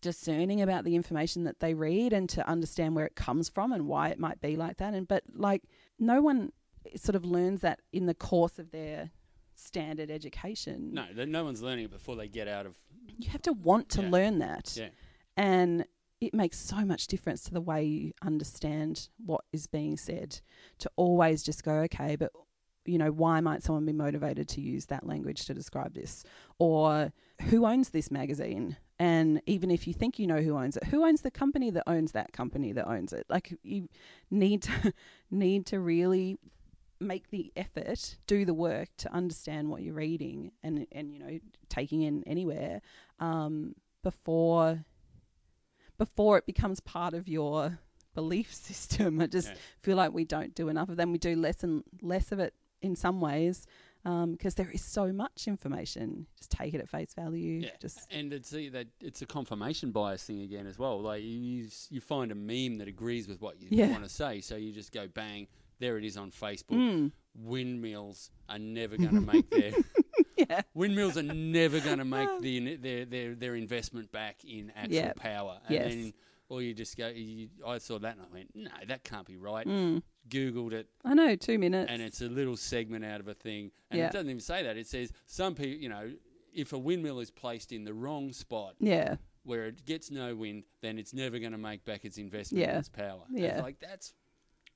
discerning 0.00 0.62
about 0.62 0.84
the 0.84 0.94
information 0.94 1.44
that 1.44 1.60
they 1.60 1.74
read 1.74 2.12
and 2.12 2.28
to 2.30 2.48
understand 2.48 2.94
where 2.94 3.04
it 3.06 3.16
comes 3.16 3.48
from 3.48 3.72
and 3.72 3.86
why 3.86 4.08
it 4.08 4.18
might 4.18 4.40
be 4.40 4.56
like 4.56 4.76
that. 4.78 4.94
And 4.94 5.06
but 5.06 5.24
like 5.34 5.62
no 5.98 6.22
one 6.22 6.52
sort 6.96 7.16
of 7.16 7.24
learns 7.24 7.60
that 7.60 7.80
in 7.92 8.06
the 8.06 8.14
course 8.14 8.58
of 8.58 8.70
their 8.70 9.10
standard 9.54 10.10
education. 10.10 10.94
No, 10.94 11.04
no 11.26 11.44
one's 11.44 11.60
learning 11.60 11.84
it 11.86 11.90
before 11.90 12.16
they 12.16 12.28
get 12.28 12.48
out 12.48 12.64
of. 12.66 12.76
You 13.18 13.28
have 13.30 13.42
to 13.42 13.52
want 13.52 13.88
to 13.90 14.02
Yeah. 14.02 14.10
learn 14.10 14.38
that. 14.38 14.74
Yeah. 14.76 14.88
And 15.36 15.84
it 16.20 16.34
makes 16.34 16.58
so 16.58 16.84
much 16.84 17.06
difference 17.06 17.42
to 17.44 17.52
the 17.52 17.60
way 17.60 17.82
you 17.84 18.12
understand 18.22 19.08
what 19.24 19.44
is 19.52 19.66
being 19.66 19.96
said. 19.96 20.40
To 20.80 20.90
always 20.96 21.42
just 21.42 21.64
go, 21.64 21.72
okay, 21.72 22.16
but 22.16 22.30
you 22.84 22.98
know, 22.98 23.10
why 23.10 23.40
might 23.40 23.62
someone 23.62 23.86
be 23.86 23.92
motivated 23.92 24.48
to 24.48 24.60
use 24.60 24.86
that 24.86 25.06
language 25.06 25.46
to 25.46 25.54
describe 25.54 25.94
this? 25.94 26.24
Or 26.58 27.12
who 27.42 27.66
owns 27.66 27.90
this 27.90 28.10
magazine? 28.10 28.76
And 28.98 29.40
even 29.46 29.70
if 29.70 29.86
you 29.86 29.94
think 29.94 30.18
you 30.18 30.26
know 30.26 30.42
who 30.42 30.56
owns 30.56 30.76
it, 30.76 30.84
who 30.84 31.04
owns 31.06 31.22
the 31.22 31.30
company 31.30 31.70
that 31.70 31.84
owns 31.86 32.12
that 32.12 32.32
company 32.32 32.72
that 32.72 32.86
owns 32.86 33.12
it? 33.12 33.26
Like 33.30 33.54
you 33.62 33.88
need 34.30 34.62
to 34.62 34.92
need 35.30 35.66
to 35.66 35.80
really 35.80 36.36
make 37.00 37.30
the 37.30 37.50
effort, 37.56 38.18
do 38.26 38.44
the 38.44 38.52
work 38.52 38.88
to 38.98 39.12
understand 39.12 39.70
what 39.70 39.82
you're 39.82 39.94
reading 39.94 40.52
and 40.62 40.86
and 40.92 41.12
you 41.12 41.18
know 41.18 41.38
taking 41.70 42.02
in 42.02 42.22
anywhere 42.26 42.82
um, 43.20 43.74
before 44.02 44.84
before 46.00 46.38
it 46.38 46.46
becomes 46.46 46.80
part 46.80 47.12
of 47.12 47.28
your 47.28 47.78
belief 48.14 48.52
system. 48.68 49.20
I 49.20 49.26
just 49.26 49.48
Yeah. 49.48 49.54
feel 49.80 49.96
like 49.98 50.12
we 50.14 50.24
don't 50.24 50.54
do 50.54 50.68
enough 50.70 50.88
of 50.88 50.96
them. 50.96 51.12
We 51.12 51.18
do 51.18 51.36
less 51.36 51.62
and 51.62 51.84
less 52.00 52.32
of 52.32 52.38
it 52.40 52.54
in 52.80 52.96
some 52.96 53.20
ways 53.20 53.66
because 54.02 54.54
there 54.54 54.70
is 54.70 54.82
so 54.82 55.12
much 55.12 55.46
information. 55.46 56.26
Just 56.38 56.50
take 56.50 56.72
it 56.72 56.80
at 56.80 56.88
face 56.88 57.12
value. 57.12 57.60
Yeah, 57.60 57.76
Just 57.82 57.98
and 58.10 58.32
it's 58.32 58.52
a, 58.54 58.70
that 58.70 58.86
it's 59.02 59.20
a 59.20 59.26
confirmation 59.26 59.90
bias 59.92 60.24
thing 60.24 60.40
again 60.40 60.66
as 60.66 60.78
well. 60.78 61.02
Like 61.02 61.22
you, 61.22 61.68
you 61.90 62.00
find 62.00 62.32
a 62.32 62.34
meme 62.34 62.78
that 62.78 62.88
agrees 62.88 63.28
with 63.28 63.42
what 63.42 63.60
you 63.60 63.68
Yeah. 63.70 63.90
want 63.90 64.04
to 64.04 64.08
say, 64.08 64.40
so 64.40 64.56
you 64.56 64.72
just 64.72 64.90
go 64.92 65.06
bang. 65.06 65.48
There 65.80 65.98
it 65.98 66.04
is 66.04 66.16
on 66.16 66.30
Facebook. 66.30 66.78
Mm. 66.78 67.12
Windmills 67.34 68.30
are 68.48 68.58
never 68.58 68.96
going 68.96 69.14
to 69.14 69.20
make 69.20 69.48
their 69.60 69.72
yeah, 70.50 70.62
windmills 70.74 71.16
are 71.18 71.22
never 71.22 71.80
going 71.80 71.98
to 72.04 72.04
make 72.04 72.28
the, 72.40 72.76
their 72.76 73.04
their 73.04 73.34
their 73.34 73.54
investment 73.56 74.10
back 74.12 74.44
in 74.44 74.72
actual 74.76 74.94
Yeah. 74.94 75.12
power. 75.14 75.60
And 75.66 75.74
Yes. 75.74 75.92
then, 75.94 76.12
or 76.48 76.62
you 76.62 76.74
just 76.74 76.96
go. 76.96 77.08
You, 77.08 77.48
I 77.66 77.78
saw 77.78 77.98
that 78.00 78.16
and 78.16 78.24
I 78.24 78.32
went, 78.32 78.50
no, 78.54 78.70
that 78.88 79.04
can't 79.04 79.26
be 79.26 79.36
right. 79.36 79.66
Mm. 79.66 80.02
Googled 80.28 80.72
it, 80.72 80.88
I 81.04 81.14
know. 81.14 81.34
Two 81.36 81.58
minutes. 81.58 81.90
and 81.90 82.00
it's 82.02 82.20
a 82.20 82.28
little 82.28 82.56
segment 82.56 83.04
out 83.04 83.20
of 83.20 83.28
a 83.28 83.34
thing, 83.34 83.70
and 83.90 83.98
Yeah. 83.98 84.06
it 84.06 84.12
doesn't 84.12 84.28
even 84.28 84.40
say 84.40 84.62
that. 84.62 84.76
It 84.76 84.86
says 84.86 85.12
some 85.26 85.54
people, 85.54 85.80
you 85.80 85.88
know, 85.88 86.12
if 86.52 86.72
a 86.72 86.78
windmill 86.78 87.20
is 87.20 87.30
placed 87.30 87.72
in 87.72 87.84
the 87.84 87.94
wrong 87.94 88.32
spot 88.32 88.74
yeah, 88.80 89.16
where 89.44 89.66
it 89.66 89.84
gets 89.86 90.10
no 90.10 90.34
wind, 90.34 90.64
then 90.82 90.98
it's 90.98 91.14
never 91.14 91.38
going 91.38 91.52
to 91.52 91.58
make 91.58 91.84
back 91.84 92.04
its 92.04 92.18
investment 92.18 92.62
in 92.64 92.68
Yeah. 92.70 92.78
its 92.78 92.88
power. 92.88 93.22
Yeah. 93.30 93.46
it's 93.54 93.62
like 93.62 93.80
that's, 93.80 94.14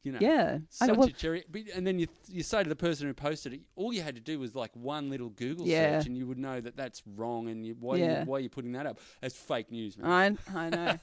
you 0.04 0.12
know, 0.12 0.18
yeah. 0.20 0.58
I 0.58 0.60
such 0.68 0.88
know, 0.88 0.94
well, 0.94 1.08
a 1.08 1.12
cherry. 1.12 1.44
And 1.74 1.84
then 1.86 1.98
you 1.98 2.06
you 2.28 2.42
say 2.42 2.62
to 2.62 2.68
the 2.68 2.76
person 2.76 3.06
who 3.08 3.14
posted 3.14 3.54
it, 3.54 3.60
all 3.74 3.92
you 3.92 4.02
had 4.02 4.14
to 4.14 4.20
do 4.20 4.38
was 4.38 4.54
like 4.54 4.70
one 4.74 5.10
little 5.10 5.30
Google 5.30 5.66
Yeah. 5.66 5.98
search, 5.98 6.06
and 6.06 6.16
you 6.16 6.26
would 6.26 6.38
know 6.38 6.60
that 6.60 6.76
that's 6.76 7.02
wrong. 7.16 7.48
And 7.48 7.66
you, 7.66 7.74
why 7.80 7.96
Yeah. 7.96 8.20
you, 8.20 8.26
why 8.26 8.36
are 8.36 8.40
you 8.40 8.50
putting 8.50 8.72
that 8.72 8.86
up? 8.86 8.98
That's 9.20 9.34
fake 9.36 9.72
news, 9.72 9.96
man. 9.98 10.38
I 10.54 10.58
I 10.66 10.68
know. 10.70 10.98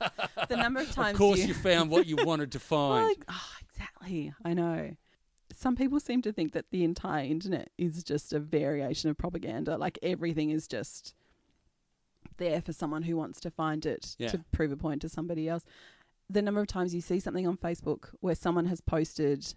the 0.48 0.56
number 0.58 0.80
of 0.82 0.92
times 0.94 1.16
of 1.16 1.18
course, 1.18 1.40
you, 1.40 1.48
you 1.48 1.54
found 1.54 1.90
what 1.90 2.06
you 2.08 2.16
wanted 2.18 2.52
to 2.54 2.60
find. 2.74 3.08
Like, 3.08 3.26
oh, 3.28 3.50
exactly. 3.70 4.34
I 4.46 4.54
know. 4.54 4.96
Some 5.54 5.76
people 5.76 6.00
seem 6.00 6.22
to 6.22 6.32
think 6.32 6.54
that 6.54 6.66
the 6.72 6.84
entire 6.84 7.26
internet 7.26 7.72
is 7.78 8.04
just 8.04 8.32
a 8.34 8.40
variation 8.40 9.10
of 9.10 9.18
propaganda. 9.18 9.78
Like 9.78 10.00
everything 10.02 10.50
is 10.50 10.68
just 10.68 11.14
there 12.38 12.62
for 12.62 12.74
someone 12.74 13.04
who 13.04 13.18
wants 13.18 13.40
to 13.42 13.52
find 13.52 13.86
it 13.86 14.16
Yeah. 14.18 14.30
to 14.30 14.44
prove 14.52 14.72
a 14.72 14.78
point 14.78 15.02
to 15.02 15.10
somebody 15.10 15.48
else. 15.50 15.66
The 16.32 16.42
number 16.42 16.62
of 16.62 16.68
times 16.68 16.96
you 16.96 17.02
see 17.02 17.20
something 17.20 17.46
on 17.46 17.58
Facebook 17.58 18.10
where 18.22 18.36
someone 18.36 18.66
has 18.68 18.80
posted, 18.80 19.54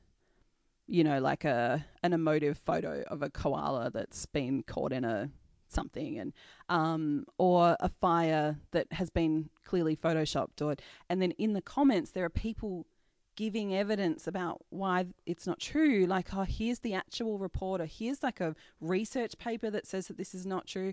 you 0.88 1.04
know, 1.04 1.20
like 1.20 1.44
a 1.44 1.84
an 2.02 2.12
emotive 2.12 2.58
photo 2.58 3.02
of 3.06 3.22
a 3.22 3.30
koala 3.30 3.90
that's 3.92 4.26
been 4.26 4.62
caught 4.64 4.92
in 4.92 5.04
a 5.04 5.30
something 5.68 6.18
and 6.18 6.32
um 6.68 7.24
or 7.37 7.76
a 7.80 7.88
fire 7.88 8.56
that 8.70 8.92
has 8.92 9.10
been 9.10 9.50
clearly 9.64 9.96
photoshopped 9.96 10.62
or 10.62 10.76
and 11.08 11.20
then 11.20 11.32
in 11.32 11.52
the 11.52 11.62
comments 11.62 12.12
there 12.12 12.24
are 12.24 12.30
people 12.30 12.87
giving 13.34 13.74
evidence 13.74 14.28
about 14.28 14.64
why 14.70 15.06
it's 15.26 15.44
not 15.44 15.58
true. 15.58 16.06
Like 16.06 16.34
oh 16.34 16.42
here's 16.42 16.80
the 16.80 16.94
actual 16.94 17.38
report 17.38 17.80
or 17.80 17.87
here's 17.87 18.22
like 18.22 18.40
a 18.40 18.54
research 18.80 19.37
paper 19.38 19.70
that 19.70 19.87
says 19.87 20.06
that 20.08 20.16
this 20.16 20.34
is 20.34 20.46
not 20.46 20.66
true 20.66 20.92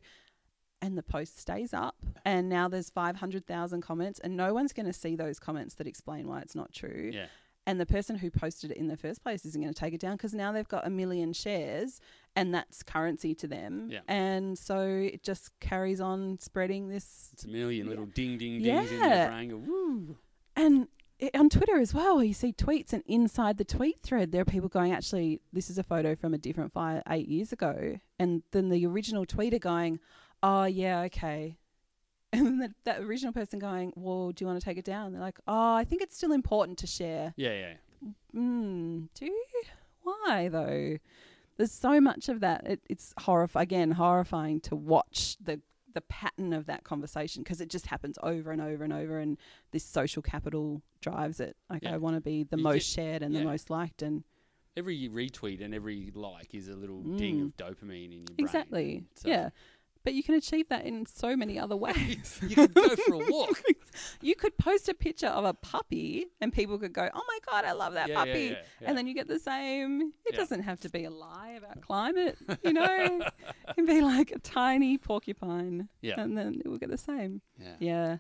and 0.82 0.98
the 0.98 1.04
post 1.04 1.40
stays 1.40 1.74
up 1.74 1.96
and 2.26 2.50
now 2.50 2.68
there's 2.68 2.90
500,000 2.90 3.82
comments 3.82 4.20
and 4.20 4.36
no 4.36 4.54
one's 4.54 4.74
going 4.74 4.86
to 4.86 4.94
see 4.94 5.16
those 5.16 5.40
comments 5.40 5.76
that 5.76 5.88
explain 5.88 6.28
why 6.28 6.42
it's 6.42 6.56
not 6.56 6.72
true 6.74 7.12
yeah, 7.14 7.26
and 7.68 7.80
the 7.80 7.86
person 7.86 8.16
who 8.18 8.32
posted 8.32 8.72
it 8.72 8.78
in 8.78 8.88
the 8.88 8.98
first 8.98 9.22
place 9.24 9.46
isn't 9.46 9.62
going 9.62 9.74
to 9.74 9.80
take 9.80 9.94
it 9.94 10.00
down 10.02 10.14
because 10.18 10.34
now 10.34 10.52
they've 10.52 10.68
got 10.68 10.86
a 10.86 10.90
million 10.90 11.34
shares 11.34 12.00
and 12.36 12.54
that's 12.54 12.82
currency 12.84 13.36
to 13.36 13.48
them 13.48 13.90
Yeah. 13.92 14.00
and 14.08 14.58
so 14.58 14.80
it 14.88 15.22
just 15.24 15.52
carries 15.60 16.02
on 16.02 16.40
spreading 16.40 16.90
this 16.90 17.30
it's 17.34 17.46
a 17.46 17.50
million 17.50 17.88
little 17.88 18.06
ding 18.08 18.38
ding 18.38 18.62
dings 18.62 18.92
in 18.92 19.00
Yeah. 19.00 19.18
your 19.24 19.28
brain. 19.30 19.66
Woo. 19.68 20.18
and 20.56 20.88
it, 21.20 21.36
on 21.36 21.50
Twitter 21.50 21.78
as 21.80 21.94
well, 21.94 22.24
you 22.24 22.34
see 22.34 22.52
tweets, 22.52 22.94
and 22.94 23.04
inside 23.06 23.60
the 23.60 23.64
tweet 23.64 24.02
thread, 24.02 24.32
there 24.32 24.42
are 24.42 24.46
people 24.46 24.70
going, 24.70 24.92
actually, 24.92 25.40
this 25.54 25.70
is 25.70 25.78
a 25.78 25.84
photo 25.84 26.16
from 26.16 26.34
a 26.34 26.38
different 26.40 26.74
fire 26.74 27.04
eight 27.08 27.28
years 27.28 27.54
ago. 27.54 28.00
And 28.18 28.42
then 28.54 28.70
the 28.70 28.84
original 28.88 29.28
tweeter 29.28 29.60
going, 29.62 30.00
oh, 30.44 30.66
yeah, 30.66 31.02
okay. 31.02 31.58
And 32.34 32.46
then 32.46 32.58
the, 32.60 32.74
that 32.86 33.02
original 33.02 33.34
person 33.34 33.60
going, 33.60 33.92
well, 33.98 34.32
do 34.32 34.42
you 34.44 34.48
want 34.48 34.58
to 34.58 34.64
take 34.64 34.78
it 34.78 34.86
down? 34.86 35.12
they're 35.12 35.20
like, 35.22 35.38
oh, 35.50 35.74
I 35.74 35.84
think 35.84 36.02
it's 36.02 36.16
still 36.16 36.32
important 36.32 36.78
to 36.78 36.88
share. 36.88 37.34
Yeah, 37.36 37.52
yeah. 37.54 37.74
Mm, 38.34 39.10
do 39.14 39.26
you? 39.26 39.46
Why, 40.04 40.48
though? 40.48 40.98
There's 41.58 41.74
so 41.74 42.00
much 42.00 42.30
of 42.30 42.40
that. 42.40 42.66
It, 42.66 42.80
it's 42.90 43.14
horrif- 43.20 43.60
again, 43.60 43.92
horrifying 43.92 44.62
to 44.62 44.76
watch 44.78 45.36
the 45.44 45.60
the 45.94 46.00
pattern 46.00 46.54
of 46.54 46.68
that 46.68 46.86
conversation 46.86 47.44
because 47.44 47.60
it 47.60 47.68
just 47.70 47.88
happens 47.88 48.18
over 48.24 48.50
and 48.52 48.62
over 48.62 48.86
and 48.86 48.94
over 48.94 49.20
and 49.20 49.38
this 49.72 49.84
social 49.84 50.22
capital 50.22 50.82
drives 51.02 51.42
it 51.42 51.58
like 51.70 51.84
Yeah. 51.84 51.96
i 51.96 51.98
want 51.98 52.16
to 52.16 52.22
be 52.22 52.46
the 52.46 52.56
You 52.56 52.64
most 52.64 52.96
get- 52.96 53.04
shared 53.04 53.22
and 53.24 53.34
yeah. 53.34 53.42
the 53.42 53.46
most 53.48 53.70
liked 53.70 54.02
and 54.02 54.24
Every 54.78 55.10
retweet 55.10 55.62
and 55.62 55.76
every 55.76 56.10
like 56.16 56.56
is 56.56 56.70
a 56.70 56.76
little 56.78 57.02
ding 57.04 57.40
Mm. 57.42 57.46
of 57.48 57.58
dopamine 57.58 58.06
in 58.06 58.12
your 58.20 58.24
brain. 58.28 58.36
exactly 58.40 59.04
So- 59.16 59.28
yeah 59.28 59.50
but 60.04 60.14
you 60.14 60.24
can 60.24 60.36
achieve 60.36 60.68
that 60.70 60.86
in 60.86 61.06
so 61.06 61.36
many 61.36 61.60
other 61.60 61.76
ways 61.88 62.40
You 62.48 62.56
could 62.56 62.74
go 62.74 62.96
for 62.96 63.14
a 63.16 63.18
walk. 63.32 63.62
you 64.22 64.36
could 64.36 64.58
post 64.58 64.90
a 64.90 64.94
picture 64.94 65.28
of 65.28 65.46
a 65.46 65.54
puppy 65.54 66.28
and 66.40 66.52
people 66.54 66.78
could 66.80 66.94
go 66.94 67.10
oh 67.14 67.24
my 67.28 67.40
god 67.50 67.66
i 67.66 67.72
love 67.74 67.94
that 67.94 68.10
Yeah, 68.10 68.16
puppy 68.16 68.32
yeah, 68.32 68.56
yeah. 68.82 68.88
and 68.88 68.98
then 68.98 69.08
you 69.08 69.14
get 69.14 69.28
the 69.28 69.40
same 69.40 70.14
it 70.26 70.36
doesn't 70.36 70.64
have 70.64 70.80
to 70.82 70.90
be 70.90 71.06
a 71.06 71.10
lie 71.10 71.56
about 71.58 71.82
climate 71.82 72.38
you 72.64 72.74
know 72.74 73.20
it 73.68 73.76
can 73.76 73.86
be 73.86 74.02
like 74.02 74.32
a 74.32 74.40
tiny 74.40 74.98
porcupine 74.98 75.90
Yeah. 76.02 76.20
and 76.22 76.38
then 76.38 76.62
it 76.64 76.68
will 76.70 76.78
get 76.78 76.90
the 76.90 76.98
same 76.98 77.42
Yeah. 77.80 78.18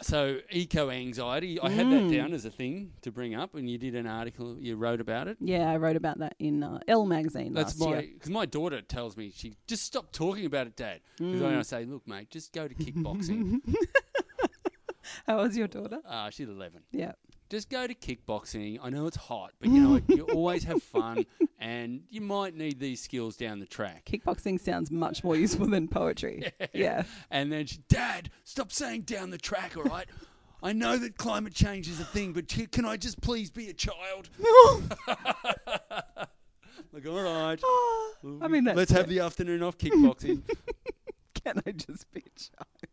So 0.00 0.38
eco 0.50 0.90
anxiety, 0.90 1.60
I 1.60 1.68
had 1.70 1.90
that 1.90 2.10
down 2.10 2.32
as 2.32 2.44
a 2.44 2.50
thing 2.50 2.92
to 3.02 3.12
bring 3.12 3.34
up, 3.34 3.54
and 3.54 3.68
you 3.68 3.76
did 3.78 3.94
an 3.94 4.06
article, 4.06 4.56
you 4.58 4.76
wrote 4.76 5.00
about 5.00 5.28
it. 5.28 5.36
Yeah, 5.40 5.70
I 5.70 5.76
wrote 5.76 5.96
about 5.96 6.18
that 6.20 6.34
in 6.38 6.62
uh, 6.62 6.78
Elle 6.88 7.04
magazine 7.06 7.52
That's 7.52 7.78
last 7.78 7.88
my 7.90 7.98
year. 8.00 8.08
because 8.14 8.30
my 8.30 8.46
daughter 8.46 8.80
tells 8.80 9.16
me 9.16 9.30
she 9.34 9.54
just 9.66 9.84
stop 9.84 10.10
talking 10.10 10.46
about 10.46 10.66
it, 10.66 10.76
Dad. 10.76 11.00
Because 11.18 11.40
Mm. 11.42 11.58
I 11.58 11.62
say, 11.62 11.84
look, 11.84 12.06
mate, 12.08 12.30
just 12.30 12.52
go 12.52 12.66
to 12.66 12.74
kickboxing. 12.74 13.60
How 15.26 15.42
was 15.42 15.56
your 15.56 15.68
daughter? 15.68 16.00
uh, 16.08 16.30
she's 16.30 16.48
eleven. 16.48 16.80
Yeah. 16.90 17.12
Just 17.50 17.68
go 17.68 17.86
to 17.86 17.94
kickboxing. 17.94 18.78
I 18.82 18.90
know 18.90 19.06
it's 19.06 19.16
hot, 19.16 19.52
but 19.60 19.68
you 19.68 19.80
know? 19.80 20.00
You 20.08 20.24
always 20.24 20.64
have 20.64 20.82
fun, 20.82 21.26
and 21.60 22.02
you 22.10 22.20
might 22.20 22.56
need 22.56 22.80
these 22.80 23.02
skills 23.02 23.36
down 23.36 23.60
the 23.60 23.66
track. 23.66 24.06
Kickboxing 24.06 24.58
sounds 24.58 24.90
much 24.90 25.22
more 25.22 25.36
useful 25.36 25.66
than 25.66 25.88
poetry. 25.88 26.52
Yeah. 26.72 27.04
And 27.30 27.52
then 27.52 27.66
she, 27.66 27.78
Dad, 27.88 28.30
stop 28.42 28.72
saying 28.72 29.02
down 29.02 29.30
the 29.30 29.38
track, 29.38 29.76
all 29.76 29.84
right? 29.84 30.06
I 30.62 30.72
know 30.72 30.96
that 30.96 31.18
climate 31.18 31.54
change 31.54 31.88
is 31.88 32.00
a 32.00 32.04
thing, 32.04 32.32
but 32.32 32.48
can 32.72 32.84
I 32.84 32.96
just 32.96 33.20
please 33.20 33.50
be 33.50 33.68
a 33.68 33.74
child? 33.74 34.30
like, 36.92 37.06
all 37.06 37.22
right. 37.22 37.60
Ah, 37.64 38.10
I 38.40 38.48
mean, 38.48 38.64
let's 38.64 38.90
have 38.90 39.08
the 39.08 39.20
afternoon 39.20 39.62
off 39.62 39.78
kickboxing. 39.78 40.42
Can 41.44 41.60
I 41.66 41.72
just 41.72 42.10
be 42.12 42.20
a 42.20 42.38
child? 42.38 42.90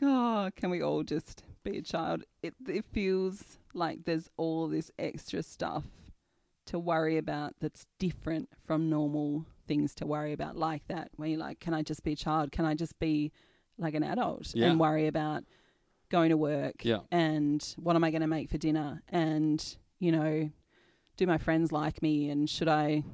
God, 0.00 0.56
can 0.56 0.70
we 0.70 0.80
all 0.80 1.02
just 1.02 1.42
be 1.62 1.78
a 1.78 1.82
child? 1.82 2.24
It 2.42 2.54
it 2.68 2.84
feels 2.92 3.58
like 3.74 4.04
there's 4.04 4.28
all 4.36 4.68
this 4.68 4.90
extra 4.98 5.42
stuff 5.42 5.84
to 6.66 6.78
worry 6.78 7.16
about 7.18 7.54
that's 7.60 7.86
different 7.98 8.48
from 8.66 8.88
normal 8.90 9.44
things 9.66 9.94
to 9.96 10.06
worry 10.06 10.32
about, 10.32 10.56
like 10.56 10.86
that. 10.88 11.10
Where 11.16 11.28
you're 11.28 11.38
like, 11.38 11.60
can 11.60 11.74
I 11.74 11.82
just 11.82 12.02
be 12.02 12.12
a 12.12 12.16
child? 12.16 12.52
Can 12.52 12.64
I 12.64 12.74
just 12.74 12.98
be 12.98 13.32
like 13.78 13.94
an 13.94 14.02
adult 14.02 14.52
Yeah. 14.54 14.68
and 14.70 14.78
worry 14.80 15.06
about 15.06 15.44
going 16.10 16.30
to 16.30 16.36
work 16.36 16.84
Yeah. 16.84 17.00
and 17.10 17.62
what 17.78 17.94
am 17.96 18.02
I 18.04 18.10
going 18.10 18.20
to 18.20 18.26
make 18.26 18.50
for 18.50 18.58
dinner 18.58 19.00
and 19.08 19.76
you 20.00 20.10
know, 20.12 20.50
do 21.16 21.26
my 21.26 21.38
friends 21.38 21.70
like 21.72 22.02
me 22.02 22.30
and 22.30 22.48
should 22.48 22.68
I 22.68 23.04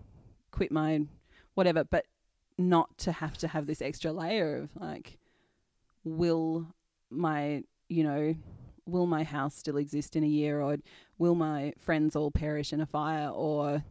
quit 0.50 0.70
my 0.72 1.06
whatever, 1.54 1.84
but 1.84 2.06
not 2.58 2.96
to 2.98 3.12
have 3.12 3.36
to 3.38 3.48
have 3.48 3.66
this 3.66 3.82
extra 3.82 4.12
layer 4.12 4.56
of 4.56 4.70
like, 4.76 5.18
will 6.04 6.68
my, 7.10 7.64
you 7.88 8.04
know, 8.04 8.34
will 8.86 9.06
my 9.06 9.24
house 9.24 9.54
still 9.54 9.76
exist 9.76 10.16
in 10.16 10.24
a 10.24 10.28
year 10.28 10.60
or 10.60 10.76
will 11.18 11.34
my 11.34 11.72
friends 11.78 12.14
all 12.14 12.30
perish 12.30 12.72
in 12.72 12.80
a 12.80 12.86
fire 12.86 13.28
or 13.28 13.82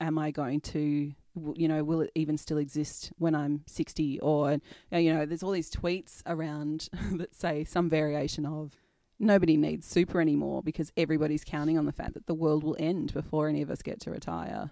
am 0.00 0.18
I 0.18 0.30
going 0.30 0.60
to, 0.60 1.12
you 1.54 1.68
know, 1.68 1.82
will 1.82 2.02
it 2.02 2.10
even 2.14 2.36
still 2.36 2.58
exist 2.58 3.12
when 3.18 3.34
I'm 3.34 3.62
60 3.66 4.20
or, 4.20 4.58
uh, 4.92 4.98
you 4.98 5.12
know, 5.12 5.26
there's 5.26 5.42
all 5.42 5.50
these 5.50 5.70
tweets 5.70 6.22
around 6.26 6.88
that 7.12 7.34
say 7.34 7.64
some 7.64 7.88
variation 7.88 8.46
of, 8.46 8.76
Nobody 9.22 9.58
needs 9.58 9.86
super 9.86 10.18
anymore 10.18 10.62
because 10.62 10.92
everybody's 10.96 11.44
counting 11.44 11.76
on 11.76 11.84
the 11.84 11.92
fact 11.92 12.14
that 12.14 12.26
the 12.26 12.32
world 12.32 12.64
will 12.64 12.76
end 12.78 13.12
before 13.12 13.48
any 13.48 13.60
of 13.60 13.70
us 13.70 13.82
get 13.82 14.00
to 14.00 14.10
retire. 14.10 14.70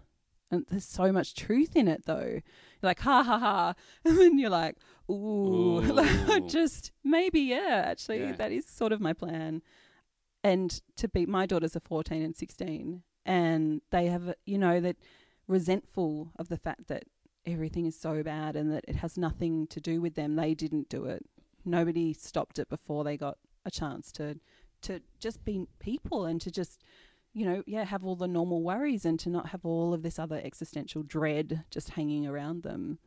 And 0.50 0.64
there's 0.70 0.84
so 0.84 1.12
much 1.12 1.34
truth 1.34 1.76
in 1.76 1.88
it, 1.88 2.06
though. 2.06 2.40
You're 2.80 2.90
like, 2.90 3.00
ha 3.00 3.22
ha 3.22 3.38
ha. 3.38 3.74
And 4.04 4.18
then 4.18 4.38
you're 4.38 4.50
like, 4.50 4.76
ooh. 5.10 5.80
like, 5.80 6.30
Ooh. 6.42 6.48
just 6.48 6.92
maybe, 7.04 7.40
yeah, 7.40 7.82
actually, 7.86 8.20
Yeah. 8.20 8.32
that 8.32 8.52
is 8.52 8.66
sort 8.66 8.92
of 8.92 9.00
my 9.00 9.12
plan. 9.12 9.62
And 10.42 10.80
to 10.96 11.08
be, 11.08 11.26
my 11.26 11.44
daughters 11.46 11.76
are 11.76 11.80
14 11.80 12.22
and 12.22 12.34
16, 12.34 13.02
and 13.26 13.82
they 13.90 14.06
have, 14.06 14.34
you 14.46 14.56
know, 14.56 14.80
that 14.80 14.96
resentful 15.46 16.32
of 16.38 16.48
the 16.48 16.56
fact 16.56 16.88
that 16.88 17.04
everything 17.44 17.86
is 17.86 17.98
so 17.98 18.22
bad 18.22 18.56
and 18.56 18.70
that 18.72 18.84
it 18.86 18.96
has 18.96 19.16
nothing 19.18 19.66
to 19.68 19.80
do 19.80 20.00
with 20.00 20.14
them. 20.14 20.36
They 20.36 20.54
didn't 20.54 20.88
do 20.88 21.04
it. 21.06 21.24
Nobody 21.64 22.12
stopped 22.12 22.58
it 22.58 22.68
before 22.68 23.04
they 23.04 23.16
got 23.16 23.38
a 23.64 23.70
chance 23.70 24.12
to 24.12 24.38
to 24.80 25.00
just 25.18 25.44
be 25.44 25.66
people 25.80 26.24
and 26.24 26.40
to 26.40 26.52
just 26.52 26.82
you 27.38 27.44
know 27.46 27.62
yeah 27.66 27.84
have 27.84 28.04
all 28.04 28.16
the 28.16 28.26
normal 28.28 28.62
worries 28.62 29.04
and 29.04 29.18
to 29.20 29.28
not 29.30 29.46
have 29.48 29.64
all 29.64 29.94
of 29.94 30.02
this 30.02 30.18
other 30.18 30.40
existential 30.44 31.02
dread 31.02 31.64
just 31.70 31.90
hanging 31.90 32.26
around 32.26 32.62
them 32.62 32.98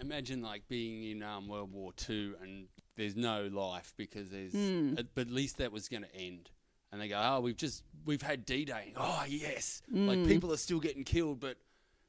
Imagine 0.00 0.42
like 0.42 0.62
being 0.68 1.02
in 1.10 1.22
um, 1.24 1.48
World 1.48 1.72
War 1.72 1.92
Two 1.96 2.34
and 2.42 2.66
there's 2.96 3.16
no 3.16 3.48
life 3.52 3.94
because 3.96 4.30
there's, 4.30 4.52
Mm. 4.52 5.06
but 5.14 5.22
at 5.26 5.32
least 5.32 5.58
that 5.58 5.72
was 5.72 5.88
going 5.88 6.04
to 6.04 6.14
end. 6.14 6.50
And 6.92 7.00
they 7.00 7.08
go, 7.08 7.20
oh, 7.20 7.40
we've 7.40 7.56
just 7.56 7.82
we've 8.04 8.22
had 8.22 8.44
D-Day. 8.44 8.92
Oh 8.96 9.24
yes, 9.28 9.82
like 9.90 10.18
Mm. 10.20 10.26
people 10.28 10.52
are 10.52 10.56
still 10.56 10.78
getting 10.78 11.02
killed, 11.04 11.40
but 11.40 11.56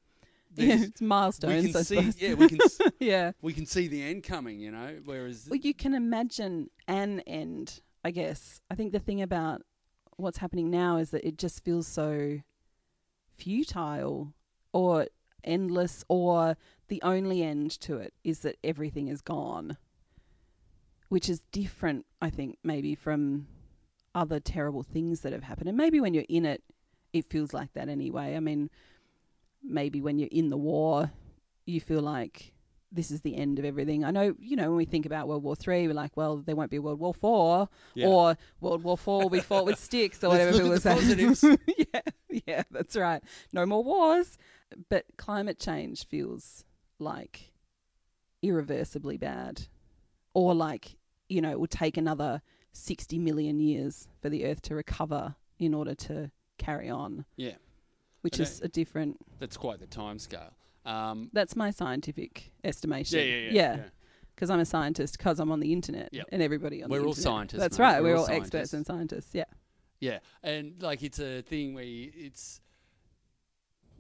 yeah 0.56 0.84
it's 0.84 1.02
milestones 1.02 1.64
we 1.66 1.72
can 1.72 1.80
I 1.80 1.84
see, 1.84 1.96
suppose. 1.96 2.22
yeah, 2.22 2.34
we 2.36 2.48
can 2.48 2.60
yeah 3.00 3.32
we 3.42 3.54
can 3.54 3.66
see 3.66 3.88
the 3.88 4.04
end 4.04 4.24
coming. 4.24 4.60
You 4.60 4.72
know, 4.72 5.00
whereas 5.06 5.48
well 5.50 5.60
you 5.60 5.74
can 5.74 5.94
imagine 5.96 6.70
an 6.88 7.22
end 7.22 7.82
i 8.06 8.12
guess 8.12 8.60
i 8.70 8.76
think 8.76 8.92
the 8.92 9.00
thing 9.00 9.22
about 9.22 9.62
what's 10.18 10.38
happening 10.38 10.70
now 10.70 10.98
is 10.98 11.12
that 11.12 11.28
it 11.28 11.38
just 11.38 11.64
feels 11.64 11.88
so 11.88 12.40
futile 13.38 14.34
or 14.72 15.08
endless 15.44 16.04
or 16.08 16.56
the 16.88 17.02
only 17.02 17.44
end 17.44 17.72
to 17.72 17.98
it 17.98 18.14
is 18.24 18.40
that 18.40 18.58
everything 18.64 19.08
is 19.08 19.22
gone 19.22 19.78
which 21.10 21.28
is 21.28 21.42
different 21.52 22.06
i 22.22 22.30
think 22.30 22.58
maybe 22.64 22.96
from 22.96 23.48
other 24.16 24.40
terrible 24.40 24.84
things 24.84 25.22
that 25.22 25.34
have 25.34 25.44
happened. 25.44 25.68
And 25.68 25.78
maybe 25.78 26.00
when 26.00 26.14
you're 26.14 26.26
in 26.30 26.46
it 26.46 26.64
it 27.12 27.26
feels 27.26 27.54
like 27.54 27.74
that 27.74 27.90
anyway. 27.90 28.36
I 28.36 28.40
mean 28.40 28.70
maybe 29.64 30.02
when 30.02 30.20
you're 30.20 30.30
in 30.32 30.50
the 30.50 30.58
war 30.58 31.12
you 31.66 31.80
feel 31.80 32.02
like 32.02 32.53
this 32.94 33.10
is 33.12 33.22
the 33.22 33.36
end 33.36 33.58
of 33.60 33.66
everything. 33.66 34.06
I 34.06 34.12
know, 34.12 34.36
you 34.40 34.56
know, 34.56 34.70
when 34.70 34.78
we 34.78 34.86
think 34.86 35.06
about 35.06 35.28
World 35.28 35.44
War 35.44 35.56
Three, 35.56 35.88
we're 35.88 35.94
like, 35.96 36.16
well, 36.16 36.38
there 36.38 36.56
won't 36.56 36.70
be 36.72 36.78
World 36.80 37.00
War 37.00 37.14
Four, 37.14 37.68
Yeah. 37.96 38.08
or 38.08 38.38
World 38.62 38.84
War 38.84 38.98
Four 38.98 39.24
will 39.24 39.30
be 39.30 39.40
fought 39.50 39.66
with 39.66 39.80
sticks, 39.80 40.24
or 40.24 40.30
whatever 40.30 40.52
look 40.52 40.62
people 40.62 40.92
at 40.92 41.02
were 41.30 41.36
saying. 41.36 41.58
yeah, 41.94 42.02
yeah, 42.46 42.64
that's 42.72 42.96
right. 42.96 43.22
No 43.52 43.66
more 43.66 43.84
wars, 43.84 44.38
but 44.90 45.06
climate 45.18 45.60
change 45.60 46.06
feels 46.08 46.64
like 47.00 47.52
irreversibly 48.42 49.18
bad, 49.18 49.64
or 50.34 50.54
like 50.54 50.98
you 51.30 51.42
know, 51.42 51.52
it 51.52 51.60
will 51.60 51.68
take 51.68 51.98
another 51.98 52.42
sixty 52.72 53.18
million 53.18 53.60
years 53.60 54.08
for 54.22 54.30
the 54.30 54.46
Earth 54.46 54.62
to 54.64 54.76
recover 54.76 55.36
in 55.60 55.74
order 55.74 55.96
to 55.96 56.30
carry 56.58 56.90
on, 56.90 57.26
yeah, 57.38 57.56
which 58.22 58.40
is 58.40 58.62
a 58.62 58.68
different. 58.68 59.18
that's 59.40 59.58
quite 59.58 59.80
the 59.80 59.88
time 59.88 60.20
scale. 60.20 60.52
Um, 60.86 61.30
That's 61.34 61.56
my 61.56 61.72
scientific 61.72 62.52
estimation. 62.64 63.20
yeah, 63.20 63.26
yeah, 63.26 63.50
yeah, 63.52 63.84
because 64.36 64.50
I'm 64.50 64.60
a 64.60 64.66
scientist 64.66 65.18
because 65.18 65.40
I'm 65.40 65.52
on 65.52 65.60
the 65.60 65.72
internet 65.72 66.10
Yep. 66.12 66.28
and 66.32 66.42
everybody 66.42 66.84
on 66.84 66.90
We're 66.90 67.00
the 67.00 67.04
all 67.06 67.10
internet. 67.12 67.24
scientists, 67.24 67.60
That's 67.60 67.80
mate. 67.80 67.86
right. 67.86 68.04
We're 68.04 68.10
We're, 68.14 68.18
all 68.18 68.26
all, 68.26 68.32
experts 68.32 68.74
and 68.74 68.86
scientists. 68.86 69.34
Yeah. 69.34 69.46
Yeah, 70.00 70.20
and 70.42 70.82
like 70.82 71.02
it's 71.04 71.20
a 71.20 71.42
thing 71.42 71.74
where 71.74 71.86
you- 71.86 72.12
it's 72.14 72.60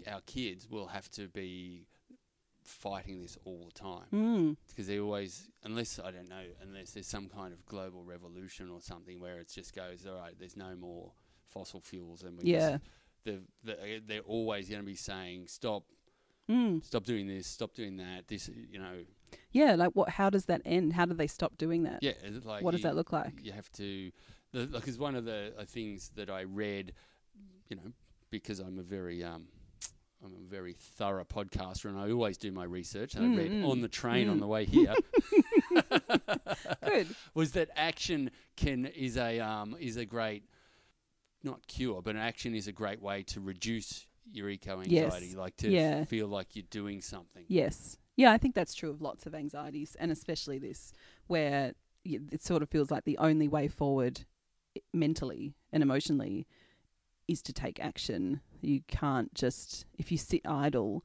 our 0.08 0.20
kids 0.22 0.68
will 0.70 0.88
have 0.88 1.10
to 1.12 1.30
be 1.30 1.88
fighting 2.62 3.22
this 3.22 3.38
all 3.46 3.66
the 3.66 3.72
time 3.72 4.08
Mm. 4.12 4.58
because 4.68 4.88
they 4.88 5.00
always, 5.00 5.50
unless 5.64 6.00
I 6.00 6.12
don't 6.12 6.28
know, 6.30 6.44
unless 6.62 6.92
there's 6.92 7.08
some 7.08 7.30
kind 7.30 7.54
of 7.54 7.66
global 7.66 8.04
revolution 8.04 8.70
or 8.70 8.82
something 8.82 9.20
where 9.20 9.40
it 9.40 9.50
just 9.50 9.74
goes, 9.74 10.06
all 10.06 10.16
right, 10.18 10.38
there's 10.38 10.58
no 10.58 10.76
more 10.76 11.14
fossil 11.48 11.80
fuels, 11.82 12.24
and 12.24 12.38
we 12.38 12.52
Yeah. 12.52 12.80
just, 13.26 13.44
they're 14.08 14.22
always 14.22 14.70
going 14.70 14.82
to 14.82 14.86
be 14.86 14.96
saying, 14.96 15.48
stop, 15.48 15.86
Mm. 16.52 16.84
stop 16.84 17.06
doing 17.06 17.28
this, 17.28 17.48
stop 17.48 17.74
doing 17.74 17.98
that. 17.98 18.28
This, 18.28 18.50
you 18.70 18.78
know, 18.80 19.06
Yeah. 19.52 19.76
Like, 19.76 19.92
what? 19.94 20.10
How 20.10 20.30
does 20.30 20.46
that 20.46 20.62
end? 20.66 20.94
How 20.94 21.06
do 21.06 21.14
they 21.14 21.28
stop 21.28 21.58
doing 21.58 21.84
that? 21.84 22.04
yeah, 22.04 22.14
like 22.44 22.64
What 22.64 22.72
does 22.72 22.82
you- 22.82 22.84
that 22.90 22.96
look 22.96 23.12
like? 23.14 23.34
You 23.42 23.54
have 23.54 23.72
to, 23.74 24.12
the, 24.52 24.68
like, 24.68 24.88
is 24.88 24.98
one 25.00 25.16
of 25.16 25.26
the 25.26 25.54
uh, 25.58 25.64
things 25.66 26.10
that 26.16 26.30
I 26.30 26.44
read, 26.44 26.94
you 27.70 27.78
know, 27.78 27.92
because 28.30 28.60
I'm 28.60 28.78
a 28.78 28.84
very, 28.84 29.24
um, 29.24 29.48
I'm 30.24 30.34
a 30.34 30.50
very 30.50 30.74
thorough 30.74 31.24
podcaster, 31.26 31.86
and 31.86 31.98
I 31.98 32.12
always 32.12 32.38
do 32.38 32.52
my 32.52 32.64
research. 32.66 33.16
And 33.16 33.26
I 33.34 33.38
read 33.38 33.52
Mm, 33.52 33.62
mm, 33.64 33.70
on 33.70 33.82
the 33.82 33.88
train 33.90 34.28
on 34.30 34.38
mm. 34.38 34.42
the 34.42 34.48
way 34.48 34.66
here. 34.66 34.94
Good. 36.86 37.08
was 37.34 37.52
that 37.54 37.70
action 37.76 38.32
can 38.56 38.86
is 38.86 39.18
a 39.18 39.40
um, 39.40 39.76
is 39.80 39.98
a 39.98 40.06
great 40.06 40.44
not 41.44 41.66
cure, 41.68 42.02
but 42.02 42.16
action 42.16 42.54
is 42.56 42.68
a 42.68 42.72
great 42.72 43.02
way 43.02 43.24
to 43.24 43.40
reduce 43.42 44.06
your 44.32 44.50
eco 44.50 44.82
anxiety, 44.82 45.28
Yes. 45.28 45.36
like 45.36 45.56
to 45.58 45.70
Yeah. 45.70 46.06
feel 46.06 46.28
like 46.28 46.56
you're 46.56 46.66
doing 46.70 47.02
something. 47.02 47.46
Yes. 47.48 47.98
Yeah, 48.16 48.32
I 48.32 48.38
think 48.38 48.54
that's 48.56 48.74
true 48.74 48.90
of 48.92 49.02
lots 49.02 49.26
of 49.26 49.34
anxieties, 49.36 49.96
and 50.00 50.12
especially 50.12 50.60
this, 50.60 50.94
where 51.28 51.74
it 52.06 52.42
sort 52.42 52.62
of 52.62 52.70
feels 52.70 52.92
like 52.92 53.06
the 53.06 53.18
only 53.18 53.48
way 53.48 53.68
forward 53.68 54.26
mentally 54.94 55.54
and 55.72 55.82
emotionally 55.82 56.46
is 57.28 57.42
to 57.44 57.54
take 57.54 57.80
action. 57.80 58.42
You 58.62 58.82
can't 58.88 59.34
just, 59.34 59.86
if 59.98 60.12
you 60.12 60.18
sit 60.18 60.42
idle, 60.46 61.04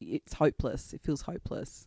it's 0.00 0.34
hopeless. 0.34 0.92
It 0.92 1.02
feels 1.02 1.22
hopeless. 1.22 1.86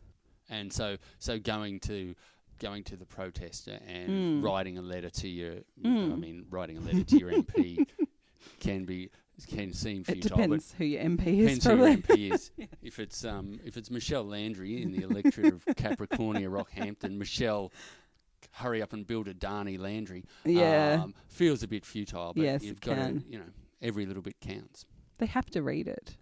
And 0.49 0.71
so 0.71 0.97
so 1.19 1.39
going 1.39 1.79
to 1.81 2.15
going 2.59 2.83
to 2.85 2.95
the 2.95 3.05
protest 3.05 3.67
and 3.67 4.41
Mm. 4.41 4.43
writing 4.43 4.77
a 4.77 4.81
letter 4.81 5.09
to 5.09 5.27
your 5.27 5.55
I 5.83 5.87
Mm. 5.87 6.19
mean 6.19 6.45
writing 6.49 6.77
a 6.77 6.81
letter 6.81 7.03
to 7.03 7.17
your 7.17 7.31
MP 7.31 7.85
can 8.59 8.85
be 8.85 9.09
can 9.43 9.73
seem 9.73 10.01
It 10.07 10.13
futile, 10.23 10.37
but 10.37 10.43
depends 10.43 10.73
who 10.77 10.85
your 10.85 11.03
MP 11.03 11.27
is, 11.39 11.59
depends 11.59 11.65
who 11.65 11.75
your. 11.77 11.97
MP 11.97 12.31
is. 12.33 12.51
If 12.81 12.99
it's 12.99 13.25
um 13.25 13.59
if 13.65 13.75
it's 13.77 13.89
Michelle 13.91 14.23
Landry 14.23 14.81
in 14.81 14.91
the 14.91 15.01
electorate 15.03 15.53
of 15.53 15.65
Capricornia 15.65 16.47
Rockhampton, 16.49 17.17
Michelle 17.17 17.71
hurry 18.51 18.81
up 18.81 18.93
and 18.93 19.05
build 19.05 19.27
a 19.27 19.33
Darnay 19.33 19.77
Landry. 19.77 20.23
Yeah. 20.45 21.01
um, 21.03 21.13
feels 21.27 21.63
a 21.63 21.67
bit 21.67 21.83
futile. 21.85 22.33
But 22.33 22.43
Yes, 22.43 22.63
you've 22.63 22.77
it 22.77 22.81
got 22.81 22.95
can. 22.95 23.21
to, 23.21 23.27
you 23.27 23.39
know, 23.39 23.49
every 23.81 24.05
little 24.05 24.21
bit 24.21 24.35
counts. 24.39 24.85
They 25.17 25.25
have 25.25 25.47
to 25.51 25.61
read 25.63 25.87
it. 25.87 26.15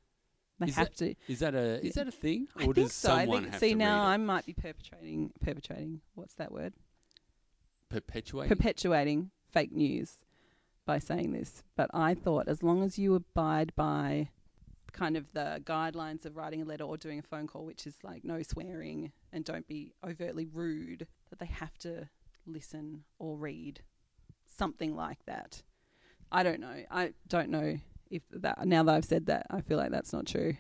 They 0.60 0.68
Is 0.68 0.76
have 0.76 0.94
to. 0.96 1.16
Is 1.28 1.40
that 1.40 1.54
a 1.54 1.86
is 1.86 1.96
that 1.96 2.08
a 2.08 2.12
thing, 2.12 2.48
or 2.56 2.62
I 2.62 2.66
think 2.66 2.76
does 2.76 2.94
so. 2.94 3.14
I 3.14 3.26
think. 3.26 3.50
have 3.52 3.60
See 3.60 3.70
to 3.72 3.76
now, 3.76 4.04
I 4.04 4.18
might 4.18 4.46
be 4.46 4.54
perpetrating 4.54 5.32
perpetrating. 5.42 6.02
What's 6.16 6.36
that 6.36 6.52
word? 6.52 6.74
perpetuate? 7.90 8.48
Perpetuating 8.48 9.30
fake 9.52 9.72
news 9.72 10.18
by 10.86 11.00
saying 11.00 11.32
this. 11.34 11.64
But 11.76 11.90
I 11.94 12.14
thought 12.14 12.48
as 12.48 12.64
long 12.64 12.84
as 12.84 12.98
you 13.00 13.16
abide 13.16 13.74
by 13.76 14.30
kind 14.92 15.18
of 15.18 15.26
the 15.34 15.62
guidelines 15.66 16.26
of 16.26 16.36
writing 16.38 16.62
a 16.62 16.66
letter 16.66 16.84
or 16.84 16.98
doing 16.98 17.20
a 17.20 17.24
phone 17.24 17.48
call, 17.48 17.66
which 17.66 17.88
is 17.88 17.96
like 18.04 18.24
no 18.24 18.42
swearing 18.44 19.12
and 19.32 19.44
don't 19.44 19.68
be 19.68 19.94
overtly 20.08 20.46
rude, 20.46 21.08
that 21.30 21.40
they 21.40 21.46
have 21.48 21.78
to 21.80 22.10
listen 22.46 23.04
or 23.20 23.38
read 23.38 23.82
something 24.46 24.96
like 24.96 25.26
that. 25.26 25.64
I 26.32 26.44
don't 26.44 26.60
know. 26.60 26.84
I 26.92 27.14
don't 27.28 27.50
know 27.50 27.78
if 28.10 28.22
that 28.32 28.66
now 28.68 28.84
that 28.84 28.94
I've 28.96 29.06
said 29.06 29.28
that, 29.28 29.48
I 29.50 29.62
feel 29.62 29.78
like 29.78 29.92
that's 29.92 30.14
not 30.14 30.26
true. 30.28 30.56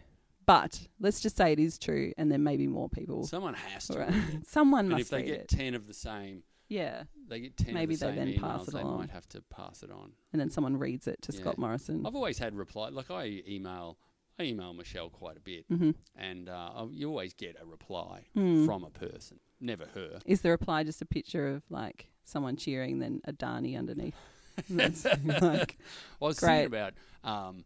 But 0.46 0.88
let's 1.00 1.22
just 1.22 1.38
say 1.38 1.54
it 1.54 1.60
is 1.60 1.78
true, 1.80 2.12
and 2.18 2.30
then 2.32 2.44
maybe 2.44 2.68
more 2.68 2.90
people. 2.90 3.26
Someone 3.26 3.54
has 3.54 3.88
to. 3.88 4.00
Right. 4.00 4.10
read 4.10 4.24
it. 4.42 4.48
Someone 4.48 4.80
And 4.82 4.90
must 4.90 5.02
if 5.04 5.10
they 5.10 5.24
get 5.24 5.40
it. 5.42 5.48
ten 5.48 5.74
of 5.74 5.88
the 5.88 5.94
same, 5.94 6.44
yeah, 6.74 7.04
they 7.28 7.40
get 7.42 7.58
ten 7.58 7.74
Maybe 7.74 7.94
of 7.94 8.00
the 8.00 8.06
they 8.08 8.16
same 8.16 8.32
then 8.34 8.40
pass 8.42 8.62
emails. 8.62 8.68
it 8.70 8.74
They 8.74 8.82
on. 8.82 8.98
might 8.98 9.10
have 9.12 9.28
to 9.30 9.42
pass 9.50 9.84
it 9.84 9.92
on. 9.92 10.12
and 10.32 10.40
then 10.42 10.50
someone 10.50 10.78
reads 10.78 11.08
it 11.08 11.22
to 11.24 11.32
Yeah. 11.34 11.40
Scott 11.42 11.58
Morrison. 11.58 12.06
I've 12.06 12.16
always 12.16 12.40
had 12.40 12.56
reply. 12.56 12.90
Like 12.90 13.12
I 13.12 13.44
email, 13.48 13.98
I 14.40 14.44
email 14.44 14.74
Michelle 14.74 15.10
quite 15.10 15.38
a 15.38 15.42
bit, 15.42 15.66
hmm 15.70 15.92
and 16.16 16.50
uh, 16.50 16.72
I- 16.76 16.88
you 16.92 17.08
always 17.10 17.34
get 17.34 17.56
a 17.62 17.66
reply 17.66 18.26
Mm. 18.36 18.66
from 18.66 18.84
a 18.84 18.90
person, 18.90 19.40
never 19.60 19.86
her. 19.94 20.20
Is 20.26 20.42
the 20.42 20.50
reply 20.50 20.84
just 20.84 21.02
a 21.02 21.06
picture 21.06 21.48
of 21.48 21.64
like 21.70 22.08
someone 22.24 22.56
cheering, 22.56 23.00
then 23.00 23.22
a 23.26 23.34
Darnie 23.34 23.78
underneath? 23.78 24.16
That's 24.70 25.06
like, 25.06 25.78
I 26.22 26.26
was 26.26 26.40
Great. 26.40 26.50
thinking 26.50 26.66
about 26.68 26.94
um, 27.24 27.64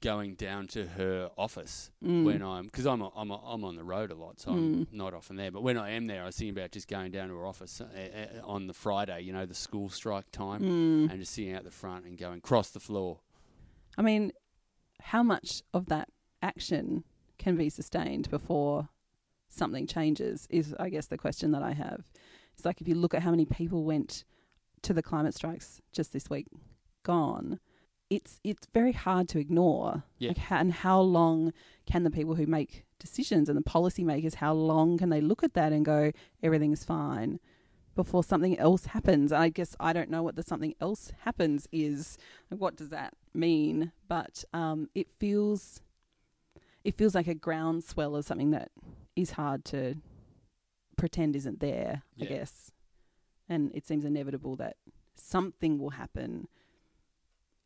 going 0.00 0.34
down 0.34 0.66
to 0.68 0.86
her 0.86 1.30
office 1.36 1.90
mm, 2.04 2.24
when 2.24 2.42
I'm 2.42 2.66
because 2.66 2.86
I'm 2.86 3.02
a, 3.02 3.10
I'm 3.14 3.30
a, 3.30 3.36
I'm 3.44 3.64
on 3.64 3.76
the 3.76 3.84
road 3.84 4.10
a 4.10 4.14
lot, 4.14 4.40
so 4.40 4.52
I'm 4.52 4.74
Mm. 4.74 4.86
not 4.92 5.14
often 5.14 5.36
there. 5.36 5.50
But 5.50 5.62
when 5.62 5.76
I 5.76 5.90
am 5.90 6.06
there, 6.06 6.22
I 6.22 6.26
was 6.26 6.36
thinking 6.36 6.56
about 6.56 6.72
just 6.72 6.88
going 6.88 7.10
down 7.10 7.28
to 7.28 7.34
her 7.36 7.46
office 7.46 7.80
uh, 7.80 7.84
uh, 7.86 8.46
on 8.46 8.66
the 8.66 8.72
Friday, 8.74 9.20
you 9.22 9.32
know, 9.32 9.46
the 9.46 9.54
school 9.54 9.88
strike 9.90 10.30
time, 10.32 10.62
mm. 10.62 11.10
and 11.10 11.20
just 11.20 11.32
sitting 11.34 11.54
out 11.54 11.64
the 11.64 11.70
front 11.70 12.04
and 12.06 12.16
going 12.18 12.40
cross 12.40 12.70
the 12.70 12.80
floor. 12.80 13.20
I 13.98 14.02
mean, 14.02 14.32
how 15.00 15.22
much 15.22 15.62
of 15.74 15.86
that 15.86 16.08
action 16.42 17.04
can 17.38 17.56
be 17.56 17.68
sustained 17.68 18.30
before 18.30 18.88
something 19.48 19.86
changes? 19.86 20.46
Is 20.50 20.74
I 20.78 20.88
guess 20.88 21.06
the 21.06 21.18
question 21.18 21.50
that 21.52 21.62
I 21.62 21.72
have. 21.72 22.10
It's 22.54 22.64
like 22.64 22.80
if 22.80 22.88
you 22.88 22.94
look 22.94 23.14
at 23.14 23.22
how 23.22 23.30
many 23.30 23.46
people 23.46 23.84
went 23.84 24.24
to 24.82 24.92
the 24.92 25.02
climate 25.02 25.34
strikes 25.34 25.80
just 25.92 26.12
this 26.12 26.28
week, 26.30 26.46
gone. 27.02 27.58
It's 28.10 28.40
it's 28.42 28.66
very 28.74 28.92
hard 28.92 29.28
to 29.30 29.38
ignore. 29.38 30.02
Yeah. 30.18 30.30
Like, 30.30 30.38
how, 30.38 30.56
and 30.56 30.72
how 30.72 31.00
long 31.00 31.52
can 31.86 32.02
the 32.02 32.10
people 32.10 32.34
who 32.34 32.46
make 32.46 32.84
decisions 32.98 33.48
and 33.48 33.56
the 33.56 33.62
policymakers? 33.62 34.34
How 34.34 34.52
long 34.52 34.98
can 34.98 35.08
they 35.08 35.20
look 35.20 35.44
at 35.44 35.54
that 35.54 35.72
and 35.72 35.84
go 35.84 36.12
everything's 36.42 36.84
fine? 36.84 37.38
Before 37.94 38.24
something 38.24 38.58
else 38.58 38.86
happens, 38.86 39.32
I 39.32 39.48
guess 39.48 39.76
I 39.78 39.92
don't 39.92 40.10
know 40.10 40.22
what 40.22 40.36
the 40.36 40.42
something 40.42 40.74
else 40.80 41.12
happens 41.20 41.68
is. 41.72 42.18
Like, 42.50 42.60
what 42.60 42.76
does 42.76 42.88
that 42.90 43.14
mean? 43.32 43.92
But 44.08 44.44
um, 44.52 44.88
it 44.94 45.08
feels, 45.18 45.80
it 46.82 46.96
feels 46.96 47.14
like 47.14 47.26
a 47.26 47.34
groundswell 47.34 48.16
of 48.16 48.24
something 48.24 48.50
that 48.52 48.70
is 49.16 49.32
hard 49.32 49.64
to 49.66 49.96
pretend 50.96 51.36
isn't 51.36 51.60
there. 51.60 52.02
I 52.20 52.24
guess, 52.26 52.70
and 53.48 53.70
it 53.74 53.86
seems 53.86 54.04
inevitable 54.04 54.56
that 54.56 54.76
something 55.14 55.78
will 55.78 55.90
happen. 55.90 56.48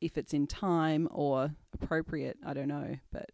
If 0.05 0.19
it's 0.19 0.35
in 0.35 0.47
time 0.47 1.09
or 1.11 1.55
appropriate, 1.73 2.37
I 2.45 2.53
don't 2.53 2.69
know, 2.69 2.97
but 3.11 3.31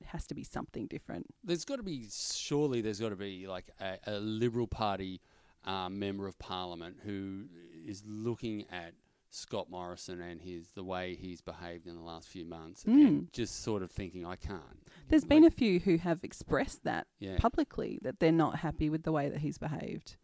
it 0.00 0.06
has 0.06 0.26
to 0.28 0.34
be 0.34 0.44
something 0.44 0.86
different. 0.86 1.26
There's 1.42 1.64
got 1.64 1.76
to 1.76 1.82
be 1.82 2.06
surely 2.10 2.80
there's 2.80 3.00
got 3.00 3.08
to 3.10 3.16
be 3.16 3.46
like 3.46 3.66
a, 3.80 3.98
a 4.06 4.18
Liberal 4.20 4.66
Party 4.68 5.20
um, 5.64 5.98
member 5.98 6.26
of 6.28 6.38
Parliament 6.38 6.98
who 7.04 7.44
is 7.86 8.02
looking 8.06 8.64
at 8.70 8.92
Scott 9.30 9.68
Morrison 9.68 10.20
and 10.20 10.40
his 10.40 10.68
the 10.76 10.84
way 10.84 11.16
he's 11.16 11.40
behaved 11.40 11.86
in 11.88 11.96
the 11.96 12.02
last 12.02 12.28
few 12.28 12.44
months 12.44 12.84
Mm. 12.84 13.06
and 13.06 13.32
just 13.32 13.62
sort 13.64 13.82
of 13.82 13.90
thinking 13.90 14.24
I 14.24 14.36
can't. 14.36 14.78
There's 15.08 15.24
been 15.24 15.42
a 15.44 15.50
few 15.50 15.80
who 15.80 15.96
have 15.98 16.20
expressed 16.22 16.84
that 16.84 17.08
yeah. 17.18 17.36
publicly 17.38 17.98
that 18.02 18.20
they're 18.20 18.30
not 18.30 18.58
happy 18.60 18.88
with 18.88 19.02
the 19.02 19.10
way 19.10 19.28
that 19.28 19.40
he's 19.40 19.58
behaved. 19.58 20.16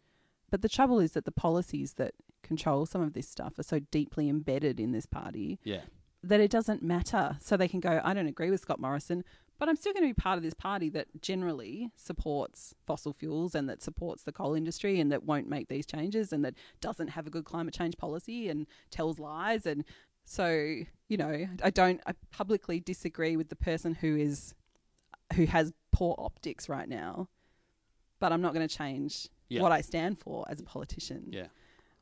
But 0.49 0.61
the 0.61 0.69
trouble 0.69 0.99
is 0.99 1.11
that 1.13 1.25
the 1.25 1.31
policies 1.31 1.93
that 1.93 2.13
control 2.43 2.85
some 2.85 3.01
of 3.01 3.13
this 3.13 3.27
stuff 3.29 3.57
are 3.59 3.63
so 3.63 3.79
deeply 3.79 4.29
embedded 4.29 4.79
in 4.79 4.91
this 4.91 5.05
party 5.05 5.59
yeah. 5.63 5.81
that 6.23 6.39
it 6.39 6.51
doesn't 6.51 6.83
matter. 6.83 7.37
So 7.41 7.57
they 7.57 7.67
can 7.67 7.79
go, 7.79 8.01
I 8.03 8.13
don't 8.13 8.27
agree 8.27 8.49
with 8.49 8.61
Scott 8.61 8.79
Morrison, 8.79 9.23
but 9.59 9.69
I'm 9.69 9.75
still 9.75 9.93
going 9.93 10.03
to 10.07 10.09
be 10.09 10.19
part 10.19 10.37
of 10.37 10.43
this 10.43 10.55
party 10.55 10.89
that 10.89 11.07
generally 11.21 11.91
supports 11.95 12.73
fossil 12.87 13.13
fuels 13.13 13.53
and 13.53 13.69
that 13.69 13.83
supports 13.83 14.23
the 14.23 14.31
coal 14.31 14.55
industry 14.55 14.99
and 14.99 15.11
that 15.11 15.23
won't 15.23 15.47
make 15.47 15.67
these 15.67 15.85
changes 15.85 16.33
and 16.33 16.43
that 16.43 16.55
doesn't 16.79 17.09
have 17.09 17.27
a 17.27 17.29
good 17.29 17.45
climate 17.45 17.73
change 17.73 17.95
policy 17.97 18.49
and 18.49 18.65
tells 18.89 19.19
lies. 19.19 19.67
And 19.67 19.85
so, 20.25 20.49
you 21.07 21.17
know, 21.17 21.45
I 21.63 21.69
don't, 21.69 22.01
I 22.07 22.13
publicly 22.31 22.79
disagree 22.79 23.37
with 23.37 23.49
the 23.49 23.55
person 23.55 23.93
who 23.93 24.15
is, 24.15 24.55
who 25.35 25.45
has 25.45 25.73
poor 25.91 26.15
optics 26.17 26.67
right 26.67 26.89
now, 26.89 27.27
but 28.19 28.31
I'm 28.31 28.41
not 28.41 28.53
going 28.55 28.67
to 28.67 28.75
change 28.75 29.27
Yeah. 29.49 29.61
what 29.61 29.71
I 29.71 29.81
stand 29.81 30.17
for 30.17 30.45
as 30.49 30.59
a 30.59 30.63
politician 30.63 31.27
Yeah. 31.31 31.47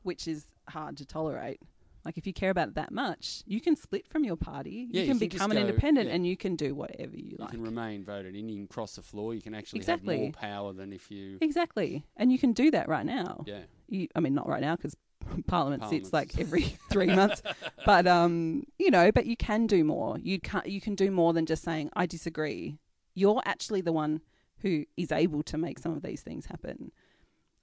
Which 0.02 0.26
is 0.28 0.46
hard 0.68 0.96
to 0.98 1.04
tolerate. 1.06 1.60
Like 2.04 2.16
if 2.16 2.26
you 2.26 2.32
care 2.32 2.48
about 2.50 2.68
it 2.68 2.74
that 2.76 2.92
much, 2.92 3.42
you 3.46 3.60
can 3.60 3.76
split 3.76 4.06
from 4.08 4.24
your 4.24 4.36
party. 4.36 4.88
Yeah, 4.90 5.00
you 5.02 5.06
you 5.08 5.12
can 5.12 5.18
can 5.18 5.28
become 5.28 5.50
an 5.50 5.58
go- 5.58 5.60
independent 5.66 6.08
yeah. 6.08 6.14
and 6.14 6.26
you 6.26 6.34
can 6.36 6.56
do 6.56 6.74
whatever 6.74 7.14
you 7.14 7.32
You 7.32 7.36
like. 7.38 7.52
You 7.52 7.58
can 7.58 7.64
remain 7.64 8.04
voted 8.04 8.34
in. 8.34 8.48
You 8.48 8.56
can 8.56 8.66
cross 8.68 8.96
the 8.96 9.02
floor. 9.02 9.34
You 9.34 9.42
can 9.42 9.54
actually 9.54 9.80
Exactly. 9.80 10.14
have 10.14 10.22
more 10.22 10.32
power 10.32 10.72
than 10.72 10.92
if 10.94 11.10
you. 11.10 11.36
exactly. 11.42 12.04
And 12.16 12.32
you 12.32 12.38
can 12.38 12.52
do 12.54 12.70
that 12.70 12.88
right 12.88 13.04
now. 13.04 13.44
Yeah. 13.46 13.60
You, 13.88 14.08
I 14.14 14.20
mean, 14.20 14.34
not 14.34 14.48
right 14.48 14.62
now 14.62 14.76
because 14.76 14.96
Parliament 15.46 15.84
sits 15.90 16.10
like 16.12 16.38
every 16.38 16.62
three 16.90 17.06
months. 17.14 17.42
But 17.84 18.06
um, 18.06 18.64
you 18.78 18.90
know, 18.90 19.10
but 19.12 19.26
you 19.26 19.36
can 19.36 19.66
do 19.66 19.84
more. 19.84 20.18
You 20.18 20.38
can 20.40 20.62
you 20.64 20.80
can 20.80 20.94
do 20.94 21.10
more 21.10 21.32
than 21.34 21.44
just 21.44 21.62
saying 21.62 21.90
I 21.94 22.06
disagree. 22.06 22.78
You're 23.14 23.42
actually 23.44 23.80
the 23.82 23.92
one 23.92 24.20
who 24.62 24.84
is 24.96 25.10
able 25.12 25.42
to 25.44 25.58
make 25.58 25.78
some 25.78 25.92
of 25.92 26.02
these 26.02 26.20
things 26.22 26.46
happen. 26.46 26.92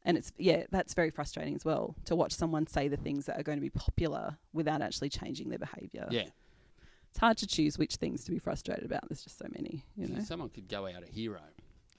And 0.08 0.18
it's 0.18 0.32
yeah, 0.38 0.64
that's 0.72 0.94
very 0.94 1.12
frustrating 1.12 1.54
as 1.54 1.66
well 1.66 1.94
to 2.06 2.16
watch 2.16 2.32
someone 2.32 2.66
say 2.66 2.88
the 2.88 2.96
things 2.96 3.26
that 3.26 3.38
are 3.38 3.44
going 3.44 3.58
to 3.58 3.62
be 3.62 3.70
popular 3.70 4.38
without 4.54 4.82
actually 4.82 5.10
changing 5.10 5.50
their 5.50 5.60
behaviour. 5.60 6.08
Yeah. 6.10 6.30
It's 7.10 7.20
hard 7.20 7.38
to 7.40 7.48
choose 7.48 7.78
which 7.78 7.96
things 7.98 8.24
to 8.24 8.32
be 8.32 8.40
frustrated 8.40 8.86
about. 8.86 9.08
There's 9.10 9.24
just 9.24 9.38
so 9.38 9.48
many, 9.54 9.84
you 9.98 10.08
know. 10.08 10.22
Someone 10.24 10.48
could 10.50 10.70
go 10.70 10.88
out 10.88 11.04
a 11.04 11.12
hero. 11.12 11.42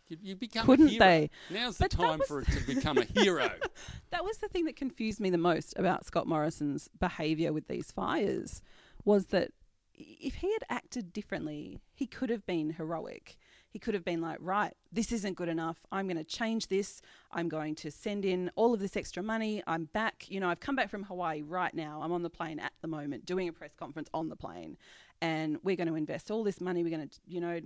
You, 0.08 0.36
become 0.36 0.64
Couldn't 0.64 0.88
hero. 0.88 1.04
they? 1.04 1.30
Now's 1.50 1.76
the 1.76 1.84
But 1.84 1.90
time 1.90 2.20
for 2.26 2.40
it 2.42 2.48
to 2.48 2.66
become 2.66 2.96
a 2.96 3.04
hero. 3.04 3.50
That 4.10 4.24
was 4.24 4.38
the 4.38 4.48
thing 4.48 4.64
that 4.64 4.76
confused 4.76 5.20
me 5.20 5.28
the 5.28 5.36
most 5.36 5.78
about 5.78 6.06
Scott 6.06 6.26
Morrison's 6.26 6.88
behaviour 6.98 7.52
with 7.52 7.68
these 7.68 7.92
fires 7.92 8.62
was 9.04 9.26
that 9.26 9.50
if 9.94 10.36
he 10.36 10.50
had 10.52 10.64
acted 10.70 11.12
differently, 11.12 11.78
he 11.94 12.06
could 12.06 12.30
have 12.30 12.46
been 12.46 12.70
heroic. 12.70 13.36
He 13.70 13.78
could 13.78 13.94
have 13.94 14.04
been 14.04 14.20
like, 14.20 14.38
right, 14.40 14.74
this 14.90 15.12
isn't 15.12 15.36
good 15.36 15.48
enough. 15.48 15.84
I'm 15.92 16.06
going 16.06 16.16
to 16.16 16.24
change 16.24 16.68
this. 16.68 17.02
I'm 17.30 17.48
going 17.48 17.74
to 17.76 17.90
send 17.90 18.24
in 18.24 18.50
all 18.56 18.72
of 18.72 18.80
this 18.80 18.96
extra 18.96 19.22
money. 19.22 19.62
I'm 19.66 19.84
back. 19.84 20.26
You 20.28 20.40
know, 20.40 20.48
I've 20.48 20.60
come 20.60 20.74
back 20.74 20.88
from 20.88 21.04
Hawaii 21.04 21.42
right 21.42 21.74
now. 21.74 22.00
I'm 22.02 22.12
on 22.12 22.22
the 22.22 22.30
plane 22.30 22.58
at 22.58 22.72
the 22.80 22.88
moment 22.88 23.26
doing 23.26 23.48
a 23.48 23.52
press 23.52 23.74
conference 23.78 24.08
on 24.14 24.30
the 24.30 24.36
plane. 24.36 24.78
And 25.20 25.58
we're 25.62 25.76
going 25.76 25.88
to 25.88 25.96
invest 25.96 26.30
all 26.30 26.44
this 26.44 26.60
money. 26.60 26.82
We're 26.82 26.96
going 26.96 27.08
to, 27.08 27.20
you 27.26 27.40
know, 27.40 27.60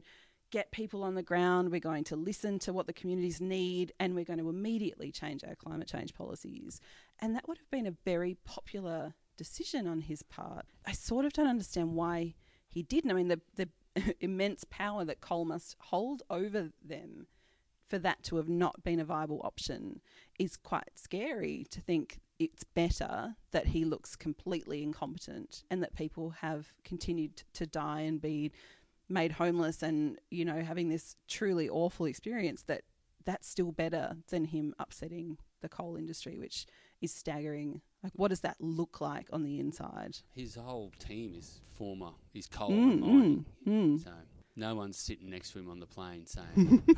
get 0.50 0.70
people 0.70 1.02
on 1.02 1.14
the 1.14 1.22
ground. 1.22 1.72
We're 1.72 1.80
going 1.80 2.04
to 2.04 2.16
listen 2.16 2.58
to 2.60 2.72
what 2.72 2.86
the 2.86 2.92
communities 2.92 3.40
need, 3.40 3.92
and 3.98 4.14
we're 4.14 4.24
going 4.24 4.38
to 4.38 4.48
immediately 4.48 5.10
change 5.10 5.42
our 5.42 5.54
climate 5.54 5.88
change 5.88 6.14
policies. 6.14 6.80
And 7.20 7.34
that 7.34 7.48
would 7.48 7.58
have 7.58 7.70
been 7.70 7.86
a 7.86 7.94
very 8.04 8.36
popular 8.44 9.14
decision 9.36 9.88
on 9.88 10.02
his 10.02 10.22
part. 10.22 10.66
I 10.86 10.92
sort 10.92 11.24
of 11.24 11.32
don't 11.32 11.48
understand 11.48 11.94
why 11.94 12.34
he 12.68 12.82
didn't. 12.82 13.10
I 13.10 13.14
mean, 13.14 13.28
the 13.28 13.40
the 13.56 13.68
immense 14.20 14.64
power 14.70 15.04
that 15.04 15.20
coal 15.20 15.44
must 15.44 15.76
hold 15.78 16.22
over 16.30 16.70
them 16.84 17.26
for 17.88 17.98
that 17.98 18.22
to 18.22 18.36
have 18.36 18.48
not 18.48 18.82
been 18.82 19.00
a 19.00 19.04
viable 19.04 19.40
option 19.44 20.00
is 20.38 20.56
quite 20.56 20.90
scary 20.94 21.66
to 21.70 21.80
think 21.80 22.20
it's 22.38 22.64
better 22.64 23.36
that 23.50 23.68
he 23.68 23.84
looks 23.84 24.16
completely 24.16 24.82
incompetent 24.82 25.62
and 25.70 25.82
that 25.82 25.94
people 25.94 26.30
have 26.30 26.72
continued 26.84 27.42
to 27.52 27.66
die 27.66 28.00
and 28.00 28.20
be 28.20 28.50
made 29.08 29.32
homeless 29.32 29.82
and 29.82 30.18
you 30.30 30.44
know 30.44 30.62
having 30.62 30.88
this 30.88 31.16
truly 31.28 31.68
awful 31.68 32.06
experience 32.06 32.62
that 32.62 32.82
that's 33.24 33.46
still 33.46 33.72
better 33.72 34.16
than 34.30 34.46
him 34.46 34.74
upsetting 34.78 35.36
the 35.60 35.68
coal 35.68 35.96
industry 35.96 36.38
which 36.38 36.66
is 37.02 37.12
staggering 37.12 37.82
like 38.02 38.12
what 38.16 38.28
does 38.28 38.40
that 38.40 38.56
look 38.60 39.00
like 39.00 39.28
on 39.32 39.42
the 39.44 39.58
inside 39.60 40.18
His 40.34 40.54
whole 40.56 40.92
team 40.98 41.34
is 41.38 41.60
former, 41.74 42.10
is 42.34 42.46
coal 42.46 42.70
Mm, 42.70 42.90
and 42.92 43.00
mining. 43.00 43.44
mm, 43.66 43.72
mm. 44.00 44.04
So 44.04 44.10
no 44.56 44.74
one's 44.74 44.96
sitting 44.98 45.30
next 45.30 45.52
to 45.52 45.58
him 45.60 45.70
on 45.70 45.80
the 45.80 45.86
plane 45.86 46.26
saying, 46.26 46.82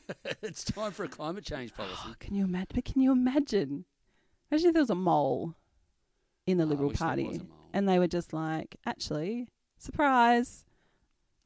it's 0.42 0.64
time 0.64 0.92
for 0.92 1.04
a 1.04 1.08
climate 1.08 1.44
change 1.44 1.74
policy. 1.74 2.14
can 2.18 2.34
you 2.34 2.44
imagine 2.44 2.68
but 2.74 2.84
can 2.84 3.00
you 3.02 3.12
imagine 3.12 3.84
Imagine 4.50 4.68
if 4.68 4.72
there 4.74 4.82
was 4.82 4.90
a 4.90 4.94
mole 4.96 5.54
in 6.46 6.58
the 6.58 6.64
Oh, 6.64 6.68
Liberal 6.68 6.88
wish 6.88 6.98
there 6.98 7.08
was 7.08 7.16
Party, 7.38 7.40
and 7.72 7.88
they 7.88 8.00
were 8.00 8.08
just 8.08 8.32
like, 8.32 8.74
actually, 8.84 9.46
surprise, 9.78 10.64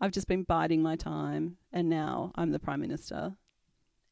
I've 0.01 0.13
just 0.13 0.27
been 0.27 0.43
biding 0.45 0.83
my 0.83 0.97
time, 0.97 1.59
and 1.71 1.91
now 1.91 2.33
I'm 2.35 2.51
the 2.53 2.59
prime 2.59 2.81
minister. 2.81 3.35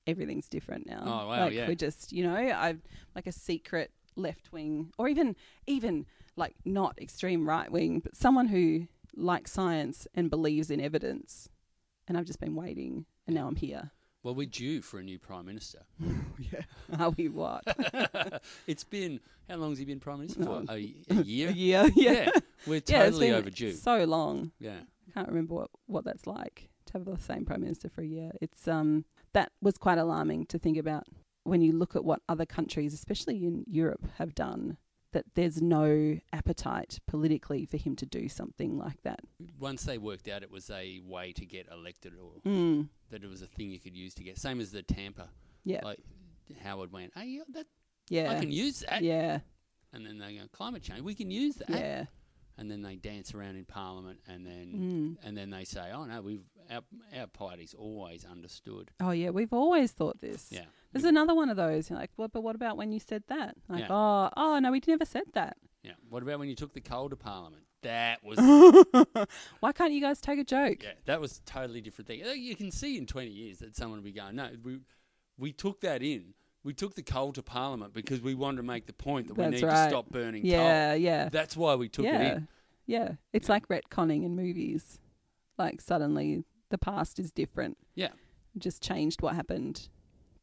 Everything's 0.06 0.46
different 0.48 0.86
now. 0.86 1.02
Oh, 1.06 1.28
wow, 1.28 1.44
Like 1.44 1.54
yeah. 1.54 1.66
we're 1.68 1.74
just, 1.74 2.12
you 2.12 2.22
know, 2.24 2.34
I've 2.36 2.82
like 3.14 3.26
a 3.26 3.32
secret 3.32 3.90
left 4.16 4.52
wing, 4.52 4.92
or 4.98 5.08
even 5.08 5.36
even 5.66 6.06
like 6.36 6.54
not 6.64 6.98
extreme 7.00 7.48
right 7.48 7.70
wing, 7.70 8.00
but 8.00 8.16
someone 8.16 8.48
who 8.48 8.86
likes 9.14 9.52
science 9.52 10.06
and 10.14 10.30
believes 10.30 10.70
in 10.70 10.80
evidence. 10.80 11.48
And 12.08 12.18
I've 12.18 12.24
just 12.24 12.40
been 12.40 12.54
waiting, 12.54 13.06
and 13.26 13.36
now 13.36 13.46
I'm 13.46 13.56
here. 13.56 13.90
Well, 14.22 14.34
we're 14.34 14.46
due 14.46 14.82
for 14.82 15.00
a 15.00 15.02
new 15.02 15.18
prime 15.18 15.46
minister. 15.46 15.80
yeah. 16.38 16.62
Are 16.98 17.10
we 17.10 17.28
what? 17.28 17.64
it's 18.66 18.84
been 18.84 19.20
how 19.48 19.56
long 19.56 19.70
has 19.70 19.78
he 19.78 19.84
been 19.84 20.00
prime 20.00 20.18
minister 20.18 20.44
for? 20.44 20.62
Oh. 20.68 20.74
A, 20.74 20.94
a 21.10 21.14
year. 21.24 21.48
A 21.48 21.52
year? 21.52 21.90
Yeah. 21.94 22.30
we're 22.66 22.74
Yeah, 22.74 22.76
it's 22.76 22.90
totally 22.90 23.28
been 23.28 23.36
overdue. 23.36 23.72
So 23.72 24.04
long. 24.04 24.52
Yeah. 24.60 24.80
I 25.08 25.12
can't 25.12 25.28
remember 25.28 25.54
what, 25.54 25.70
what 25.86 26.04
that's 26.04 26.26
like 26.26 26.70
to 26.86 26.92
have 26.94 27.04
the 27.04 27.18
same 27.18 27.44
prime 27.44 27.62
minister 27.62 27.88
for 27.88 28.02
a 28.02 28.06
year. 28.06 28.30
It's 28.40 28.68
um 28.68 29.04
that 29.32 29.50
was 29.60 29.76
quite 29.76 29.98
alarming 29.98 30.46
to 30.46 30.58
think 30.58 30.76
about 30.76 31.04
when 31.44 31.60
you 31.62 31.72
look 31.72 31.96
at 31.96 32.04
what 32.04 32.20
other 32.28 32.46
countries, 32.46 32.94
especially 32.94 33.44
in 33.44 33.64
Europe, 33.66 34.06
have 34.18 34.34
done. 34.34 34.76
That 35.12 35.26
there's 35.34 35.60
no 35.60 36.18
appetite 36.32 36.98
politically 37.06 37.66
for 37.66 37.76
him 37.76 37.96
to 37.96 38.06
do 38.06 38.30
something 38.30 38.78
like 38.78 39.02
that. 39.02 39.20
Once 39.60 39.82
they 39.84 39.98
worked 39.98 40.26
out 40.26 40.42
it 40.42 40.50
was 40.50 40.70
a 40.70 41.00
way 41.04 41.32
to 41.34 41.44
get 41.44 41.68
elected, 41.70 42.14
or 42.18 42.40
Mm. 42.46 42.88
that 43.10 43.22
it 43.22 43.28
was 43.28 43.42
a 43.42 43.46
thing 43.46 43.70
you 43.70 43.78
could 43.78 43.94
use 43.94 44.14
to 44.14 44.24
get. 44.24 44.38
Same 44.38 44.58
as 44.58 44.72
the 44.72 44.82
Tampa. 44.82 45.28
Yeah, 45.64 45.80
Like 45.84 46.00
Howard 46.62 46.92
went, 46.92 47.12
hey, 47.14 47.42
that 47.50 47.66
yeah, 48.08 48.30
I 48.32 48.40
can 48.40 48.50
use 48.50 48.80
that. 48.88 49.02
yeah, 49.02 49.40
And 49.92 50.06
then 50.06 50.16
they 50.16 50.34
go, 50.36 50.48
climate 50.50 50.82
change, 50.82 51.02
we 51.02 51.14
can 51.14 51.30
use 51.30 51.56
that. 51.56 51.68
yeah. 51.68 52.06
And 52.56 52.70
then 52.70 52.80
they 52.80 52.96
dance 52.96 53.34
around 53.34 53.56
in 53.56 53.66
Parliament, 53.66 54.20
and 54.26 54.46
then 54.46 55.16
Mm. 55.20 55.26
and 55.26 55.36
then 55.36 55.50
they 55.50 55.64
say, 55.64 55.90
oh 55.92 56.06
no, 56.06 56.22
we've 56.22 56.44
our 56.70 56.82
our 57.14 57.26
party's 57.26 57.74
always 57.74 58.24
understood. 58.24 58.92
Oh 58.98 59.10
yeah, 59.10 59.28
we've 59.28 59.52
always 59.52 59.92
thought 59.92 60.22
this. 60.22 60.48
Yeah. 60.50 60.64
There's 60.92 61.04
another 61.04 61.34
one 61.34 61.48
of 61.48 61.56
those. 61.56 61.88
You're 61.90 61.98
like, 61.98 62.10
well, 62.16 62.28
but 62.28 62.42
what 62.42 62.54
about 62.54 62.76
when 62.76 62.92
you 62.92 63.00
said 63.00 63.24
that? 63.28 63.56
Like, 63.68 63.80
Yeah. 63.80 63.86
oh, 63.90 64.30
oh 64.36 64.58
no, 64.58 64.70
we 64.70 64.80
never 64.86 65.04
said 65.04 65.24
that. 65.32 65.56
Yeah. 65.82 65.92
What 66.08 66.22
about 66.22 66.38
when 66.38 66.48
you 66.48 66.54
took 66.54 66.74
the 66.74 66.80
coal 66.80 67.08
to 67.08 67.16
Parliament? 67.16 67.64
That 67.82 68.22
was 68.22 68.38
Why 69.60 69.72
can't 69.72 69.92
you 69.92 70.00
guys 70.00 70.20
take 70.20 70.38
a 70.38 70.44
joke? 70.44 70.82
Yeah, 70.82 70.92
that 71.06 71.20
was 71.20 71.38
a 71.38 71.42
totally 71.42 71.80
different 71.80 72.06
thing. 72.08 72.22
Uh, 72.24 72.30
You 72.32 72.54
can 72.54 72.70
see 72.70 72.96
in 72.96 73.06
20 73.06 73.30
years 73.30 73.58
that 73.58 73.74
someone 73.74 73.98
will 73.98 74.04
be 74.04 74.12
going, 74.12 74.36
no, 74.36 74.50
we, 74.62 74.80
we 75.36 75.52
took 75.52 75.80
that 75.80 76.02
in. 76.02 76.34
We 76.62 76.74
took 76.74 76.94
the 76.94 77.02
coal 77.02 77.32
to 77.32 77.42
Parliament 77.42 77.92
because 77.92 78.20
we 78.20 78.34
wanted 78.34 78.58
to 78.58 78.62
make 78.62 78.86
the 78.86 78.92
point 78.92 79.26
that 79.26 79.34
we 79.34 79.42
That's 79.42 79.62
need 79.62 79.68
to 79.68 79.88
stop 79.88 80.10
burning 80.10 80.42
coal. 80.42 80.50
Yeah, 80.52 80.94
yeah. 80.94 81.22
coal. 81.22 81.30
That's 81.32 81.56
why 81.56 81.74
we 81.74 81.88
took 81.88 82.04
yeah, 82.04 82.20
it 82.20 82.36
in. 82.36 82.48
Yeah. 82.86 83.12
It's 83.32 83.48
like 83.48 83.66
retconning 83.66 84.24
in 84.24 84.36
movies. 84.36 85.00
Like 85.58 85.80
suddenly 85.80 86.44
the 86.70 86.78
past 86.78 87.18
is 87.18 87.32
different. 87.32 87.78
Yeah. 87.96 88.10
Just 88.56 88.80
changed 88.80 89.22
what 89.22 89.34
happened 89.34 89.88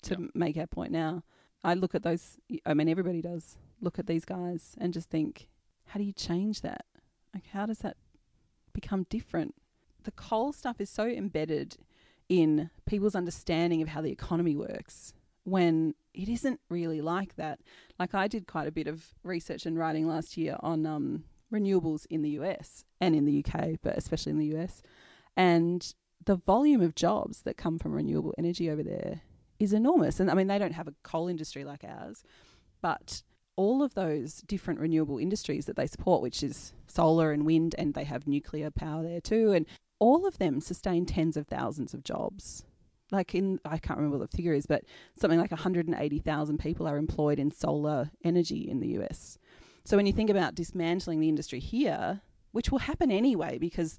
to 0.03 0.15
m- 0.15 0.31
make 0.33 0.57
our 0.57 0.67
point 0.67 0.91
now. 0.91 1.23
I 1.63 1.73
look 1.73 1.93
at 1.93 2.03
those, 2.03 2.37
I 2.65 2.73
mean, 2.73 2.87
everybody 2.87 3.21
does 3.21 3.57
look 3.81 3.99
at 3.99 4.07
these 4.07 4.25
guys 4.25 4.75
and 4.79 4.93
just 4.93 5.09
think, 5.09 5.49
how 5.87 5.99
do 5.99 6.05
you 6.05 6.13
change 6.13 6.61
that? 6.61 6.85
Like, 7.33 7.47
how 7.47 7.65
does 7.65 7.79
that 7.79 7.97
become 8.73 9.05
different? 9.09 9.55
The 10.03 10.11
coal 10.11 10.53
stuff 10.53 10.79
is 10.79 10.89
so 10.89 11.05
embedded 11.05 11.77
in 12.29 12.69
people's 12.85 13.15
understanding 13.15 13.81
of 13.81 13.89
how 13.89 14.01
the 14.01 14.11
economy 14.11 14.55
works 14.55 15.13
when 15.43 15.95
it 16.13 16.29
isn't 16.29 16.59
really 16.69 17.01
like 17.01 17.35
that. 17.35 17.59
Like 17.97 18.13
I 18.13 18.27
did 18.27 18.47
quite 18.47 18.67
a 18.67 18.71
bit 18.71 18.87
of 18.87 19.13
research 19.23 19.65
and 19.65 19.77
writing 19.77 20.07
last 20.07 20.37
year 20.37 20.57
on 20.61 20.85
um, 20.85 21.23
renewables 21.51 22.05
in 22.09 22.21
the 22.21 22.29
US 22.31 22.85
and 23.01 23.15
in 23.15 23.25
the 23.25 23.43
UK, 23.43 23.79
but 23.81 23.97
especially 23.97 24.31
in 24.31 24.37
the 24.37 24.55
US. 24.57 24.81
And 25.35 25.93
the 26.25 26.35
volume 26.35 26.81
of 26.81 26.95
jobs 26.95 27.41
that 27.41 27.57
come 27.57 27.79
from 27.79 27.93
renewable 27.93 28.33
energy 28.37 28.69
over 28.69 28.83
there 28.83 29.21
is 29.59 29.73
enormous. 29.73 30.19
And 30.19 30.31
I 30.31 30.33
mean, 30.33 30.47
they 30.47 30.57
don't 30.57 30.73
have 30.73 30.87
a 30.87 30.95
coal 31.03 31.27
industry 31.27 31.63
like 31.63 31.83
ours, 31.83 32.23
but 32.81 33.23
all 33.55 33.83
of 33.83 33.93
those 33.93 34.41
different 34.47 34.79
renewable 34.79 35.17
industries 35.17 35.65
that 35.65 35.75
they 35.75 35.85
support, 35.85 36.21
which 36.21 36.41
is 36.41 36.73
solar 36.87 37.31
and 37.31 37.45
wind, 37.45 37.75
and 37.77 37.93
they 37.93 38.05
have 38.05 38.25
nuclear 38.25 38.71
power 38.71 39.03
there 39.03 39.19
too, 39.19 39.51
and 39.51 39.65
all 39.99 40.25
of 40.25 40.37
them 40.37 40.61
sustain 40.61 41.05
tens 41.05 41.35
of 41.35 41.45
thousands 41.47 41.93
of 41.93 42.03
jobs. 42.03 42.63
Like 43.11 43.35
in, 43.35 43.59
I 43.65 43.77
can't 43.77 43.97
remember 43.97 44.17
what 44.17 44.31
the 44.31 44.37
figure 44.37 44.53
is, 44.53 44.65
but 44.65 44.85
something 45.19 45.39
like 45.39 45.51
180,000 45.51 46.57
people 46.57 46.87
are 46.87 46.97
employed 46.97 47.39
in 47.39 47.51
solar 47.51 48.11
energy 48.23 48.69
in 48.69 48.79
the 48.79 48.99
US. 48.99 49.37
So 49.83 49.97
when 49.97 50.05
you 50.05 50.13
think 50.13 50.29
about 50.29 50.55
dismantling 50.55 51.19
the 51.19 51.29
industry 51.29 51.59
here, 51.59 52.21
which 52.51 52.71
will 52.71 52.79
happen 52.79 53.11
anyway 53.11 53.57
because 53.57 53.97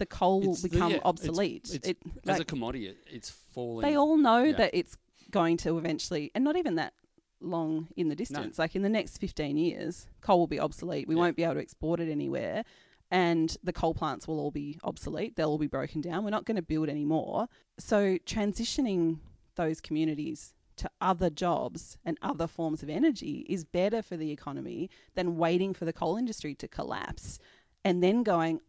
the 0.00 0.06
coal 0.06 0.40
will 0.40 0.50
It's 0.52 0.62
the- 0.62 0.68
become 0.70 0.90
yeah, 0.92 0.98
obsolete. 1.04 1.70
it's- 1.72 1.90
it, 1.90 1.98
As 2.28 2.40
a 2.40 2.44
commodity, 2.44 2.88
it, 2.88 2.98
it's 3.08 3.30
falling. 3.30 3.86
they 3.88 3.96
all 3.96 4.16
know 4.16 4.42
Yeah. 4.42 4.56
that 4.56 4.70
it's 4.74 4.96
going 5.30 5.56
to 5.58 5.78
eventually, 5.78 6.32
and 6.34 6.42
not 6.42 6.56
even 6.56 6.74
that 6.74 6.92
long 7.40 7.88
in 7.96 8.08
the 8.08 8.16
distance. 8.16 8.58
Like 8.58 8.74
in 8.74 8.82
the 8.82 8.88
next 8.88 9.18
15 9.18 9.56
years, 9.56 10.06
coal 10.20 10.40
will 10.40 10.46
be 10.48 10.58
obsolete. 10.60 11.06
We 11.06 11.14
Yeah. 11.14 11.20
won't 11.20 11.36
be 11.36 11.44
able 11.44 11.54
to 11.54 11.60
export 11.60 12.00
it 12.00 12.10
anywhere. 12.10 12.64
And 13.12 13.56
the 13.62 13.72
coal 13.72 13.94
plants 13.94 14.28
will 14.28 14.38
all 14.38 14.50
be 14.50 14.78
obsolete. 14.84 15.34
They'll 15.36 15.50
all 15.50 15.58
be 15.58 15.66
broken 15.66 16.00
down. 16.00 16.22
We're 16.24 16.30
not 16.30 16.44
going 16.44 16.56
to 16.56 16.62
build 16.62 16.88
anymore. 16.88 17.48
So, 17.78 18.18
transitioning 18.18 19.18
those 19.56 19.80
communities 19.80 20.54
to 20.76 20.90
other 21.00 21.28
jobs 21.28 21.98
and 22.04 22.16
other 22.22 22.46
forms 22.46 22.82
of 22.82 22.88
energy 22.88 23.44
is 23.48 23.64
better 23.64 24.00
for 24.02 24.16
the 24.16 24.30
economy 24.30 24.88
than 25.14 25.36
waiting 25.36 25.74
for 25.74 25.84
the 25.84 25.92
coal 25.92 26.16
industry 26.16 26.54
to 26.54 26.68
collapse 26.68 27.38
and 27.84 28.02
then 28.02 28.22
going, 28.22 28.60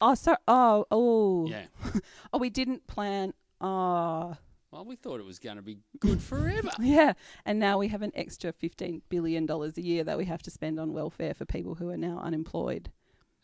oh, 0.00 0.14
so, 0.14 0.36
oh, 0.48 0.86
oh, 0.90 1.46
yeah. 1.48 1.64
oh, 2.32 2.38
we 2.38 2.50
didn't 2.50 2.86
plan. 2.86 3.32
Oh, 3.60 4.36
Well, 4.70 4.84
we 4.84 4.96
thought 4.96 5.20
it 5.20 5.26
was 5.26 5.38
going 5.38 5.56
to 5.56 5.62
be 5.62 5.78
good 6.00 6.20
forever. 6.22 6.70
yeah. 6.80 7.14
And 7.44 7.58
now 7.58 7.78
we 7.78 7.88
have 7.88 8.02
an 8.02 8.12
extra 8.14 8.52
$15 8.52 9.02
billion 9.08 9.50
a 9.50 9.70
year 9.80 10.04
that 10.04 10.18
we 10.18 10.24
have 10.26 10.42
to 10.42 10.50
spend 10.50 10.78
on 10.78 10.92
welfare 10.92 11.34
for 11.34 11.44
people 11.46 11.74
who 11.76 11.88
are 11.90 11.96
now 11.96 12.18
unemployed. 12.22 12.90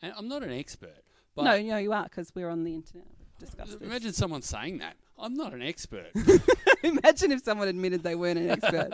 and 0.02 0.12
I'm 0.16 0.28
not 0.28 0.42
an 0.42 0.52
expert, 0.52 1.02
but 1.34 1.44
no, 1.44 1.60
no, 1.60 1.76
you 1.78 1.92
are 1.92 2.04
because 2.04 2.30
we're 2.34 2.50
on 2.50 2.64
the 2.64 2.74
internet. 2.74 3.06
We've 3.18 3.48
discussed 3.48 3.78
this. 3.78 3.88
imagine 3.88 4.12
someone 4.12 4.42
saying 4.42 4.78
that. 4.78 4.96
I'm 5.18 5.34
not 5.34 5.54
an 5.54 5.62
expert. 5.62 6.10
Imagine 6.82 7.30
if 7.32 7.44
someone 7.44 7.68
admitted 7.68 8.02
they 8.02 8.14
weren't 8.16 8.38
an 8.38 8.50
expert. 8.50 8.92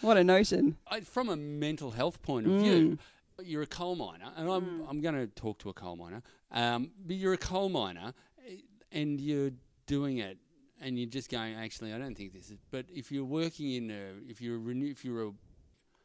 what 0.00 0.16
a 0.16 0.22
notion. 0.24 0.76
I, 0.88 1.00
from 1.00 1.28
a 1.28 1.36
mental 1.36 1.90
health 1.90 2.22
point 2.22 2.46
of 2.46 2.52
Mm. 2.52 2.60
view, 2.62 2.98
you're 3.44 3.62
a 3.62 3.66
coal 3.66 3.96
miner, 3.96 4.30
and 4.36 4.50
I'm 4.50 4.84
I'm 4.88 5.00
going 5.00 5.14
to 5.14 5.26
talk 5.28 5.58
to 5.60 5.68
a 5.68 5.72
coal 5.74 5.96
miner. 5.96 6.22
Um, 6.52 6.90
but 7.06 7.16
you're 7.16 7.32
a 7.32 7.38
coal 7.38 7.68
miner, 7.68 8.12
eh, 8.48 8.56
and 8.92 9.20
you're 9.20 9.50
doing 9.86 10.18
it, 10.18 10.38
and 10.80 10.98
you're 10.98 11.08
just 11.08 11.30
going. 11.30 11.54
Actually, 11.54 11.92
I 11.92 11.98
don't 11.98 12.16
think 12.16 12.32
this 12.32 12.50
is. 12.50 12.58
But 12.70 12.86
if 12.92 13.10
you're 13.12 13.24
working 13.24 13.72
in 13.72 13.90
a, 13.90 14.30
if 14.30 14.40
you're 14.40 14.56
a 14.56 14.58
renew, 14.58 14.90
if 14.90 15.04
you're 15.04 15.22
a, 15.28 15.30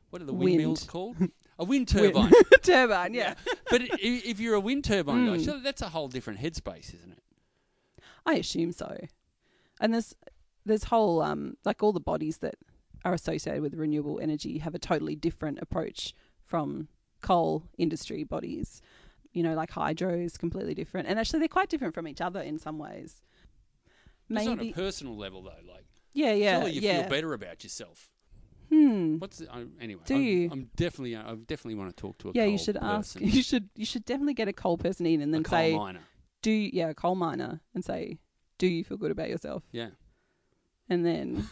what 0.09 0.21
are 0.21 0.25
the 0.25 0.33
Wind. 0.33 0.57
windmills 0.57 0.83
called? 0.83 1.17
A 1.57 1.63
wind 1.63 1.87
turbine. 1.87 2.33
Turbine, 2.63 3.13
yeah. 3.13 3.33
but 3.69 3.81
i- 3.81 3.87
if 4.01 4.41
you're 4.41 4.55
a 4.55 4.59
wind 4.59 4.83
turbine 4.83 5.25
guy, 5.25 5.37
Mm. 5.37 5.45
so 5.45 5.57
that's 5.61 5.81
a 5.81 5.87
whole 5.87 6.09
different 6.09 6.41
headspace, 6.41 6.93
isn't 6.93 7.13
it? 7.13 7.23
I 8.25 8.33
assume 8.33 8.73
so. 8.73 8.97
And 9.79 9.93
there's 9.93 10.13
there's 10.65 10.83
whole 10.85 11.21
um 11.21 11.55
like 11.63 11.81
all 11.81 11.93
the 11.93 12.01
bodies 12.01 12.39
that 12.39 12.55
are 13.05 13.13
associated 13.13 13.61
with 13.61 13.73
renewable 13.73 14.19
energy 14.19 14.57
have 14.57 14.75
a 14.75 14.79
totally 14.79 15.15
different 15.15 15.59
approach 15.61 16.13
from 16.43 16.89
coal 17.25 17.63
industry 17.77 18.23
bodies. 18.23 18.81
You 19.33 19.43
know, 19.43 19.53
like 19.53 19.71
hydro 19.71 20.13
is 20.13 20.37
completely 20.37 20.73
different, 20.73 21.07
and 21.07 21.19
actually 21.19 21.39
they're 21.39 21.47
quite 21.49 21.69
different 21.69 21.93
from 21.93 22.07
each 22.07 22.21
other 22.21 22.39
in 22.41 22.57
some 22.57 22.77
ways. 22.77 23.21
It's 24.29 24.47
on 24.47 24.61
a 24.61 24.71
personal 24.71 25.17
level 25.17 25.41
though. 25.41 25.71
Like, 25.71 25.85
yeah, 26.13 26.31
yeah, 26.31 26.57
surely 26.57 26.71
you 26.71 26.81
yeah. 26.81 27.01
feel 27.01 27.09
better 27.09 27.33
about 27.33 27.63
yourself. 27.63 28.09
Hmm. 28.69 29.17
What's 29.17 29.39
the, 29.39 29.51
I, 29.51 29.65
anyway? 29.79 30.01
Do 30.05 30.15
I'm, 30.15 30.21
you? 30.21 30.49
I'm 30.51 30.69
definitely. 30.75 31.15
I 31.15 31.35
definitely 31.35 31.75
want 31.75 31.95
to 31.95 32.01
talk 32.01 32.17
to 32.19 32.29
a 32.29 32.31
Yeah, 32.33 32.45
you 32.45 32.57
should 32.57 32.77
ask. 32.77 33.19
You 33.19 33.43
should 33.43 33.69
you 33.75 33.85
should 33.85 34.05
definitely 34.05 34.33
get 34.33 34.47
a 34.47 34.53
coal 34.53 34.77
person 34.77 35.05
in 35.05 35.21
and 35.21 35.31
a 35.31 35.37
then 35.37 35.43
coal 35.43 35.59
say, 35.59 35.75
miner. 35.75 36.01
"Do 36.41 36.51
you, 36.51 36.69
yeah, 36.73 36.89
a 36.89 36.93
coal 36.93 37.15
miner?" 37.15 37.61
and 37.73 37.83
say, 37.83 38.19
"Do 38.57 38.67
you 38.67 38.83
feel 38.83 38.97
good 38.97 39.11
about 39.11 39.29
yourself?" 39.29 39.63
Yeah. 39.71 39.89
And 40.89 41.05
then 41.05 41.49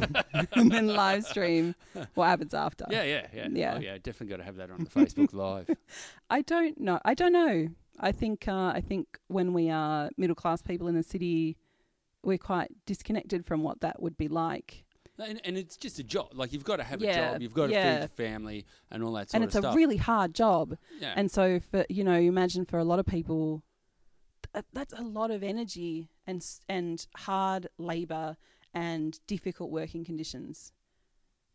and 0.52 0.70
then 0.70 0.88
live 0.88 1.24
stream 1.24 1.74
what 2.14 2.26
happens 2.26 2.54
after. 2.54 2.84
Yeah, 2.90 3.02
yeah, 3.04 3.26
yeah. 3.34 3.48
Yeah. 3.50 3.74
Oh, 3.76 3.80
yeah, 3.80 3.94
definitely 3.94 4.28
got 4.28 4.36
to 4.38 4.44
have 4.44 4.56
that 4.56 4.70
on 4.70 4.84
the 4.84 4.90
Facebook 4.90 5.32
Live. 5.32 5.70
I 6.30 6.42
don't 6.42 6.78
know. 6.80 7.00
I 7.04 7.14
don't 7.14 7.32
know. 7.32 7.68
I 7.98 8.12
think 8.12 8.46
uh, 8.46 8.72
I 8.74 8.82
think 8.86 9.18
when 9.28 9.52
we 9.52 9.70
are 9.70 10.10
middle 10.16 10.36
class 10.36 10.60
people 10.62 10.88
in 10.88 10.94
the 10.94 11.02
city, 11.02 11.56
we're 12.22 12.38
quite 12.38 12.70
disconnected 12.84 13.46
from 13.46 13.62
what 13.62 13.80
that 13.80 14.02
would 14.02 14.16
be 14.16 14.28
like. 14.28 14.84
And, 15.18 15.40
and 15.44 15.56
it's 15.56 15.78
just 15.78 15.98
a 15.98 16.02
job. 16.02 16.28
Like, 16.34 16.52
you've 16.52 16.64
got 16.64 16.76
to 16.76 16.84
have 16.84 17.00
a 17.00 17.12
job. 17.12 17.40
You've 17.40 17.54
got 17.54 17.68
to 17.68 17.72
yeah. 17.72 17.94
feed 17.94 17.98
your 18.00 18.08
family 18.08 18.66
and 18.90 19.02
all 19.02 19.12
that 19.12 19.30
sort 19.30 19.34
of 19.34 19.34
and 19.34 19.44
of 19.44 19.48
it's 19.48 19.58
stuff. 19.58 19.74
a 19.74 19.76
really 19.76 19.96
hard 19.96 20.34
job. 20.34 20.76
yeah. 21.00 21.14
And 21.16 21.30
so 21.30 21.58
for 21.58 21.86
you 21.88 22.04
know, 22.04 22.12
imagine 22.16 22.66
for 22.66 22.78
a 22.78 22.84
lot 22.84 22.98
of 22.98 23.06
people, 23.06 23.62
th- 24.52 24.66
that's 24.72 24.92
a 24.92 25.02
lot 25.02 25.30
of 25.30 25.42
energy 25.42 26.10
and 26.26 26.44
and 26.68 27.06
hard 27.16 27.68
labor 27.78 28.36
and 28.76 29.18
difficult 29.26 29.70
working 29.70 30.04
conditions 30.04 30.72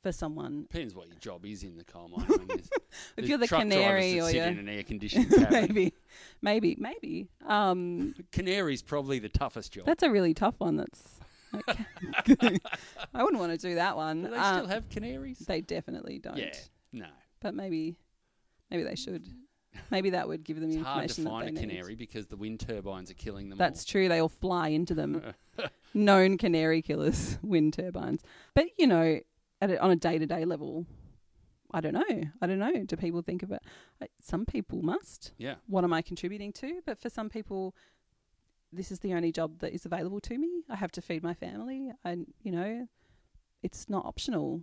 for 0.02 0.12
someone. 0.12 0.64
Depends 0.72 0.96
what 0.96 1.08
your 1.08 1.18
job 1.20 1.46
is 1.46 1.62
in 1.64 1.78
the 1.78 1.84
coal 1.84 2.10
mine. 2.10 2.26
I 2.28 2.38
mean, 2.38 2.48
there's- 2.48 2.70
If 2.74 3.16
there's 3.16 3.30
you're 3.30 3.38
the 3.38 3.48
canary 3.48 4.20
or 4.20 4.26
sit 4.26 4.36
you're 4.36 4.46
in 4.46 4.58
an 4.58 4.68
air-conditioned 4.70 5.30
cabin. 5.32 5.52
maybe, 5.52 5.94
maybe, 6.42 6.76
maybe. 6.80 7.30
Um, 7.46 8.16
Canary's 8.32 8.82
probably 8.82 9.20
the 9.20 9.30
toughest 9.30 9.74
job. 9.74 9.86
that's 9.86 10.02
a 10.04 10.10
really 10.10 10.34
tough 10.34 10.56
one. 10.60 10.76
That's. 10.78 11.20
Okay. 11.54 11.86
I 13.14 13.24
wouldn't 13.24 13.40
want 13.40 13.52
to 13.52 13.58
do 13.58 13.76
that 13.76 13.96
one. 13.96 14.24
Do 14.24 14.30
they 14.32 14.38
Um, 14.38 14.56
still 14.58 14.68
have 14.70 14.90
canaries? 14.90 15.40
They 15.40 15.62
definitely 15.62 16.18
don't. 16.18 16.38
Yeah, 16.38 16.54
no. 16.94 17.08
But 17.42 17.54
maybe, 17.54 17.98
maybe 18.72 18.84
they 18.84 18.96
should. 18.96 19.26
Maybe 19.92 20.10
that 20.12 20.28
would 20.28 20.44
give 20.44 20.60
them 20.60 20.70
It's 20.72 20.82
hard 20.82 21.10
to 21.10 21.22
information 21.22 21.24
that 21.26 21.30
find 21.30 21.58
they 21.58 21.62
a 21.62 21.66
need. 21.66 21.70
canary 21.76 21.96
because 21.96 22.26
the 22.28 22.36
wind 22.38 22.60
turbines 22.62 23.12
are 23.12 23.16
killing 23.16 23.50
them 23.50 23.58
That's 23.58 23.86
true. 23.86 24.08
They 24.10 24.20
all 24.20 24.28
fly 24.30 24.70
into 24.70 24.94
them. 24.96 25.22
Known 25.94 26.38
canary 26.38 26.82
killers, 26.82 27.38
wind 27.44 27.74
turbines. 27.74 28.22
But 28.54 28.68
you 28.78 28.88
know, 28.88 29.20
at 29.62 29.72
a, 29.72 29.82
on 29.82 29.92
a 29.92 29.96
day 29.96 30.18
to 30.18 30.26
day 30.26 30.46
level, 30.46 30.86
I 31.72 31.82
don't 31.82 31.94
know. 31.94 32.24
I 32.42 32.48
don't 32.48 32.60
know. 32.60 32.84
Do 32.84 32.96
people 32.96 33.22
think 33.22 33.44
of 33.44 33.52
it? 33.52 33.62
Some 34.22 34.46
people 34.46 34.82
must. 34.82 35.34
Yeah. 35.38 35.56
What 35.68 35.84
am 35.84 35.94
I 35.94 36.02
contributing 36.02 36.52
to? 36.54 36.82
But 36.86 37.00
for 37.00 37.10
some 37.10 37.30
people, 37.30 37.76
this 38.72 38.92
is 38.92 39.00
the 39.00 39.14
only 39.14 39.32
job 39.32 39.60
that 39.60 39.74
is 39.74 39.86
available 39.86 40.20
to 40.22 40.38
me. 40.38 40.64
I 40.70 40.76
have 40.76 40.92
to 40.94 41.02
feed 41.02 41.24
my 41.24 41.34
family. 41.34 41.92
And 42.04 42.28
you 42.42 42.52
know, 42.52 42.88
it's 43.64 43.90
not 43.90 44.06
optional. 44.06 44.62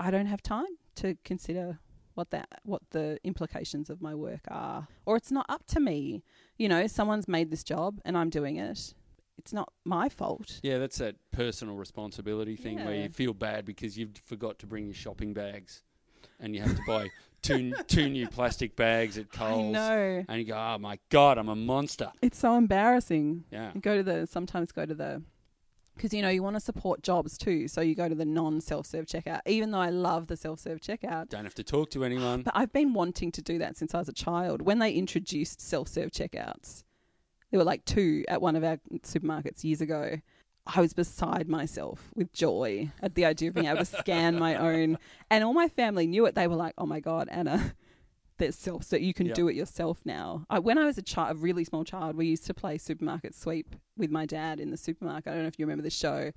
I 0.00 0.10
don't 0.10 0.26
have 0.26 0.42
time 0.42 0.78
to 0.96 1.16
consider 1.24 1.78
what 2.18 2.30
that 2.30 2.48
what 2.64 2.82
the 2.90 3.16
implications 3.22 3.88
of 3.88 4.02
my 4.02 4.12
work 4.12 4.40
are 4.48 4.88
or 5.06 5.16
it's 5.16 5.30
not 5.30 5.46
up 5.48 5.64
to 5.68 5.78
me 5.78 6.24
you 6.56 6.68
know 6.68 6.84
someone's 6.88 7.28
made 7.28 7.48
this 7.48 7.62
job 7.62 8.00
and 8.04 8.18
i'm 8.18 8.28
doing 8.28 8.56
it 8.56 8.92
it's 9.38 9.52
not 9.52 9.72
my 9.84 10.08
fault 10.08 10.60
Yeah, 10.62 10.78
that's 10.78 10.98
that 10.98 11.16
personal 11.32 11.74
responsibility 11.76 12.56
thing 12.56 12.84
where 12.84 12.94
you 12.94 13.08
feel 13.08 13.34
bad 13.34 13.64
because 13.64 13.96
you've 13.96 14.16
forgot 14.24 14.58
to 14.60 14.66
bring 14.66 14.84
your 14.86 14.94
shopping 14.94 15.32
bags 15.32 15.82
and 16.40 16.54
you 16.54 16.60
have 16.62 16.74
to 16.76 16.82
buy 16.86 17.08
two 17.42 17.72
two 17.86 18.08
new 18.08 18.28
plastic 18.28 18.74
bags 18.76 19.16
at 19.18 19.26
i 19.34 19.36
Coles. 19.36 19.72
know 19.72 20.24
And 20.28 20.38
you 20.40 20.44
go, 20.46 20.56
oh 20.56 20.78
my 20.78 20.98
God, 21.08 21.38
I'm 21.38 21.48
a 21.48 21.56
monster. 21.56 22.10
it's 22.22 22.38
so 22.38 22.54
embarrassing 22.56 23.44
Yeah. 23.50 23.70
you 23.74 23.80
go 23.80 23.96
to 23.96 24.02
the 24.02 24.26
sometimes 24.26 24.72
go 24.72 24.84
to 24.84 24.94
the 24.94 25.22
because 25.94 26.14
you 26.14 26.22
know 26.22 26.28
you 26.28 26.44
want 26.44 26.54
to 26.54 26.60
support 26.60 27.02
jobs 27.02 27.36
too 27.36 27.66
so 27.66 27.80
you 27.80 27.96
go 27.96 28.08
to 28.08 28.14
the 28.14 28.24
non 28.24 28.60
self-serve 28.60 29.06
checkout 29.06 29.40
even 29.46 29.72
though 29.72 29.80
i 29.80 29.90
love 29.90 30.28
the 30.28 30.36
self-serve 30.36 30.80
checkout 30.80 31.28
Don't 31.28 31.42
have 31.44 31.56
to 31.56 31.64
talk 31.64 31.90
to 31.90 32.04
anyone. 32.04 32.42
But 32.42 32.54
I've 32.56 32.72
been 32.72 32.92
wanting 32.94 33.32
to 33.32 33.42
do 33.42 33.58
that 33.58 33.76
since 33.76 33.94
I 33.94 33.98
was 33.98 34.08
a 34.08 34.12
child. 34.12 34.62
When 34.62 34.78
they 34.78 34.92
introduced 34.92 35.60
self 35.60 35.88
serve 35.88 36.10
checkouts, 36.12 36.84
there 37.50 37.58
were 37.58 37.64
like 37.64 37.84
two 37.84 38.24
at 38.28 38.40
one 38.42 38.56
of 38.56 38.64
our 38.64 38.78
supermarkets 39.02 39.64
years 39.64 39.80
ago. 39.80 40.20
I 40.66 40.80
was 40.82 40.92
beside 40.92 41.48
myself 41.48 42.10
with 42.14 42.30
joy 42.32 42.90
at 43.02 43.14
the 43.14 43.24
idea 43.24 43.48
of 43.48 43.54
being 43.54 43.68
able 43.68 43.78
to 43.78 43.84
scan 43.86 44.38
my 44.38 44.54
own. 44.72 44.98
And 45.30 45.42
all 45.42 45.54
my 45.54 45.68
family 45.68 46.06
knew 46.06 46.26
it. 46.26 46.34
They 46.34 46.46
were 46.46 46.56
like, 46.56 46.74
oh 46.76 46.84
my 46.84 47.00
God, 47.00 47.26
Anna, 47.30 47.74
there's 48.36 48.54
self, 48.54 48.84
so 48.84 48.96
you 48.96 49.14
can 49.14 49.26
Yeah. 49.28 49.34
do 49.34 49.48
it 49.48 49.56
yourself 49.56 50.00
now. 50.04 50.44
I, 50.50 50.58
when 50.58 50.76
I 50.76 50.84
was 50.84 50.98
a 50.98 51.02
child, 51.02 51.36
a 51.36 51.38
really 51.38 51.64
small 51.64 51.84
child, 51.84 52.16
we 52.16 52.26
used 52.26 52.44
to 52.46 52.54
play 52.54 52.76
supermarket 52.76 53.34
sweep 53.34 53.76
with 53.96 54.10
my 54.10 54.26
dad 54.26 54.60
in 54.60 54.70
the 54.70 54.76
supermarket. 54.76 55.30
I 55.30 55.34
don't 55.34 55.44
know 55.44 55.48
if 55.48 55.58
you 55.58 55.64
remember 55.64 55.82
the 55.82 55.90
show, 55.90 56.32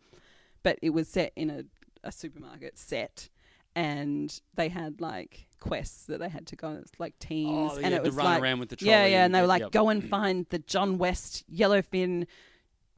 but 0.63 0.79
it 0.81 0.91
was 0.91 1.09
set 1.09 1.33
in 1.35 1.49
a, 1.49 1.63
a 2.07 2.11
supermarket 2.13 2.77
set 2.77 3.27
and 3.75 4.39
they 4.55 4.69
had 4.69 5.01
like 5.01 5.47
quests 5.59 6.05
that 6.07 6.19
they 6.19 6.29
had 6.29 6.47
to 6.47 6.55
go 6.55 6.67
on. 6.67 6.75
It 6.75 6.81
was 6.81 6.91
like 6.99 7.17
teams, 7.19 7.73
Oh, 7.73 7.79
and 7.81 7.93
it 7.93 8.03
was 8.03 8.13
run 8.15 8.25
like 8.25 8.41
around 8.41 8.59
with 8.59 8.69
the 8.69 8.75
trolley. 8.75 8.91
yeah, 8.91 9.05
yeah, 9.05 9.25
and 9.25 9.33
they 9.33 9.41
were 9.41 9.47
like, 9.47 9.61
yep. 9.61 9.71
go 9.71 9.89
and 9.89 10.03
find 10.03 10.45
the 10.49 10.59
John 10.59 10.97
West 10.97 11.43
yellowfin 11.51 12.27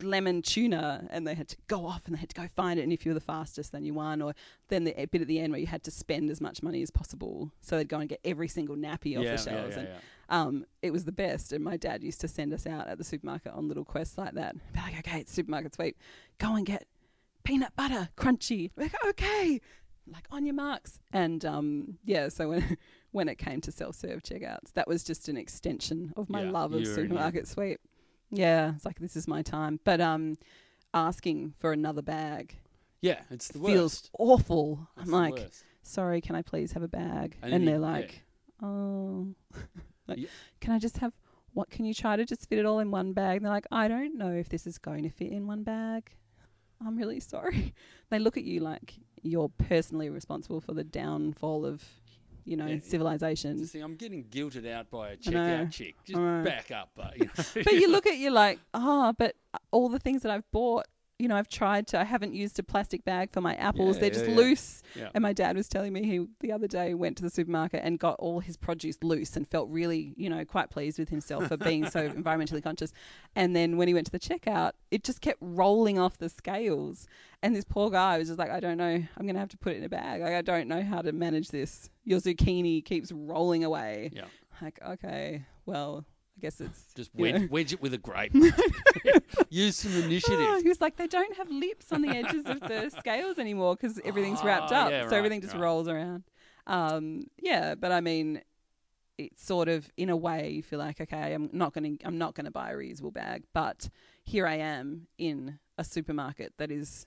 lemon 0.02 0.42
tuna, 0.42 1.08
and 1.12 1.28
they 1.28 1.36
had 1.36 1.48
to 1.50 1.58
go 1.68 1.86
off 1.86 2.04
and 2.06 2.16
they 2.16 2.20
had 2.20 2.30
to 2.30 2.42
go 2.42 2.48
find 2.48 2.80
it. 2.80 2.84
And 2.84 2.92
if 2.92 3.06
you 3.06 3.12
were 3.12 3.16
the 3.16 3.22
fastest, 3.22 3.72
then 3.72 3.86
you 3.86 3.94
won. 3.94 4.22
Or 4.22 4.34
then 4.70 4.84
the 4.84 4.94
bit 5.12 5.22
at 5.22 5.28
the 5.28 5.40
end 5.40 5.52
where 5.52 5.60
you 5.60 5.68
had 5.68 5.84
to 5.84 5.92
spend 5.92 6.30
as 6.30 6.42
much 6.42 6.64
money 6.64 6.82
as 6.82 6.92
possible, 6.92 7.52
so 7.62 7.78
they'd 7.78 7.90
go 7.90 8.00
and 8.00 8.10
get 8.10 8.20
every 8.26 8.48
single 8.48 8.76
nappy 8.76 9.18
off 9.18 9.24
yeah, 9.24 9.36
the 9.36 9.38
shelves. 9.38 9.76
Yeah, 9.76 9.80
and 9.80 9.88
yeah, 9.88 9.98
um, 10.30 10.66
it 10.82 10.92
was 10.92 11.06
the 11.06 11.12
best. 11.12 11.54
And 11.54 11.64
my 11.64 11.78
dad 11.78 12.04
used 12.04 12.22
to 12.22 12.28
send 12.28 12.54
us 12.54 12.66
out 12.66 12.88
at 12.88 12.98
the 12.98 13.04
supermarket 13.04 13.54
on 13.54 13.68
little 13.68 13.86
quests 13.86 14.18
like 14.18 14.34
that. 14.34 14.56
Be 14.74 14.80
like, 14.80 15.00
okay, 15.00 15.20
it's 15.20 15.32
supermarket 15.32 15.76
sweep. 15.76 15.98
Go 16.38 16.56
and 16.56 16.66
get 16.66 16.88
peanut 17.44 17.76
butter 17.76 18.10
crunchy. 18.18 18.72
Like, 18.76 18.94
okay. 19.10 19.62
Like 20.06 20.28
on 20.32 20.46
your 20.46 20.56
marks. 20.56 21.00
And 21.12 21.44
um, 21.46 21.98
yeah, 22.06 22.30
so 22.30 22.50
when 22.50 22.78
when 23.12 23.30
it 23.30 23.36
came 23.38 23.62
to 23.62 23.72
self 23.72 23.96
serve 23.96 24.22
checkouts, 24.24 24.74
that 24.74 24.88
was 24.88 25.04
just 25.04 25.30
an 25.30 25.38
extension 25.38 26.14
of 26.18 26.30
my 26.30 26.44
Yeah, 26.44 26.52
love 26.52 26.74
of 26.74 26.82
you 26.82 26.86
supermarket 26.86 27.48
sweep. 27.48 27.80
Yeah, 28.30 28.74
it's 28.76 28.86
like 28.86 29.00
this 29.00 29.16
is 29.16 29.28
my 29.28 29.42
time. 29.44 29.80
But 29.84 30.02
um, 30.02 30.36
asking 30.94 31.54
for 31.60 31.72
another 31.72 32.02
bag 32.02 32.58
yeah. 33.02 33.20
It's 33.30 33.50
the 33.50 33.60
feels 33.60 33.96
worst. 33.96 34.10
awful. 34.18 34.88
It's 34.98 35.08
I'm 35.08 35.12
like, 35.14 35.34
worst. 35.34 35.66
sorry, 35.82 36.22
can 36.22 36.38
I 36.38 36.42
please 36.42 36.72
have 36.72 36.84
a 36.84 36.88
bag? 36.88 37.36
And 37.42 37.54
And, 37.54 37.68
they're 37.68 37.76
yeah. 37.76 37.82
like, 37.82 38.24
oh, 38.62 39.28
like, 40.08 40.20
Yeah. 40.20 40.30
can 40.62 40.72
I 40.72 40.80
just 40.80 41.00
have, 41.00 41.12
what 41.54 41.70
can 41.70 41.84
you 41.84 41.94
try 41.94 42.16
to 42.16 42.24
just 42.24 42.48
fit 42.48 42.60
it 42.60 42.66
all 42.66 42.80
in 42.80 42.92
one 42.92 43.12
bag? 43.12 43.36
And 43.38 43.46
they're 43.46 43.52
like, 43.52 43.68
I 43.74 43.90
don't 43.90 44.18
know 44.18 44.32
if 44.32 44.48
this 44.48 44.66
is 44.66 44.78
going 44.78 45.04
to 45.04 45.10
fit 45.10 45.34
in 45.34 45.48
one 45.48 45.64
bag. 45.64 46.12
I'm 46.86 46.96
really 46.98 47.20
sorry. 47.20 47.74
They 48.10 48.20
look 48.20 48.38
at 48.38 48.46
you 48.46 48.62
like 48.62 48.94
you're 49.24 49.50
personally 49.50 50.10
responsible 50.10 50.62
for 50.62 50.74
the 50.74 50.84
downfall 50.84 51.66
of, 51.66 51.84
you 52.46 52.58
know, 52.58 52.66
Yeah, 52.68 52.80
civilization. 52.84 53.66
Think, 53.66 53.84
I'm 53.84 53.96
getting 53.96 54.26
guilted 54.26 54.70
out 54.70 54.90
by 54.92 55.12
a 55.12 55.18
checkout 55.18 55.72
chick. 55.72 55.96
Just 56.06 56.20
back 56.20 56.72
up, 56.72 56.92
but 56.96 57.18
you 57.18 57.26
know. 57.26 57.64
but 57.64 57.74
you 57.74 57.90
look 57.90 58.06
at 58.06 58.18
you 58.18 58.30
like, 58.32 58.60
ah, 58.74 59.14
but 59.18 59.36
all 59.72 59.90
the 59.90 60.00
things 60.00 60.22
that 60.24 60.32
I've 60.32 60.50
bought, 60.52 60.86
you 61.24 61.30
know, 61.30 61.38
I've 61.38 61.48
tried 61.48 61.88
to, 61.88 62.00
I 62.02 62.04
haven't 62.04 62.34
used 62.34 62.60
a 62.60 62.64
plastic 62.64 63.06
bag 63.06 63.32
for 63.32 63.40
my 63.40 63.56
apples. 63.56 63.96
Yeah, 63.96 64.02
They're 64.02 64.10
yeah, 64.10 64.14
just 64.16 64.30
yeah. 64.30 64.36
loose. 64.36 64.84
And 65.16 65.22
my 65.22 65.32
dad 65.32 65.56
was 65.56 65.70
telling 65.70 65.94
me 65.94 66.04
he 66.04 66.28
the 66.42 66.52
other 66.52 66.68
day 66.68 66.94
went 66.94 67.16
to 67.16 67.24
the 67.24 67.30
supermarket 67.30 67.80
and 67.82 67.98
got 67.98 68.18
all 68.20 68.42
his 68.42 68.58
produce 68.58 68.98
loose 69.02 69.38
and 69.38 69.48
felt 69.48 69.70
really, 69.70 70.14
you 70.18 70.30
know, 70.30 70.44
quite 70.44 70.70
pleased 70.70 71.00
with 71.00 71.08
himself 71.08 71.48
for 71.48 71.56
being 71.56 71.90
so 71.90 72.10
environmentally 72.10 72.62
conscious. 72.62 72.92
And 73.38 73.56
then 73.56 73.78
when 73.78 73.88
he 73.88 73.94
went 73.94 74.06
to 74.08 74.12
the 74.12 74.20
checkout, 74.20 74.74
it 74.92 75.06
just 75.06 75.22
kept 75.22 75.38
rolling 75.40 75.98
off 75.98 76.18
the 76.18 76.28
scales. 76.28 77.08
And 77.42 77.56
this 77.56 77.64
poor 77.64 77.90
guy 77.90 78.18
was 78.18 78.28
just 78.28 78.38
like, 78.38 78.52
I 78.52 78.60
don't 78.60 78.78
know, 78.78 78.84
I'm 78.84 79.26
going 79.26 79.36
to 79.36 79.40
have 79.40 79.50
to 79.50 79.58
put 79.58 79.72
it 79.72 79.78
in 79.78 79.86
a 79.86 79.90
bag. 79.90 80.20
Like, 80.20 80.34
I 80.34 80.42
don't 80.42 80.68
know 80.68 80.82
how 80.82 81.02
to 81.02 81.14
manage 81.14 81.50
this. 81.50 81.90
Your 82.04 82.20
zucchini 82.20 82.84
keeps 82.84 83.14
rolling 83.14 83.64
away. 83.64 84.12
Yeah. 84.14 84.26
Like, 84.62 84.80
okay, 84.86 85.46
well, 85.66 86.06
I 86.38 86.40
guess 86.42 86.60
it's 86.62 86.94
Just 86.96 87.14
know. 87.16 87.22
wedge, 87.22 87.50
wedge 87.50 87.74
it 87.74 87.82
with 87.82 87.94
a 87.94 87.98
grape. 87.98 88.34
Use 89.50 89.76
some 89.78 89.92
Oh, 89.96 90.06
initiative. 90.06 90.62
he 90.64 90.68
was 90.70 90.82
like, 90.82 90.98
they 90.98 91.08
don't 91.08 91.36
have 91.38 91.50
lips 91.50 91.92
on 91.92 92.02
the 92.02 92.10
edges 92.10 92.44
of 92.46 92.60
the 92.62 92.90
scales 93.00 93.38
anymore 93.40 93.76
because 93.76 94.00
everything's 94.04 94.44
wrapped 94.44 94.72
Oh, 94.72 94.76
up, 94.76 94.92
yeah, 94.92 95.04
so 95.04 95.10
right, 95.12 95.18
everything 95.18 95.42
just 95.42 95.54
right. 95.54 95.62
rolls 95.62 95.88
around. 95.88 96.24
Um, 96.66 97.26
yeah, 97.38 97.76
but 97.76 97.92
I 97.92 98.02
mean, 98.02 98.42
it's 99.18 99.46
sort 99.46 99.68
of 99.70 99.90
in 99.96 100.10
a 100.10 100.18
way 100.18 100.50
you 100.50 100.64
feel 100.64 100.80
like, 100.80 101.00
okay, 101.00 101.34
I'm 101.34 101.50
not 101.54 101.74
going 101.74 101.98
to, 101.98 102.06
I'm 102.06 102.18
not 102.18 102.34
going 102.36 102.46
to 102.46 102.52
buy 102.52 102.72
a 102.72 102.76
reusable 102.76 103.14
bag, 103.14 103.44
but 103.54 103.90
here 104.24 104.48
I 104.48 104.56
am 104.56 105.08
in 105.18 105.60
a 105.78 105.84
supermarket 105.84 106.54
that 106.58 106.72
is 106.72 107.06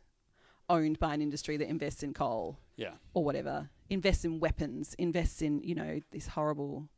owned 0.68 0.99
by 0.99 1.14
an 1.14 1.22
industry 1.22 1.57
that 1.57 1.68
invests 1.68 2.03
in 2.03 2.12
coal 2.14 2.59
Yeah. 2.77 2.93
or 3.14 3.24
whatever, 3.24 3.70
invests 3.91 4.24
in 4.24 4.39
weapons, 4.41 4.95
invests 4.99 5.43
in, 5.43 5.62
you 5.62 5.74
know, 5.74 6.01
this 6.12 6.29
horrible. 6.29 6.89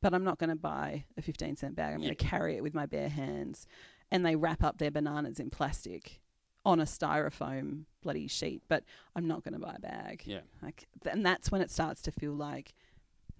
But 0.00 0.14
I'm 0.14 0.24
not 0.24 0.38
going 0.38 0.50
to 0.50 0.56
buy 0.56 1.04
a 1.16 1.22
15 1.22 1.56
cent 1.56 1.74
bag. 1.76 1.94
I'm 1.94 2.00
Yeah. 2.00 2.08
going 2.08 2.16
to 2.16 2.24
carry 2.24 2.56
it 2.56 2.62
with 2.62 2.74
my 2.74 2.86
bare 2.86 3.08
hands. 3.08 3.66
And 4.10 4.24
they 4.24 4.36
wrap 4.36 4.62
up 4.62 4.78
their 4.78 4.90
bananas 4.90 5.38
in 5.40 5.50
plastic 5.50 6.20
on 6.64 6.80
a 6.80 6.84
styrofoam 6.84 7.84
bloody 8.02 8.26
sheet. 8.28 8.62
But 8.68 8.84
I'm 9.16 9.26
not 9.26 9.42
going 9.44 9.54
to 9.54 9.58
buy 9.60 9.74
a 9.76 9.80
bag. 9.80 10.22
Yeah. 10.24 10.40
Like, 10.62 10.86
th- 11.02 11.14
and 11.14 11.24
that's 11.26 11.50
when 11.50 11.60
it 11.60 11.70
starts 11.70 12.00
to 12.02 12.12
feel 12.12 12.32
like, 12.32 12.74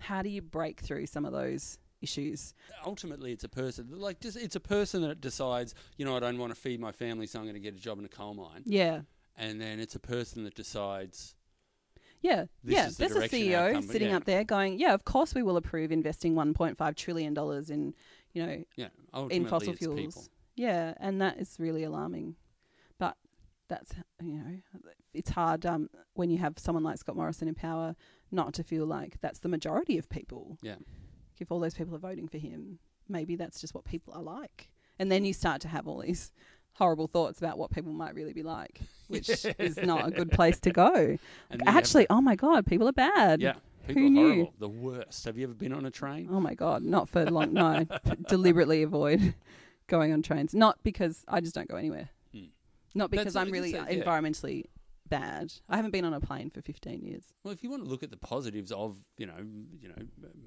how 0.01 0.23
do 0.23 0.29
you 0.29 0.43
break 0.43 0.81
through 0.81 1.07
some 1.07 1.25
of 1.25 1.33
those 1.33 1.79
issues? 2.01 2.55
Ultimately, 2.87 3.33
it's 3.33 3.45
a 3.45 3.49
person. 3.49 3.89
Like, 3.91 4.21
just 4.21 4.37
it's 4.37 4.57
a 4.57 4.61
person 4.61 5.03
that 5.03 5.21
decides. 5.21 5.75
You 5.97 6.05
know, 6.05 6.17
I 6.17 6.21
don't 6.21 6.39
want 6.39 6.55
to 6.55 6.61
feed 6.61 6.81
my 6.81 6.93
family, 6.93 7.27
so 7.27 7.39
I'm 7.39 7.45
going 7.45 7.55
to 7.55 7.61
get 7.61 7.75
a 7.75 7.79
job 7.81 7.99
in 7.99 8.05
a 8.05 8.09
coal 8.09 8.35
mine. 8.35 8.63
Yeah. 8.65 9.01
And 9.37 9.61
then 9.61 9.81
it's 9.81 9.95
a 9.95 10.01
person 10.01 10.45
that 10.45 10.55
decides. 10.55 11.35
Yeah, 12.21 12.47
This 12.65 12.75
yeah. 12.75 12.87
is 12.89 12.97
the 12.97 13.09
There's 13.09 13.17
a 13.17 13.29
CEO 13.29 13.83
sitting 13.85 14.11
yeah. 14.11 14.17
up 14.17 14.25
there 14.25 14.45
going, 14.45 14.79
"Yeah, 14.79 14.93
of 14.95 15.05
course 15.05 15.35
we 15.35 15.43
will 15.43 15.57
approve 15.57 15.93
investing 15.93 16.35
1.5 16.35 16.95
trillion 16.97 17.33
dollars 17.35 17.71
in, 17.71 17.95
you 18.33 18.45
know, 18.45 18.65
Yeah. 18.77 18.89
In 19.31 19.47
fossil 19.47 19.73
fuels. 19.75 19.97
people. 19.97 20.25
Yeah, 20.57 20.95
and 20.99 21.21
that 21.21 21.39
is 21.39 21.57
really 21.61 21.85
alarming. 21.85 22.35
But 22.99 23.17
that's 23.69 23.93
you 24.23 24.37
know, 24.39 24.61
it's 25.15 25.31
hard 25.31 25.65
um, 25.65 25.89
when 26.15 26.31
you 26.31 26.39
have 26.39 26.59
someone 26.59 26.83
like 26.83 26.99
Scott 26.99 27.15
Morrison 27.17 27.47
in 27.49 27.55
power 27.55 27.95
not 28.31 28.53
to 28.55 28.65
feel 28.65 28.85
like 28.87 29.21
that's 29.21 29.39
the 29.39 29.49
majority 29.49 29.97
of 29.99 30.09
people. 30.09 30.59
Yeah. 30.63 30.77
If 31.39 31.53
all 31.53 31.61
those 31.61 31.75
people 31.75 31.95
are 31.95 31.99
voting 32.01 32.27
for 32.29 32.39
him, 32.39 32.81
maybe 33.09 33.37
that's 33.37 33.61
just 33.61 33.75
what 33.75 33.85
people 33.85 34.13
are 34.15 34.23
like, 34.23 34.71
and 34.99 35.11
then 35.13 35.25
you 35.25 35.33
start 35.33 35.61
to 35.63 35.69
have 35.69 35.87
all 35.87 36.01
these 36.01 36.33
horrible 36.79 37.09
thoughts 37.09 37.39
about 37.39 37.59
what 37.59 37.71
people 37.71 37.93
might 37.93 38.15
really 38.15 38.33
be 38.33 38.43
like, 38.43 38.81
which 39.09 39.29
is 39.59 39.77
not 39.77 40.07
a 40.09 40.11
good 40.11 40.31
place 40.31 40.59
to 40.61 40.71
go. 40.71 41.19
Actually, 41.67 42.07
oh 42.09 42.21
my 42.21 42.37
god, 42.37 42.67
people 42.67 42.89
are 42.89 42.93
bad. 42.93 43.41
yeah. 43.41 43.55
People 43.87 44.03
who 44.03 44.07
are 44.09 44.11
knew? 44.11 44.29
horrible. 44.35 44.55
The 44.59 44.69
worst. 44.69 45.25
Have 45.25 45.39
you 45.39 45.45
ever 45.45 45.55
been 45.55 45.73
on 45.73 45.87
a 45.87 45.91
train? 45.91 46.29
Oh 46.31 46.41
my 46.41 46.55
god, 46.55 46.83
not 46.83 47.09
for 47.09 47.25
long. 47.31 47.53
No, 47.55 47.85
deliberately 48.29 48.83
avoid 48.83 49.35
going 49.87 50.13
on 50.13 50.23
trains. 50.23 50.55
Not 50.55 50.79
because 50.83 51.25
I 51.27 51.41
just 51.41 51.55
don't 51.55 51.69
go 51.69 51.77
anywhere. 51.77 52.11
Hmm. 52.33 52.45
Not 52.95 53.11
because 53.11 53.33
That's- 53.35 53.47
I'm 53.47 53.53
really 53.53 53.75
a- 53.75 53.85
yeah. 53.91 54.05
environmentally 54.05 54.65
bad. 55.09 55.53
I 55.69 55.77
haven't 55.77 55.91
been 55.93 56.05
on 56.05 56.15
a 56.15 56.21
plane 56.21 56.51
for 56.51 56.61
15 56.63 57.03
years. 57.03 57.25
Well, 57.45 57.53
if 57.53 57.63
you 57.63 57.71
want 57.71 57.85
to 57.85 57.89
look 57.91 58.03
at 58.03 58.11
the 58.11 58.17
positives 58.17 58.71
of 58.73 58.97
you 59.17 59.27
know 59.27 59.35
you 59.81 59.89
know 59.89 59.95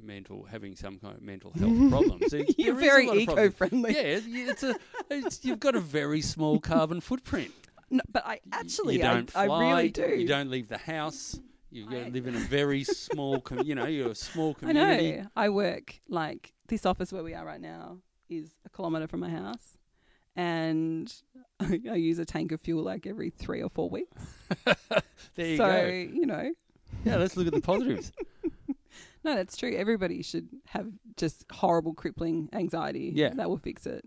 mental 0.03 0.45
having 0.49 0.75
some 0.75 0.97
kind 0.99 1.15
of 1.15 1.21
mental 1.21 1.51
health 1.51 1.89
problems, 1.89 2.31
there- 2.31 2.45
You're 2.57 2.73
there 2.75 2.81
very 2.81 3.05
problems. 3.05 3.29
eco-friendly. 3.29 3.93
Yeah, 3.93 4.19
it's 4.51 4.63
a 4.63 4.75
it's, 5.09 5.43
you've 5.45 5.59
got 5.59 5.75
a 5.75 5.79
very 5.79 6.21
small 6.21 6.59
carbon 6.59 7.01
footprint. 7.01 7.51
No, 7.93 7.99
but 8.09 8.25
I 8.25 8.39
actually, 8.53 9.03
I, 9.03 9.21
fly, 9.25 9.43
I 9.47 9.73
really 9.73 9.89
do. 9.89 10.07
You 10.07 10.25
don't 10.25 10.49
leave 10.49 10.69
the 10.69 10.77
house. 10.77 11.37
You 11.69 11.87
I- 11.89 12.07
live 12.07 12.25
in 12.25 12.35
a 12.35 12.39
very 12.59 12.85
small, 12.85 13.41
com- 13.41 13.63
you 13.65 13.75
know, 13.75 13.85
you're 13.85 14.11
a 14.11 14.15
small 14.15 14.53
community. 14.53 15.13
I 15.15 15.21
know. 15.23 15.27
I 15.35 15.49
work 15.49 15.99
like 16.07 16.53
this 16.69 16.85
office 16.85 17.11
where 17.11 17.21
we 17.21 17.33
are 17.33 17.45
right 17.45 17.59
now 17.59 17.97
is 18.29 18.49
a 18.65 18.69
kilometre 18.69 19.07
from 19.09 19.19
my 19.19 19.29
house, 19.29 19.77
and 20.35 21.13
I 21.59 21.95
use 21.95 22.19
a 22.19 22.25
tank 22.25 22.51
of 22.51 22.61
fuel 22.61 22.83
like 22.83 23.05
every 23.07 23.29
three 23.29 23.61
or 23.61 23.69
four 23.69 23.89
weeks. 23.89 24.21
There 25.35 25.45
you 25.45 25.57
so 25.57 25.65
go. 25.67 25.87
you 25.87 26.25
know, 26.25 26.51
Yeah, 27.05 27.17
let's 27.17 27.37
look 27.37 27.47
at 27.47 27.53
the 27.53 27.61
positives. 27.61 28.11
no, 29.23 29.35
that's 29.35 29.55
true. 29.55 29.73
Everybody 29.75 30.23
should 30.23 30.49
have 30.67 30.87
just 31.15 31.45
horrible, 31.51 31.93
crippling 31.93 32.49
anxiety. 32.53 33.11
Yeah. 33.15 33.29
that 33.35 33.49
will 33.49 33.57
fix 33.57 33.85
it. 33.85 34.03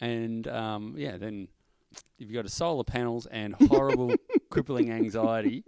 and 0.00 0.46
um, 0.48 0.94
yeah, 0.96 1.16
then 1.16 1.48
if 2.18 2.26
you've 2.28 2.34
got 2.34 2.44
a 2.44 2.50
solar 2.50 2.84
panels 2.84 3.26
and 3.26 3.54
horrible 3.68 4.14
crippling 4.50 4.92
anxiety, 4.92 5.64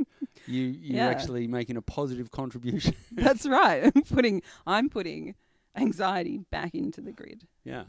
you 0.47 0.63
you're 0.63 0.97
Yeah. 0.99 1.09
actually 1.09 1.47
making 1.49 1.77
a 1.77 1.83
positive 1.83 2.31
contribution. 2.31 2.95
That's 3.13 3.47
right. 3.47 3.91
I'm 3.95 4.03
putting 4.03 4.43
I'm 4.67 4.89
putting 4.91 5.35
anxiety 5.77 6.39
back 6.51 6.75
into 6.75 7.01
the 7.01 7.13
grid. 7.13 7.47
yeah. 7.65 7.85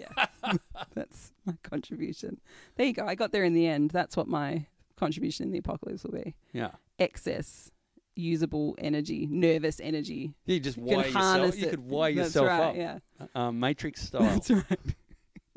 Yeah. 0.00 0.26
That's 0.94 1.32
my 1.44 1.54
contribution. 1.62 2.40
There 2.76 2.86
you 2.86 2.92
go. 2.94 3.06
I 3.06 3.14
got 3.14 3.32
there 3.32 3.44
in 3.44 3.52
the 3.54 3.66
end. 3.66 3.90
That's 3.90 4.16
what 4.16 4.26
my 4.28 4.66
contribution 4.96 5.46
in 5.46 5.52
the 5.52 5.58
apocalypse 5.58 6.04
will 6.04 6.12
be. 6.12 6.34
Yeah. 6.52 6.70
Excess 6.98 7.70
usable 8.16 8.74
energy, 8.78 9.26
nervous 9.30 9.80
energy. 9.80 10.34
You 10.46 10.60
just 10.60 10.76
You 10.76 10.84
wire 10.84 11.06
yourself. 11.06 11.58
You 11.58 11.66
it. 11.66 11.70
could 11.70 11.80
wire 11.80 12.14
That's 12.14 12.28
yourself 12.34 12.48
right, 12.48 12.60
up. 12.60 12.76
Yeah. 12.76 12.98
Um, 13.34 13.60
Matrix 13.60 14.02
style. 14.06 14.22
That's 14.22 14.50
right. 14.50 14.64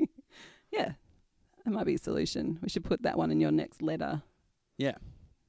yeah. 0.70 0.92
That 1.64 1.70
might 1.70 1.86
be 1.86 1.94
a 1.94 1.98
solution. 1.98 2.58
We 2.62 2.68
should 2.68 2.84
put 2.84 3.02
that 3.02 3.16
one 3.18 3.30
in 3.30 3.40
your 3.40 3.52
next 3.52 3.82
letter. 3.82 4.22
yeah. 4.78 4.94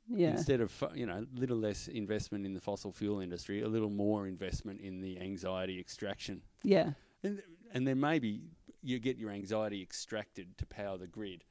Yeah. 0.08 0.30
Instead 0.30 0.62
of 0.62 0.72
you 0.94 1.08
know, 1.08 1.26
a 1.26 1.40
little 1.40 1.58
less 1.58 1.88
investment 1.88 2.46
in 2.46 2.54
the 2.54 2.60
fossil 2.62 2.92
fuel 2.92 3.22
industry, 3.22 3.64
a 3.64 3.68
little 3.68 3.90
more 3.90 4.28
investment 4.28 4.80
in 4.82 5.02
the 5.02 5.20
anxiety 5.20 5.80
extraction. 5.80 6.44
yeah. 6.62 6.92
And, 7.24 7.42
and 7.74 7.88
then 7.88 8.00
maybe 8.00 8.42
you 8.86 9.00
get 9.00 9.18
your 9.18 9.32
anxiety 9.32 9.82
extracted 9.82 10.58
to 10.60 10.66
power 10.66 10.98
the 10.98 11.08
grid, 11.08 11.44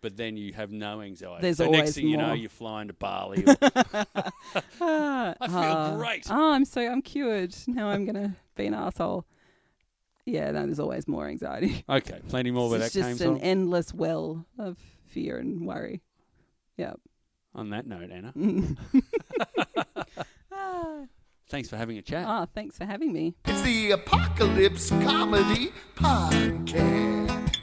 but 0.00 0.16
then 0.16 0.36
you 0.36 0.52
have 0.52 0.72
no 0.72 1.00
anxiety. 1.00 1.42
There's 1.42 1.58
so 1.58 1.66
always 1.66 1.80
next 1.80 1.94
thing 1.94 2.08
you 2.08 2.16
know, 2.16 2.32
you're 2.32 2.50
flying 2.50 2.88
to 2.88 2.94
Bali. 2.94 3.44
Or, 4.80 5.34
I 5.40 5.46
feel 5.46 5.56
ah. 5.56 5.96
great. 5.96 6.26
Oh, 6.30 6.52
I'm 6.52 6.64
so 6.64 6.80
I'm 6.80 7.02
cured. 7.02 7.54
Now 7.66 7.88
I'm 7.88 8.04
gonna 8.04 8.34
be 8.56 8.66
an 8.66 8.74
asshole. 8.74 9.26
Yeah, 10.24 10.50
no, 10.50 10.64
there's 10.66 10.80
always 10.80 11.06
more 11.06 11.28
anxiety. 11.28 11.84
okay, 11.88 12.20
plenty 12.28 12.50
more 12.50 12.70
where 12.70 12.80
it's 12.80 12.94
that 12.94 13.00
came 13.00 13.10
It's 13.10 13.20
just 13.20 13.30
an 13.30 13.40
endless 13.40 13.94
well 13.94 14.46
of 14.58 14.78
fear 15.06 15.38
and 15.38 15.66
worry. 15.66 16.02
Yeah. 16.76 16.94
On 17.54 17.70
that 17.70 17.86
note, 17.86 18.10
Anna, 18.10 18.32
ah, 20.52 21.04
thanks 21.50 21.68
for 21.68 21.76
having 21.76 21.98
a 21.98 22.02
chat. 22.02 22.24
ah, 22.26 22.46
thanks 22.54 22.78
for 22.78 22.84
having 22.84 23.12
me. 23.12 23.34
It's 23.44 23.60
the 23.62 23.90
Apocalypse 23.90 24.90
Comedy 24.90 25.72
Podcast. 25.96 27.56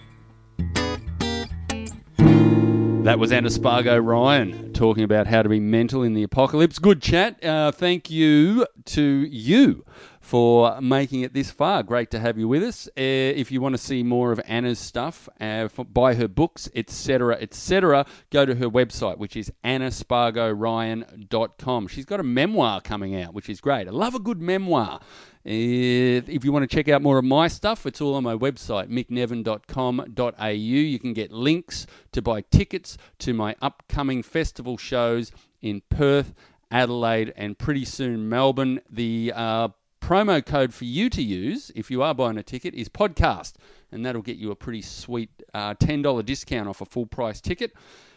That 3.04 3.20
was 3.20 3.32
Anna 3.32 3.50
Spargo 3.50 3.98
Ryan 3.98 4.74
talking 4.74 5.06
about 5.06 5.28
how 5.28 5.42
to 5.42 5.48
be 5.48 5.62
mental 5.62 6.04
in 6.04 6.14
the 6.14 6.24
apocalypse. 6.24 6.78
Good 6.78 7.02
chat. 7.02 7.42
Uh, 7.42 7.72
thank 7.72 8.10
you 8.10 8.68
to 8.88 9.02
you 9.02 9.86
for 10.28 10.80
making 10.82 11.22
it 11.22 11.34
this 11.34 11.50
far. 11.52 11.84
Great 11.84 12.12
to 12.12 12.20
have 12.20 12.38
you 12.38 12.50
with 12.50 12.62
us. 12.62 12.90
Uh, 12.90 12.92
if 12.98 13.50
you 13.50 13.62
want 13.62 13.74
to 13.74 13.78
see 13.78 14.04
more 14.04 14.34
of 14.34 14.42
Anna's 14.46 14.78
stuff, 14.78 15.30
uh, 15.40 15.70
for, 15.70 15.86
buy 15.86 16.16
her 16.16 16.28
books, 16.28 16.70
etc., 16.76 17.38
etc., 17.40 18.06
go 18.30 18.46
to 18.46 18.56
her 18.56 18.70
website, 18.70 19.20
which 19.20 19.38
is 19.38 19.50
annaspargoryan.com. 19.64 21.88
She's 21.88 22.04
got 22.04 22.20
a 22.20 22.24
memoir 22.24 22.82
coming 22.82 23.16
out, 23.16 23.34
which 23.34 23.48
is 23.48 23.62
great. 23.62 23.88
I 23.88 23.92
love 23.92 24.16
a 24.16 24.20
good 24.20 24.42
memoir. 24.42 25.00
If 25.46 26.28
if 26.28 26.44
you 26.44 26.52
want 26.52 26.70
to 26.70 26.76
check 26.76 26.90
out 26.90 27.02
more 27.02 27.18
of 27.18 27.24
my 27.24 27.48
stuff, 27.48 27.86
it's 27.86 28.02
all 28.02 28.16
on 28.16 28.24
my 28.24 28.36
website, 28.36 28.90
mickneven.com.au. 28.90 30.50
You 30.50 31.00
can 31.00 31.14
get 31.14 31.32
links 31.32 31.88
to 32.12 32.22
buy 32.22 32.42
tickets 32.42 32.98
to 33.20 33.34
my 33.34 33.56
upcoming 33.62 34.24
festival 34.24 34.76
shows 34.76 35.32
in 35.62 35.84
Perth, 35.90 36.34
Adelaide, 36.70 37.32
and 37.38 37.58
pretty 37.58 37.86
soon 37.86 38.28
Melbourne. 38.28 38.82
The 38.90 39.32
uh, 39.34 39.70
promo 40.08 40.46
code 40.46 40.74
for 40.74 40.86
you 40.86 41.10
to 41.10 41.22
use 41.22 41.70
if 41.76 41.92
you 41.92 42.02
are 42.02 42.16
buying 42.16 42.38
a 42.38 42.44
ticket 42.44 42.74
is 42.74 42.88
podcast, 42.88 43.56
and 43.92 44.06
that'll 44.06 44.22
get 44.22 44.38
you 44.38 44.52
a 44.52 44.56
pretty 44.56 44.82
sweet 44.82 45.30
uh, 45.54 45.74
$10 45.74 46.26
discount 46.26 46.70
off 46.70 46.80
a 46.80 46.86
full 46.86 47.06
price 47.06 47.42
ticket. 47.42 47.74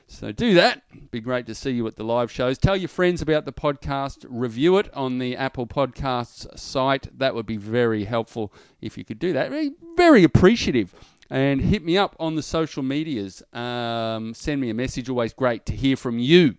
So 0.07 0.31
do 0.31 0.55
that. 0.55 0.85
Be 1.11 1.19
great 1.21 1.47
to 1.47 1.55
see 1.55 1.73
you 1.73 1.85
at 1.89 1.97
the 1.97 2.05
live 2.05 2.31
shows. 2.31 2.59
Tell 2.59 2.77
your 2.77 2.89
friends 2.89 3.23
about 3.23 3.45
the 3.45 3.53
podcast. 3.53 4.25
Review 4.29 4.79
it 4.79 4.89
on 4.95 5.19
the 5.19 5.37
Apple 5.37 5.67
Podcasts 5.67 6.57
site. 6.57 7.09
That 7.19 7.35
would 7.35 7.47
be 7.47 7.57
very 7.57 8.05
helpful 8.05 8.53
if 8.81 8.97
you 8.97 9.05
could 9.05 9.19
do 9.19 9.33
that. 9.33 9.51
Very, 9.51 9.73
very 9.97 10.23
appreciative. 10.23 10.95
And 11.29 11.61
hit 11.61 11.85
me 11.85 11.99
up 11.99 12.15
on 12.21 12.37
the 12.37 12.43
social 12.43 12.85
medias. 12.85 13.43
Um, 13.53 14.33
send 14.33 14.61
me 14.61 14.71
a 14.71 14.75
message. 14.75 15.09
Always 15.09 15.33
great 15.33 15.67
to 15.67 15.75
hear 15.75 15.97
from 15.97 16.21
you. 16.21 16.57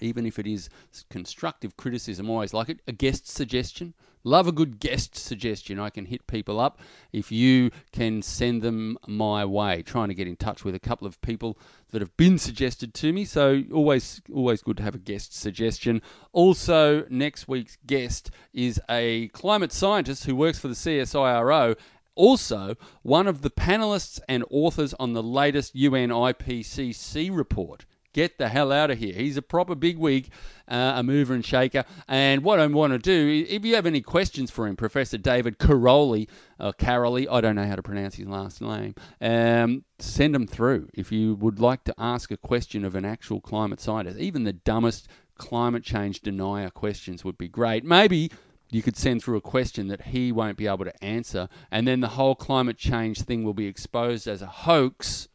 Even 0.00 0.26
if 0.26 0.40
it 0.40 0.46
is 0.48 0.68
constructive 1.08 1.76
criticism, 1.76 2.28
always 2.28 2.52
like 2.52 2.68
it. 2.68 2.80
A 2.88 2.92
guest 2.92 3.28
suggestion. 3.28 3.94
Love 4.24 4.48
a 4.48 4.52
good 4.52 4.80
guest 4.80 5.14
suggestion. 5.14 5.78
I 5.78 5.90
can 5.90 6.06
hit 6.06 6.26
people 6.26 6.58
up 6.58 6.80
if 7.12 7.30
you 7.30 7.70
can 7.92 8.22
send 8.22 8.62
them 8.62 8.96
my 9.06 9.44
way. 9.44 9.82
Trying 9.82 10.08
to 10.08 10.14
get 10.14 10.26
in 10.26 10.36
touch 10.36 10.64
with 10.64 10.74
a 10.74 10.80
couple 10.80 11.06
of 11.06 11.20
people 11.20 11.58
that 11.90 12.00
have 12.00 12.16
been 12.16 12.38
suggested 12.38 12.94
to 12.94 13.12
me. 13.12 13.26
So 13.26 13.62
always, 13.72 14.22
always 14.32 14.62
good 14.62 14.78
to 14.78 14.82
have 14.82 14.94
a 14.94 14.98
guest 14.98 15.34
suggestion. 15.34 16.00
Also, 16.32 17.04
next 17.10 17.46
week's 17.48 17.76
guest 17.86 18.30
is 18.54 18.80
a 18.88 19.28
climate 19.28 19.72
scientist 19.72 20.24
who 20.24 20.34
works 20.34 20.58
for 20.58 20.68
the 20.68 20.74
CSIRO. 20.74 21.76
Also, 22.14 22.76
one 23.02 23.26
of 23.26 23.42
the 23.42 23.50
panelists 23.50 24.20
and 24.28 24.44
authors 24.50 24.94
on 24.94 25.12
the 25.12 25.22
latest 25.22 25.74
UN 25.74 26.08
IPCC 26.08 27.34
report. 27.36 27.84
Get 28.14 28.38
the 28.38 28.48
hell 28.48 28.70
out 28.72 28.92
of 28.92 28.98
here. 28.98 29.12
He's 29.12 29.36
a 29.36 29.42
proper 29.42 29.74
bigwig, 29.74 30.30
uh, 30.68 30.94
a 30.96 31.02
mover 31.02 31.34
and 31.34 31.44
shaker. 31.44 31.84
And 32.06 32.44
what 32.44 32.60
I 32.60 32.66
want 32.68 32.92
to 32.92 32.98
do, 32.98 33.44
if 33.48 33.64
you 33.64 33.74
have 33.74 33.86
any 33.86 34.00
questions 34.00 34.52
for 34.52 34.68
him, 34.68 34.76
Professor 34.76 35.18
David 35.18 35.58
Karoly, 35.58 36.28
or 36.60 36.72
Karoly, 36.72 37.26
I 37.28 37.40
don't 37.40 37.56
know 37.56 37.66
how 37.66 37.74
to 37.74 37.82
pronounce 37.82 38.14
his 38.14 38.28
last 38.28 38.62
name, 38.62 38.94
um, 39.20 39.84
send 39.98 40.32
them 40.32 40.46
through. 40.46 40.88
If 40.94 41.10
you 41.10 41.34
would 41.34 41.58
like 41.58 41.82
to 41.84 41.94
ask 41.98 42.30
a 42.30 42.36
question 42.36 42.84
of 42.84 42.94
an 42.94 43.04
actual 43.04 43.40
climate 43.40 43.80
scientist, 43.80 44.18
even 44.20 44.44
the 44.44 44.52
dumbest 44.52 45.08
climate 45.36 45.82
change 45.82 46.20
denier 46.20 46.70
questions 46.70 47.24
would 47.24 47.36
be 47.36 47.48
great. 47.48 47.84
Maybe 47.84 48.30
you 48.70 48.80
could 48.80 48.96
send 48.96 49.24
through 49.24 49.38
a 49.38 49.40
question 49.40 49.88
that 49.88 50.02
he 50.02 50.30
won't 50.30 50.56
be 50.56 50.68
able 50.68 50.84
to 50.84 51.04
answer, 51.04 51.48
and 51.68 51.86
then 51.86 51.98
the 51.98 52.10
whole 52.10 52.36
climate 52.36 52.78
change 52.78 53.22
thing 53.22 53.42
will 53.42 53.54
be 53.54 53.66
exposed 53.66 54.28
as 54.28 54.40
a 54.40 54.46
hoax 54.46 55.26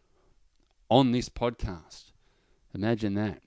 on 0.90 1.12
this 1.12 1.28
podcast. 1.28 2.09
Imagine 2.74 3.16
that. 3.16 3.42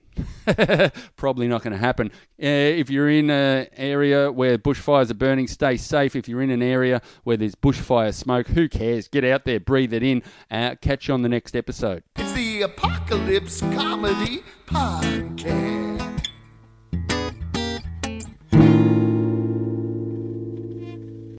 Probably 1.17 1.49
not 1.49 1.63
going 1.63 1.73
to 1.73 1.79
happen. 1.79 2.09
Uh, 2.43 2.47
if 2.47 2.91
you're 2.91 3.09
in 3.09 3.31
an 3.31 3.69
area 3.77 4.31
where 4.31 4.59
bushfires 4.59 5.11
are 5.11 5.15
burning, 5.15 5.47
stay 5.47 5.77
safe. 5.77 6.15
If 6.17 6.29
you're 6.29 6.43
in 6.43 6.51
an 6.51 6.63
area 6.63 7.01
where 7.25 7.37
there's 7.37 7.55
bushfire 7.55 8.13
smoke, 8.13 8.49
who 8.49 8.69
cares? 8.69 9.09
Get 9.09 9.25
out 9.25 9.45
there, 9.45 9.61
breathe 9.61 9.95
it 9.95 10.03
in. 10.03 10.23
Uh, 10.51 10.75
catch 10.81 11.09
you 11.09 11.15
on 11.15 11.23
the 11.23 11.29
next 11.29 11.57
episode. 11.57 12.03
It's 12.17 12.33
the 12.33 12.63
Apocalypse 12.63 13.61
Comedy 13.61 14.43
Podcast. 14.67 16.12